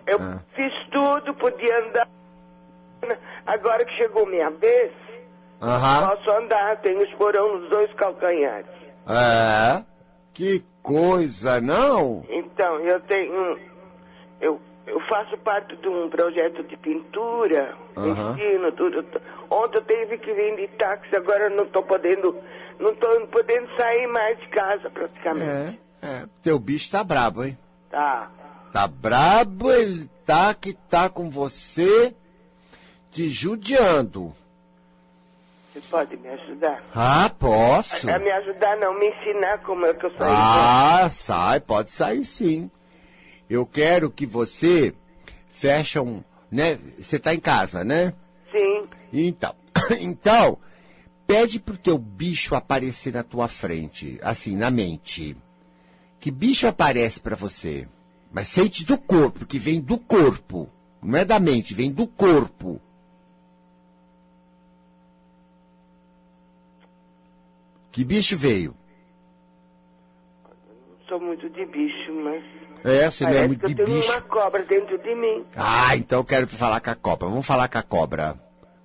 eu 0.05 0.19
Ah. 0.21 0.39
fiz 0.55 0.71
tudo, 0.91 1.33
podia 1.35 1.77
andar. 1.87 2.07
Agora 3.45 3.83
que 3.85 3.95
chegou 3.97 4.25
minha 4.27 4.49
vez, 4.51 4.91
Aham. 5.61 6.07
posso 6.07 6.31
andar, 6.37 6.77
tenho 6.81 7.03
esporão 7.03 7.59
nos 7.59 7.69
dois 7.69 7.91
calcanhares. 7.93 8.67
É. 9.07 9.83
Que 10.33 10.63
coisa, 10.83 11.59
não? 11.59 12.23
Então, 12.29 12.79
eu 12.81 12.99
tenho. 13.01 13.59
Eu, 14.39 14.61
eu 14.87 14.99
faço 15.01 15.37
parte 15.39 15.75
de 15.75 15.87
um 15.87 16.09
projeto 16.09 16.63
de 16.63 16.77
pintura, 16.77 17.75
ensino 17.97 18.71
tudo. 18.71 19.05
Ontem 19.49 19.77
eu 19.77 19.83
tive 19.83 20.17
que 20.17 20.33
vir 20.33 20.55
de 20.55 20.67
táxi, 20.77 21.15
agora 21.15 21.45
eu 21.45 21.55
não 21.55 21.65
estou 21.65 21.83
podendo. 21.83 22.35
Não 22.79 22.91
estou 22.91 23.27
podendo 23.27 23.67
sair 23.75 24.07
mais 24.07 24.39
de 24.39 24.47
casa 24.47 24.89
praticamente. 24.89 25.79
É, 26.01 26.07
é. 26.07 26.25
Teu 26.41 26.57
bicho 26.57 26.89
tá 26.89 27.03
brabo, 27.03 27.43
hein? 27.43 27.57
Tá. 27.89 28.31
Tá 28.71 28.87
brabo, 28.87 29.71
ele 29.71 30.09
tá 30.25 30.53
que 30.53 30.73
tá 30.73 31.09
com 31.09 31.29
você 31.29 32.15
te 33.11 33.29
judiando. 33.29 34.33
Você 35.73 35.81
pode 35.89 36.17
me 36.17 36.29
ajudar? 36.29 36.83
Ah, 36.95 37.29
posso. 37.37 38.09
É 38.09 38.17
me 38.19 38.31
ajudar, 38.31 38.77
não, 38.77 38.97
me 38.97 39.09
ensinar 39.09 39.59
como 39.59 39.85
é 39.85 39.93
que 39.93 40.05
eu 40.05 40.11
saio. 40.11 40.31
Ah, 40.31 41.09
sai, 41.11 41.59
pode 41.59 41.91
sair 41.91 42.23
sim. 42.23 42.71
Eu 43.49 43.65
quero 43.65 44.11
que 44.11 44.25
você 44.25 44.93
feche 45.49 45.99
um, 45.99 46.23
né? 46.51 46.77
Você 46.97 47.17
tá 47.17 47.33
em 47.33 47.39
casa, 47.39 47.83
né? 47.83 48.13
Sim. 48.51 48.81
Então, 49.11 49.55
então, 49.99 50.57
pede 51.25 51.59
pro 51.59 51.77
teu 51.77 51.97
bicho 51.97 52.55
aparecer 52.55 53.13
na 53.13 53.23
tua 53.23 53.47
frente, 53.47 54.19
assim, 54.21 54.55
na 54.55 54.69
mente. 54.69 55.35
Que 56.19 56.31
bicho 56.31 56.67
aparece 56.67 57.19
pra 57.19 57.35
você? 57.35 57.87
Mas 58.31 58.47
sente 58.47 58.85
do 58.85 58.97
corpo, 58.97 59.45
que 59.45 59.57
vem 59.57 59.79
do 59.79 59.97
corpo. 59.97 60.69
Não 61.01 61.17
é 61.17 61.25
da 61.25 61.39
mente, 61.39 61.73
vem 61.73 61.91
do 61.91 62.07
corpo. 62.07 62.81
Que 67.91 68.03
bicho 68.03 68.37
veio? 68.37 68.75
Sou 71.07 71.19
muito 71.19 71.49
de 71.49 71.65
bicho, 71.65 72.13
mas. 72.13 72.43
É, 72.87 73.11
você 73.11 73.25
não 73.25 73.33
é 73.33 73.47
muito 73.47 73.67
que 73.67 73.73
de 73.73 73.81
eu 73.81 73.85
bicho. 73.85 74.01
tenho 74.07 74.13
uma 74.13 74.21
cobra 74.21 74.63
dentro 74.63 74.97
de 74.97 75.13
mim. 75.13 75.45
Ah, 75.57 75.93
então 75.97 76.19
eu 76.19 76.23
quero 76.23 76.47
falar 76.47 76.79
com 76.79 76.89
a 76.89 76.95
cobra. 76.95 77.27
Vamos 77.27 77.45
falar 77.45 77.67
com 77.67 77.77
a 77.77 77.83
cobra. 77.83 78.35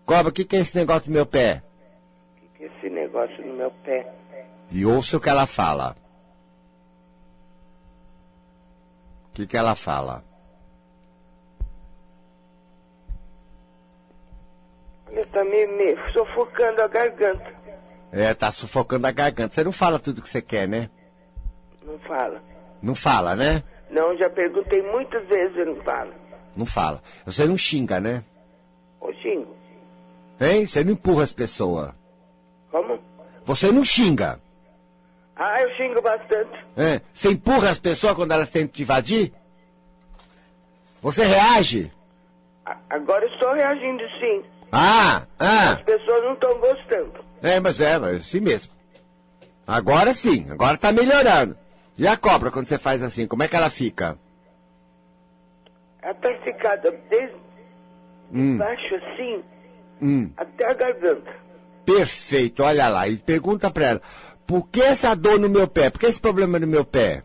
Cobra, 0.04 0.28
o 0.28 0.32
que, 0.32 0.44
que 0.44 0.56
é 0.56 0.60
esse 0.60 0.76
negócio 0.76 1.08
no 1.08 1.14
meu 1.14 1.24
pé? 1.24 1.62
O 2.36 2.58
que, 2.58 2.64
é 2.64 2.66
esse 2.66 2.90
negócio 2.90 3.46
no 3.46 3.54
meu 3.54 3.70
pé? 3.84 4.12
E 4.72 4.84
ouça 4.84 5.16
o 5.16 5.20
que 5.20 5.28
ela 5.28 5.46
fala. 5.46 5.94
O 9.28 9.34
que, 9.34 9.46
que 9.46 9.56
ela 9.56 9.76
fala? 9.76 10.24
Eu 15.12 15.26
tá 15.26 15.44
me, 15.44 15.66
me 15.66 15.96
sufocando 16.12 16.82
a 16.82 16.88
garganta. 16.88 17.54
É, 18.10 18.34
tá 18.34 18.50
sufocando 18.50 19.06
a 19.06 19.12
garganta. 19.12 19.54
Você 19.54 19.62
não 19.62 19.72
fala 19.72 20.00
tudo 20.00 20.22
que 20.22 20.28
você 20.28 20.42
quer, 20.42 20.66
né? 20.66 20.90
Não 21.84 21.98
fala. 22.00 22.42
Não 22.82 22.94
fala, 22.96 23.36
né? 23.36 23.62
Não, 23.92 24.16
já 24.16 24.28
perguntei 24.30 24.82
muitas 24.82 25.24
vezes 25.28 25.56
e 25.56 25.64
não 25.64 25.76
fala. 25.84 26.12
Não 26.56 26.66
fala. 26.66 27.00
Você 27.26 27.46
não 27.46 27.56
xinga, 27.56 28.00
né? 28.00 28.24
Ô, 29.00 29.12
xingo. 29.12 29.54
Hein? 30.40 30.66
Você 30.66 30.82
não 30.82 30.92
empurra 30.92 31.22
as 31.24 31.32
pessoas. 31.32 31.90
Como? 32.70 32.98
Você 33.44 33.70
não 33.70 33.84
xinga. 33.84 34.40
Ah, 35.36 35.56
eu 35.60 35.70
xingo 35.76 36.00
bastante. 36.02 36.58
É? 36.76 37.00
Você 37.12 37.30
empurra 37.32 37.68
as 37.70 37.78
pessoas 37.78 38.14
quando 38.14 38.32
elas 38.32 38.50
tentam 38.50 38.68
te 38.68 38.82
invadir? 38.82 39.32
Você 41.02 41.24
reage? 41.24 41.92
A- 42.64 42.76
Agora 42.90 43.24
eu 43.26 43.32
estou 43.32 43.52
reagindo 43.52 44.02
sim. 44.20 44.42
Ah, 44.70 45.26
ah. 45.38 45.72
As 45.72 45.82
pessoas 45.82 46.22
não 46.22 46.32
estão 46.32 46.58
gostando. 46.58 47.12
É, 47.42 47.60
mas 47.60 47.80
é, 47.80 47.98
mas 47.98 48.14
é 48.14 48.16
assim 48.16 48.40
mesmo. 48.40 48.72
Agora 49.66 50.14
sim, 50.14 50.46
agora 50.50 50.78
tá 50.78 50.90
melhorando. 50.92 51.56
E 51.98 52.06
a 52.06 52.16
cobra, 52.16 52.50
quando 52.50 52.66
você 52.66 52.78
faz 52.78 53.02
assim, 53.02 53.26
como 53.26 53.42
é 53.42 53.48
que 53.48 53.56
ela 53.56 53.70
fica? 53.70 54.18
Ela 56.02 56.14
tá 56.14 56.32
esticada 56.32 56.90
desde 57.10 57.42
Hum, 58.34 58.56
baixo 58.56 58.94
assim 58.94 59.44
hum. 60.00 60.30
até 60.36 60.66
a 60.70 60.72
garganta. 60.72 61.30
Perfeito, 61.84 62.62
olha 62.62 62.88
lá. 62.88 63.06
E 63.06 63.16
pergunta 63.18 63.70
pra 63.70 63.86
ela, 63.86 64.02
por 64.46 64.68
que 64.68 64.80
essa 64.80 65.14
dor 65.14 65.38
no 65.38 65.50
meu 65.50 65.68
pé? 65.68 65.90
Por 65.90 65.98
que 65.98 66.06
esse 66.06 66.20
problema 66.20 66.58
no 66.58 66.66
meu 66.66 66.84
pé? 66.84 67.22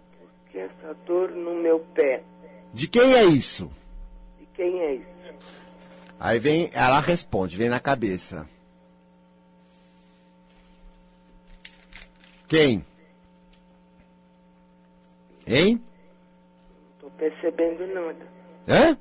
Que 0.52 0.60
essa 0.60 0.94
dor 1.06 1.32
no 1.32 1.56
meu 1.56 1.80
pé. 1.96 2.22
De 2.74 2.88
quem 2.90 3.14
é 3.14 3.24
isso? 3.24 3.72
De 4.38 4.46
quem 4.54 4.82
é 4.82 4.96
isso? 4.96 5.08
Aí 6.20 6.40
vem, 6.40 6.70
ela 6.74 7.00
responde, 7.00 7.56
vem 7.56 7.70
na 7.70 7.80
cabeça. 7.80 8.48
Quem? 12.48 12.86
Hein? 15.48 15.82
Não 17.02 17.10
tô 17.10 17.10
percebendo 17.12 17.88
nada. 17.88 18.28
Hã? 18.68 18.98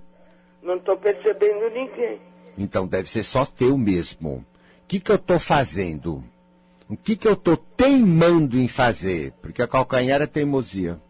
Não 0.63 0.79
tô 0.79 0.97
percebendo 0.97 1.69
ninguém. 1.71 2.21
Então 2.57 2.87
deve 2.87 3.09
ser 3.09 3.25
só 3.25 3.45
teu 3.45 3.77
mesmo. 3.77 4.37
O 4.37 4.45
que, 4.87 5.01
que 5.01 5.11
eu 5.11 5.19
tô 5.19 5.39
fazendo? 5.39 6.23
O 6.89 6.97
que, 6.97 7.17
que 7.17 7.27
eu 7.27 7.35
tô 7.35 7.57
teimando 7.57 8.57
em 8.59 8.69
fazer? 8.69 9.33
Porque 9.43 9.61
a 9.61 9.67
calcanhar 9.67 10.23
é 10.23 10.27
teimosia. 10.27 11.01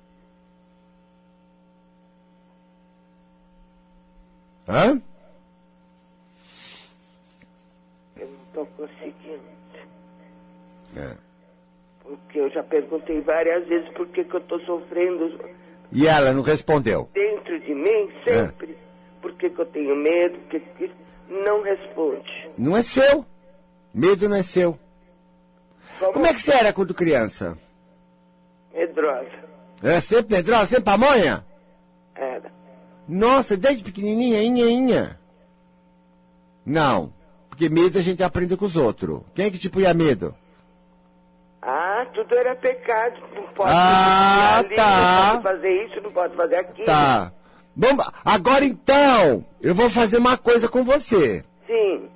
Hã? 4.66 5.00
Eu 8.16 8.28
não 8.28 8.44
tô 8.54 8.66
conseguindo. 8.66 9.44
É. 10.96 11.25
Eu 12.38 12.50
já 12.50 12.62
perguntei 12.62 13.20
várias 13.20 13.66
vezes 13.66 13.88
por 13.94 14.06
que, 14.08 14.22
que 14.24 14.34
eu 14.34 14.40
tô 14.42 14.58
sofrendo 14.60 15.38
E 15.92 16.06
ela 16.06 16.32
não 16.32 16.42
respondeu. 16.42 17.08
dentro 17.14 17.58
de 17.60 17.74
mim, 17.74 18.10
sempre. 18.24 18.76
Por 19.22 19.32
que, 19.34 19.48
que 19.50 19.58
eu 19.60 19.66
tenho 19.66 19.96
medo? 19.96 20.38
Por 20.40 20.48
que 20.50 20.60
que... 20.60 20.90
Não 21.28 21.62
responde. 21.62 22.50
Não 22.56 22.76
é 22.76 22.82
seu. 22.82 23.24
Medo 23.92 24.28
não 24.28 24.36
é 24.36 24.42
seu. 24.42 24.78
Como 25.98 26.26
é 26.26 26.32
que 26.34 26.40
você 26.40 26.52
era 26.52 26.72
quando 26.72 26.94
criança? 26.94 27.58
Medrosa. 28.72 29.46
É 29.82 30.00
sempre 30.00 30.36
medrosa, 30.36 30.66
sempre 30.66 30.84
pamonha? 30.84 31.44
Era. 32.14 32.52
Nossa, 33.08 33.56
desde 33.56 33.82
pequenininha, 33.82 34.42
inha, 34.42 34.66
inha. 34.68 35.20
Não, 36.64 37.12
porque 37.48 37.68
medo 37.68 37.98
a 37.98 38.02
gente 38.02 38.22
aprende 38.22 38.56
com 38.56 38.64
os 38.66 38.76
outros. 38.76 39.20
Quem 39.34 39.46
é 39.46 39.50
que 39.50 39.58
te 39.58 39.70
punha 39.70 39.94
medo? 39.94 40.34
Ah, 42.06 42.10
tudo 42.14 42.34
era 42.34 42.54
pecado. 42.54 43.20
Não 43.34 43.42
pode 43.54 43.72
Ah, 43.74 44.58
ali, 44.58 44.74
tá. 44.74 45.32
não 45.34 45.42
pode 45.42 45.56
fazer 45.56 45.84
isso, 45.86 46.00
não 46.00 46.10
pode 46.10 46.36
fazer 46.36 46.56
aquilo. 46.56 46.86
Tá. 46.86 47.32
Vamos, 47.76 48.06
agora 48.24 48.64
então, 48.64 49.44
eu 49.60 49.74
vou 49.74 49.90
fazer 49.90 50.16
uma 50.18 50.38
coisa 50.38 50.68
com 50.68 50.82
você. 50.82 51.44
Sim. 51.66 52.08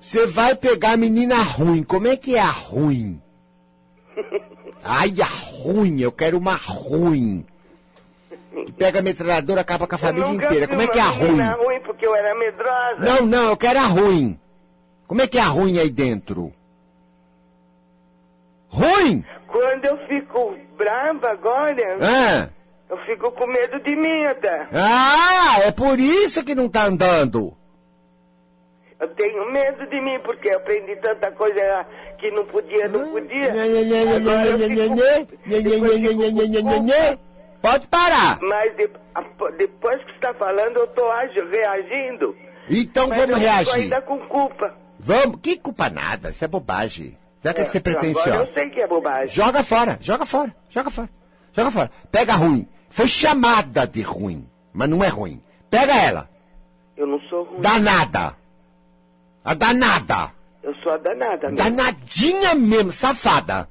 Você 0.00 0.26
vai 0.26 0.54
pegar 0.54 0.92
a 0.92 0.96
menina 0.96 1.36
ruim. 1.42 1.82
Como 1.82 2.08
é 2.08 2.16
que 2.16 2.34
é 2.36 2.40
a 2.40 2.50
ruim? 2.50 3.20
Ai, 4.82 5.14
a 5.20 5.26
ruim, 5.26 6.00
eu 6.00 6.12
quero 6.12 6.38
uma 6.38 6.54
ruim. 6.54 7.44
Que 8.64 8.72
pega 8.72 9.00
a 9.00 9.02
metralhadora, 9.02 9.60
acaba 9.60 9.86
com 9.86 9.94
a 9.94 9.98
família 9.98 10.26
eu 10.28 10.34
inteira. 10.34 10.66
Como 10.66 10.80
é 10.80 10.88
que 10.88 10.98
é 10.98 11.02
a 11.02 11.08
ruim? 11.08 11.40
ruim 11.64 11.80
porque 11.80 12.06
eu 12.06 12.14
era 12.14 12.34
medrosa. 12.34 12.96
Não, 12.98 13.26
não, 13.26 13.50
eu 13.50 13.56
quero 13.56 13.78
a 13.78 13.86
ruim. 13.86 14.38
Como 15.06 15.22
é 15.22 15.26
que 15.26 15.38
é 15.38 15.42
a 15.42 15.46
ruim 15.46 15.78
aí 15.78 15.90
dentro? 15.90 16.52
Ruim? 18.76 19.24
Quando 19.48 19.84
eu 19.86 19.96
fico 20.06 20.54
brava 20.76 21.30
agora, 21.30 21.96
Ah, 22.02 22.48
eu 22.90 22.98
fico 23.06 23.30
com 23.32 23.46
medo 23.46 23.80
de 23.80 23.96
mim 23.96 24.24
até. 24.24 24.68
ah, 24.72 25.60
é 25.64 25.72
por 25.72 25.98
isso 25.98 26.44
que 26.44 26.54
não 26.54 26.68
tá 26.68 26.84
andando. 26.84 27.56
Eu 29.00 29.08
tenho 29.08 29.50
medo 29.52 29.86
de 29.88 30.00
mim 30.00 30.18
porque 30.24 30.48
eu 30.48 30.56
aprendi 30.56 30.96
tanta 30.96 31.30
coisa 31.32 31.86
que 32.18 32.30
não 32.30 32.44
podia, 32.46 32.88
não 32.88 33.08
podia. 33.10 33.52
Pode 37.60 37.86
parar. 37.88 38.38
Mas 38.42 38.76
de- 38.76 38.90
depois 39.58 39.96
que 39.98 40.04
você 40.10 40.16
está 40.16 40.34
falando, 40.34 40.76
eu 40.78 40.84
estou 40.84 41.08
reagindo. 41.50 42.36
Então 42.70 43.08
Mas 43.08 43.18
vamos 43.18 43.36
eu 43.36 43.40
reagir. 43.42 43.74
ainda 43.74 44.00
com 44.02 44.18
culpa. 44.28 44.74
Vamos. 44.98 45.40
Que 45.42 45.56
culpa 45.58 45.88
nada, 45.90 46.30
isso 46.30 46.44
é 46.44 46.48
bobagem. 46.48 47.16
Já 47.46 47.54
que 47.54 47.60
É, 47.60 47.64
você 47.64 47.78
pretenciosa. 47.80 48.34
eu 48.34 48.52
sei 48.52 48.70
que 48.70 48.80
é 48.80 48.88
bobagem. 48.88 49.28
Joga 49.32 49.62
fora, 49.62 49.96
joga 50.00 50.26
fora, 50.26 50.52
joga 50.68 50.90
fora. 50.90 51.08
Joga 51.52 51.70
fora. 51.70 51.90
Pega 52.10 52.34
ruim. 52.34 52.68
Foi 52.90 53.06
chamada 53.06 53.86
de 53.86 54.02
ruim, 54.02 54.48
mas 54.72 54.88
não 54.88 55.04
é 55.04 55.06
ruim. 55.06 55.40
Pega 55.70 55.94
ela. 55.94 56.28
Eu 56.96 57.06
não 57.06 57.20
sou 57.28 57.44
ruim. 57.44 57.60
Danada. 57.60 58.34
A 59.44 59.54
danada. 59.54 60.32
Eu 60.60 60.74
sou 60.82 60.90
a 60.90 60.96
danada, 60.96 61.48
né? 61.48 61.54
Danadinha 61.54 62.54
mesmo, 62.56 62.90
safada. 62.90 63.68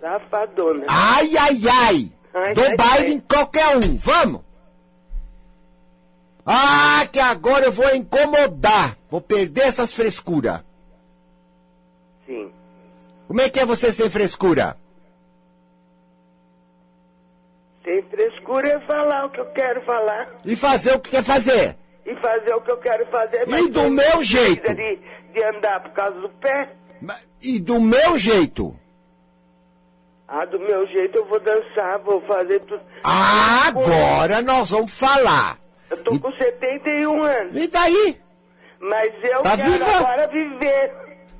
Safadona. 0.00 0.84
Ai, 0.86 1.36
ai, 1.36 1.60
ai. 1.68 2.12
Ai, 2.32 2.54
Dou 2.54 2.64
ai, 2.64 2.76
baile 2.76 3.06
ai. 3.06 3.12
em 3.14 3.20
qualquer 3.20 3.76
um. 3.76 3.96
Vamos. 3.96 4.42
Ah, 6.46 7.04
que 7.10 7.18
agora 7.18 7.64
eu 7.64 7.72
vou 7.72 7.92
incomodar. 7.92 8.96
Vou 9.10 9.20
perder 9.20 9.62
essas 9.62 9.92
frescuras. 9.92 10.60
Sim. 12.24 12.52
Como 13.26 13.40
é 13.40 13.48
que 13.50 13.60
é 13.60 13.66
você 13.66 13.92
sem 13.92 14.08
frescura? 14.08 14.76
Sem 17.84 18.02
frescura 18.02 18.68
é 18.68 18.80
falar 18.80 19.26
o 19.26 19.30
que 19.30 19.40
eu 19.40 19.46
quero 19.46 19.80
falar. 19.82 20.28
E 20.44 20.56
fazer 20.56 20.92
o 20.94 21.00
que 21.00 21.10
quer 21.10 21.22
fazer? 21.22 21.76
E 22.04 22.14
fazer 22.16 22.54
o 22.54 22.60
que 22.60 22.70
eu 22.70 22.78
quero 22.78 23.06
fazer. 23.06 23.48
E 23.48 23.68
do 23.70 23.90
meu 23.90 24.22
jeito. 24.24 24.74
De, 24.74 24.96
de 25.32 25.44
andar 25.44 25.80
por 25.82 25.90
causa 25.92 26.18
do 26.20 26.28
pé. 26.30 26.70
E 27.42 27.58
do 27.60 27.80
meu 27.80 28.18
jeito. 28.18 28.76
Ah, 30.28 30.44
do 30.44 30.58
meu 30.58 30.84
jeito 30.88 31.18
eu 31.18 31.26
vou 31.26 31.38
dançar, 31.38 31.98
vou 32.00 32.20
fazer 32.22 32.58
tudo. 32.60 32.80
Agora 33.04 34.42
nós 34.42 34.70
vamos 34.70 34.92
falar. 34.92 35.58
Eu 35.88 36.02
tô 36.02 36.18
com 36.18 36.32
71 36.32 37.22
anos. 37.22 37.62
E 37.62 37.68
daí? 37.68 38.20
Mas 38.80 39.12
eu 39.22 39.42
Tá 39.42 39.56
quero 39.56 39.72
viva? 39.72 39.96
agora 39.96 40.26
viver. 40.26 40.92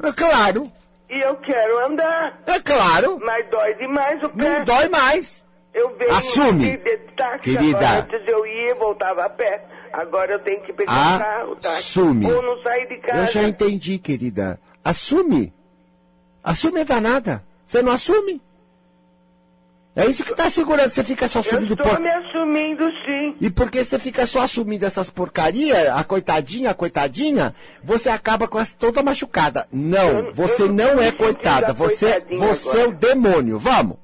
É 0.05 0.13
claro, 0.13 0.71
E 1.09 1.21
eu 1.21 1.37
quero 1.37 1.87
andar. 1.87 2.43
é 2.47 2.61
claro. 2.61 3.19
Mas 3.23 3.49
dói 3.51 3.75
demais 3.75 4.23
o 4.23 4.29
pé. 4.29 4.59
Não 4.59 4.65
dói 4.65 4.89
mais. 4.89 5.45
Eu 5.73 5.95
venho 5.97 6.11
Assume, 6.11 6.77
de, 6.79 6.97
táxi 7.17 7.41
querida. 7.51 7.99
Antes 7.99 8.27
eu 8.27 8.47
ia 8.47 8.71
e 8.71 8.75
voltava 8.75 9.27
a 9.27 9.29
pé. 9.29 9.63
Agora 9.93 10.33
eu 10.33 10.39
tenho 10.41 10.63
que 10.63 10.73
pegar 10.73 10.93
o 10.93 11.19
carro, 11.19 11.57
táxi. 11.57 11.79
Assume. 11.79 12.33
Ou 12.33 12.43
não 12.43 12.63
sair 12.63 12.89
de 12.89 12.97
casa. 12.99 13.21
Eu 13.21 13.27
já 13.27 13.43
entendi, 13.43 13.99
querida. 13.99 14.59
Assume. 14.83 15.53
Assume 16.43 16.81
é 16.81 16.85
danada. 16.85 17.45
Você 17.67 17.83
não 17.83 17.93
assume? 17.93 18.41
É 19.99 20.05
isso 20.07 20.23
que 20.23 20.35
tá 20.35 20.51
segurando. 20.51 20.91
Você 20.91 21.03
fica 21.03 21.27
só 21.27 21.39
Eu 21.39 21.41
assumindo 21.41 21.73
estou 21.73 21.89
por... 21.91 21.99
me 22.01 22.09
assumindo 22.09 22.85
sim. 23.07 23.35
E 23.41 23.49
porque 23.51 23.83
você 23.83 23.99
fica 23.99 24.27
só 24.27 24.43
assumindo 24.43 24.85
essas 24.85 25.09
porcarias, 25.09 25.89
a 25.89 26.05
coitadinha, 26.05 26.71
a 26.71 26.75
coitadinha, 26.75 27.55
você 27.83 28.11
acaba 28.11 28.47
com 28.47 28.61
essa 28.61 28.77
toda 28.79 29.03
machucada. 29.03 29.67
Não, 29.73 30.19
Eu- 30.27 30.35
você 30.35 30.63
eu 30.65 30.69
não 30.73 30.97
não 30.97 31.03
é 31.03 31.11
tô 31.13 31.25
coitada. 31.25 31.73
Você, 31.73 32.21
você 32.37 32.83
é 32.83 32.87
o 32.87 32.93
demônio. 32.93 33.59
Vamos. 33.59 33.97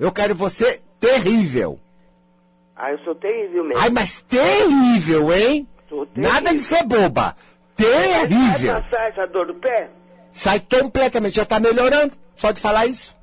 Eu 0.00 0.10
quero 0.10 0.34
você 0.34 0.80
terrível. 0.98 1.78
Ah, 2.74 2.90
eu 2.90 2.98
sou 3.04 3.14
terrível 3.14 3.62
mesmo. 3.62 3.78
Ai, 3.80 3.90
mas 3.90 4.20
terrível, 4.22 5.32
hein? 5.32 5.68
Sou 5.88 6.06
terrível. 6.06 6.32
Nada 6.32 6.52
de 6.52 6.60
ser 6.60 6.82
boba. 6.82 7.36
Vai 7.78 7.86
Terrível. 7.86 8.82
passar 8.82 9.08
essa 9.08 9.26
dor 9.26 9.46
do 9.46 9.54
pé? 9.54 9.88
Sai 10.32 10.60
completamente. 10.60 11.36
Já 11.36 11.44
tá 11.46 11.60
melhorando. 11.60 12.12
Só 12.36 12.50
de 12.50 12.60
falar 12.60 12.86
isso. 12.86 13.14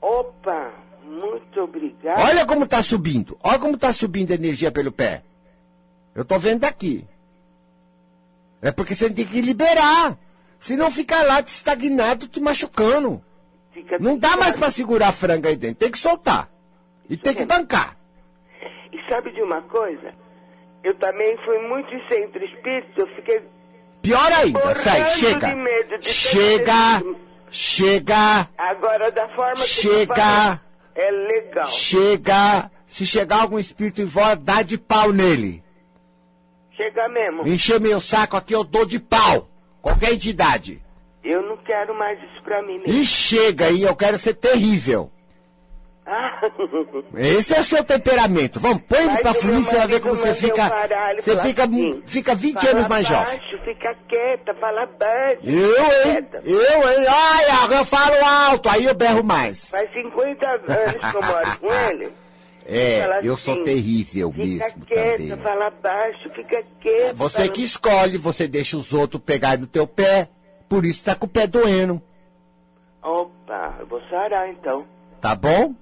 Opa, 0.00 0.70
muito 1.12 1.60
obrigado. 1.60 2.20
Olha 2.20 2.46
como 2.46 2.66
tá 2.66 2.82
subindo. 2.82 3.36
Olha 3.42 3.58
como 3.58 3.76
tá 3.76 3.92
subindo 3.92 4.32
a 4.32 4.34
energia 4.34 4.70
pelo 4.70 4.90
pé. 4.90 5.22
Eu 6.14 6.24
tô 6.24 6.38
vendo 6.38 6.60
daqui. 6.60 7.04
É 8.60 8.70
porque 8.70 8.94
você 8.94 9.10
tem 9.10 9.26
que 9.26 9.40
liberar. 9.40 10.16
Senão 10.58 10.90
fica 10.90 11.22
lá 11.22 11.40
estagnado, 11.40 12.28
te 12.28 12.40
machucando. 12.40 13.22
Fica 13.72 13.98
Não 13.98 14.16
dá 14.16 14.36
mais 14.36 14.56
pra 14.56 14.70
segurar 14.70 15.08
a 15.08 15.12
franga 15.12 15.48
aí 15.48 15.56
dentro. 15.56 15.76
Tem 15.76 15.90
que 15.90 15.98
soltar. 15.98 16.48
E 17.08 17.16
tem 17.16 17.34
que 17.34 17.44
bancar. 17.44 17.96
E 18.92 18.98
sabe 19.10 19.32
de 19.32 19.42
uma 19.42 19.62
coisa? 19.62 20.14
Eu 20.84 20.94
também 20.94 21.36
fui 21.44 21.58
muito 21.68 21.90
centro 22.08 22.44
espírita, 22.44 23.00
eu 23.00 23.06
fiquei 23.14 23.42
Pior 24.02 24.32
ainda, 24.32 24.74
sai, 24.74 25.08
chega. 25.10 25.48
de 25.48 25.54
medo 25.54 25.98
de 25.98 26.08
Chega, 26.08 27.02
chega, 27.48 28.48
agora 28.58 29.12
da 29.12 29.28
forma 29.28 29.54
que 29.54 29.60
Chega. 29.60 30.60
É 30.94 31.10
legal. 31.10 31.68
chega. 31.68 32.70
Se 32.86 33.06
chegar 33.06 33.40
algum 33.40 33.58
espírito 33.58 34.02
em 34.02 34.04
volta, 34.04 34.36
dá 34.36 34.62
de 34.62 34.76
pau 34.76 35.12
nele. 35.12 35.64
Chega 36.76 37.08
mesmo. 37.08 37.48
Encher 37.48 37.80
meu 37.80 38.00
saco 38.00 38.36
aqui, 38.36 38.54
eu 38.54 38.62
dou 38.62 38.84
de 38.84 38.98
pau. 38.98 39.48
Qualquer 39.80 40.12
entidade. 40.12 40.82
Eu 41.24 41.42
não 41.42 41.56
quero 41.56 41.96
mais 41.98 42.18
isso 42.22 42.42
pra 42.42 42.60
mim 42.62 42.78
mesmo. 42.78 42.92
E 42.92 43.06
chega 43.06 43.66
aí, 43.66 43.82
eu 43.82 43.96
quero 43.96 44.18
ser 44.18 44.34
terrível. 44.34 45.10
Ah, 46.04 46.40
Esse 47.16 47.54
é 47.54 47.60
o 47.60 47.64
seu 47.64 47.84
temperamento. 47.84 48.58
Vamos, 48.58 48.82
põe 48.88 48.98
ele 49.04 49.16
pra 49.18 49.34
fluir, 49.34 49.62
você 49.62 49.76
vai 49.76 49.86
ver 49.86 50.00
como 50.00 50.16
você 50.16 50.34
fica. 50.34 50.68
Você 51.20 51.36
fica, 51.38 51.62
assim, 51.64 52.02
fica 52.06 52.34
20 52.34 52.54
fala 52.60 52.70
anos 52.72 52.88
mais 52.88 53.06
jovem. 53.06 53.38
baixo, 53.38 53.58
Fica 53.64 53.94
quieta, 54.08 54.54
fala 54.54 54.86
baixo. 54.98 55.38
Eu, 55.44 55.84
hein? 55.84 56.26
Eu, 56.44 56.90
hein? 56.90 57.06
Ai, 57.08 57.76
eu 57.78 57.84
falo 57.84 58.16
alto, 58.24 58.68
aí 58.68 58.84
eu 58.84 58.94
berro 58.94 59.22
mais. 59.22 59.70
Faz 59.70 59.92
50 59.92 60.48
anos 60.48 60.66
que 60.66 61.16
eu 61.16 61.22
moro 61.22 61.58
com 61.60 61.72
ele. 61.90 62.12
É, 62.64 63.00
Fala 63.02 63.20
eu 63.24 63.36
sou 63.36 63.54
assim, 63.54 63.64
terrível 63.64 64.30
Fica 64.30 64.46
mesmo 64.46 64.86
quieta, 64.86 65.16
também. 65.18 65.36
fala 65.38 65.70
baixo, 65.82 66.30
fica 66.30 66.62
quieta. 66.80 67.14
Você 67.14 67.38
fala- 67.38 67.48
que 67.48 67.60
escolhe, 67.64 68.16
você 68.18 68.46
deixa 68.46 68.76
os 68.76 68.92
outros 68.92 69.20
pegar 69.20 69.58
no 69.58 69.66
teu 69.66 69.84
pé, 69.84 70.28
por 70.68 70.84
isso 70.86 71.02
tá 71.02 71.16
com 71.16 71.26
o 71.26 71.28
pé 71.28 71.48
doendo. 71.48 72.00
Opa, 73.02 73.76
eu 73.80 73.86
vou 73.88 74.00
sarar 74.08 74.48
então. 74.48 74.86
Tá 75.20 75.34
bom? 75.34 75.74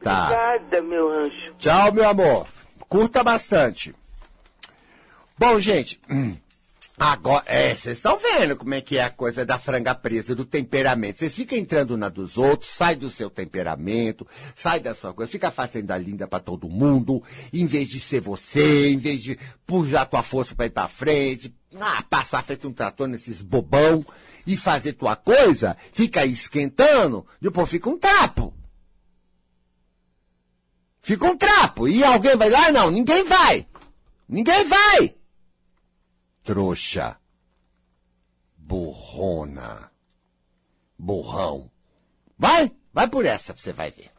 Tá. 0.00 0.24
Obrigada, 0.24 0.82
meu 0.82 1.08
anjo. 1.08 1.54
Tchau, 1.58 1.92
meu 1.92 2.08
amor. 2.08 2.46
Curta 2.88 3.22
bastante. 3.22 3.94
Bom, 5.36 5.60
gente, 5.60 6.00
hum, 6.10 6.36
agora, 6.98 7.44
é, 7.46 7.72
vocês 7.74 7.98
estão 7.98 8.18
vendo 8.18 8.56
como 8.56 8.74
é 8.74 8.80
que 8.80 8.98
é 8.98 9.04
a 9.04 9.10
coisa 9.10 9.46
da 9.46 9.56
franga 9.56 9.94
presa, 9.94 10.34
do 10.34 10.44
temperamento. 10.44 11.18
Vocês 11.18 11.34
ficam 11.34 11.56
entrando 11.56 11.96
na 11.96 12.08
dos 12.08 12.36
outros, 12.36 12.70
sai 12.70 12.96
do 12.96 13.08
seu 13.08 13.30
temperamento, 13.30 14.26
sai 14.56 14.80
da 14.80 14.94
sua 14.94 15.14
coisa, 15.14 15.30
fica 15.30 15.50
fazendo 15.52 15.92
a 15.92 15.98
linda 15.98 16.26
pra 16.26 16.40
todo 16.40 16.68
mundo, 16.68 17.22
em 17.52 17.66
vez 17.66 17.88
de 17.88 18.00
ser 18.00 18.20
você, 18.20 18.88
em 18.90 18.98
vez 18.98 19.22
de 19.22 19.38
pujar 19.64 20.06
tua 20.06 20.24
força 20.24 20.56
pra 20.56 20.66
ir 20.66 20.70
pra 20.70 20.88
frente, 20.88 21.54
ah, 21.78 22.02
passar 22.10 22.42
feito 22.42 22.66
um 22.66 22.72
trator 22.72 23.06
nesses 23.06 23.42
bobão 23.42 24.04
e 24.44 24.56
fazer 24.56 24.94
tua 24.94 25.14
coisa, 25.14 25.76
fica 25.92 26.22
aí 26.22 26.32
esquentando, 26.32 27.24
depois 27.40 27.68
fica 27.68 27.88
um 27.88 27.98
trapo. 27.98 28.57
Fica 31.08 31.24
um 31.24 31.38
trapo. 31.38 31.88
E 31.88 32.04
alguém 32.04 32.36
vai 32.36 32.50
lá? 32.50 32.70
Não, 32.70 32.90
ninguém 32.90 33.24
vai. 33.24 33.66
Ninguém 34.28 34.62
vai. 34.66 35.14
Trouxa. 36.44 37.16
Burrona. 38.58 39.90
Burrão. 40.98 41.70
Vai, 42.38 42.70
vai 42.92 43.08
por 43.08 43.24
essa, 43.24 43.54
você 43.54 43.72
vai 43.72 43.90
ver. 43.90 44.10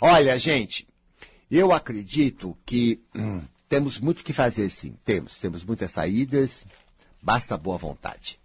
Olha, 0.00 0.38
gente, 0.38 0.88
eu 1.50 1.70
acredito 1.70 2.56
que 2.64 3.04
hum, 3.14 3.44
temos 3.68 3.98
muito 4.00 4.24
que 4.24 4.32
fazer, 4.32 4.70
sim. 4.70 4.96
Temos, 5.04 5.38
temos 5.38 5.62
muitas 5.64 5.90
saídas, 5.90 6.64
basta 7.20 7.58
boa 7.58 7.76
vontade. 7.76 8.40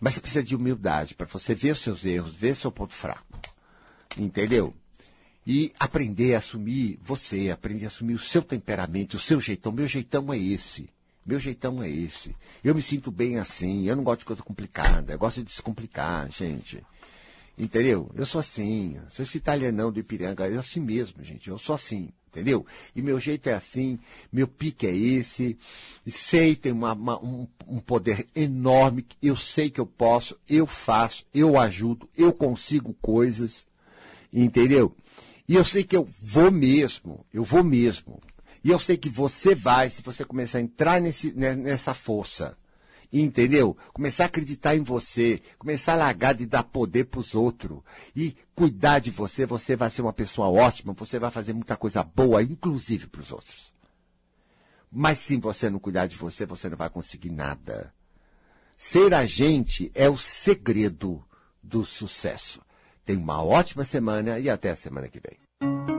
Mas 0.00 0.14
você 0.14 0.20
precisa 0.22 0.42
de 0.42 0.56
humildade 0.56 1.14
para 1.14 1.26
você 1.26 1.54
ver 1.54 1.72
os 1.72 1.80
seus 1.80 2.02
erros, 2.06 2.34
ver 2.34 2.56
seu 2.56 2.72
ponto 2.72 2.94
fraco. 2.94 3.38
Entendeu? 4.16 4.74
E 5.52 5.72
aprender 5.80 6.36
a 6.36 6.38
assumir 6.38 6.96
você, 7.02 7.50
aprender 7.50 7.82
a 7.86 7.88
assumir 7.88 8.14
o 8.14 8.20
seu 8.20 8.40
temperamento, 8.40 9.14
o 9.14 9.18
seu 9.18 9.40
jeitão. 9.40 9.72
Meu 9.72 9.88
jeitão 9.88 10.32
é 10.32 10.38
esse. 10.38 10.88
Meu 11.26 11.40
jeitão 11.40 11.82
é 11.82 11.90
esse. 11.90 12.36
Eu 12.62 12.72
me 12.72 12.80
sinto 12.80 13.10
bem 13.10 13.36
assim. 13.36 13.88
Eu 13.88 13.96
não 13.96 14.04
gosto 14.04 14.20
de 14.20 14.26
coisa 14.26 14.44
complicada. 14.44 15.12
Eu 15.12 15.18
gosto 15.18 15.38
de 15.38 15.46
descomplicar, 15.46 16.30
gente. 16.30 16.80
Entendeu? 17.58 18.08
Eu 18.14 18.24
sou 18.24 18.38
assim. 18.38 18.96
Sou 19.08 19.24
esse 19.24 19.38
italianão 19.38 19.90
do 19.90 19.98
Ipiranga. 19.98 20.48
Sou 20.48 20.60
assim 20.60 20.80
mesmo, 20.80 21.24
gente. 21.24 21.50
Eu 21.50 21.58
sou 21.58 21.74
assim. 21.74 22.10
Entendeu? 22.28 22.64
E 22.94 23.02
meu 23.02 23.18
jeito 23.18 23.48
é 23.48 23.54
assim, 23.54 23.98
meu 24.32 24.46
pique 24.46 24.86
é 24.86 24.96
esse. 24.96 25.58
Sei, 26.06 26.54
tem 26.54 26.70
uma- 26.70 26.92
uma- 26.92 27.20
um, 27.20 27.48
um 27.66 27.80
poder 27.80 28.24
enorme. 28.36 29.04
Eu 29.20 29.34
sei 29.34 29.68
que 29.68 29.80
eu 29.80 29.86
posso, 29.86 30.38
eu 30.48 30.64
faço, 30.64 31.26
eu 31.34 31.58
ajudo, 31.58 32.08
eu 32.16 32.32
consigo 32.32 32.94
coisas. 33.02 33.66
Entendeu? 34.32 34.94
E 35.50 35.56
eu 35.56 35.64
sei 35.64 35.82
que 35.82 35.96
eu 35.96 36.04
vou 36.04 36.48
mesmo, 36.52 37.26
eu 37.34 37.42
vou 37.42 37.64
mesmo. 37.64 38.20
E 38.62 38.70
eu 38.70 38.78
sei 38.78 38.96
que 38.96 39.08
você 39.08 39.52
vai, 39.52 39.90
se 39.90 40.00
você 40.00 40.24
começar 40.24 40.58
a 40.58 40.60
entrar 40.60 41.00
nesse, 41.00 41.32
ne- 41.32 41.56
nessa 41.56 41.92
força. 41.92 42.56
Entendeu? 43.12 43.76
Começar 43.92 44.22
a 44.22 44.26
acreditar 44.26 44.76
em 44.76 44.84
você, 44.84 45.42
começar 45.58 45.94
a 45.94 45.96
largar 45.96 46.34
de 46.34 46.46
dar 46.46 46.62
poder 46.62 47.06
para 47.06 47.18
os 47.18 47.34
outros 47.34 47.80
e 48.14 48.36
cuidar 48.54 49.00
de 49.00 49.10
você, 49.10 49.44
você 49.44 49.74
vai 49.74 49.90
ser 49.90 50.02
uma 50.02 50.12
pessoa 50.12 50.48
ótima, 50.48 50.92
você 50.92 51.18
vai 51.18 51.32
fazer 51.32 51.52
muita 51.52 51.76
coisa 51.76 52.04
boa, 52.04 52.40
inclusive 52.44 53.08
para 53.08 53.20
os 53.20 53.32
outros. 53.32 53.74
Mas 54.88 55.18
se 55.18 55.36
você 55.36 55.68
não 55.68 55.80
cuidar 55.80 56.06
de 56.06 56.16
você, 56.16 56.46
você 56.46 56.68
não 56.68 56.76
vai 56.76 56.90
conseguir 56.90 57.30
nada. 57.30 57.92
Ser 58.76 59.12
agente 59.12 59.90
é 59.96 60.08
o 60.08 60.16
segredo 60.16 61.20
do 61.60 61.84
sucesso. 61.84 62.60
Tenha 63.10 63.20
uma 63.24 63.42
ótima 63.42 63.82
semana 63.82 64.38
e 64.38 64.48
até 64.48 64.70
a 64.70 64.76
semana 64.76 65.08
que 65.08 65.18
vem. 65.18 65.89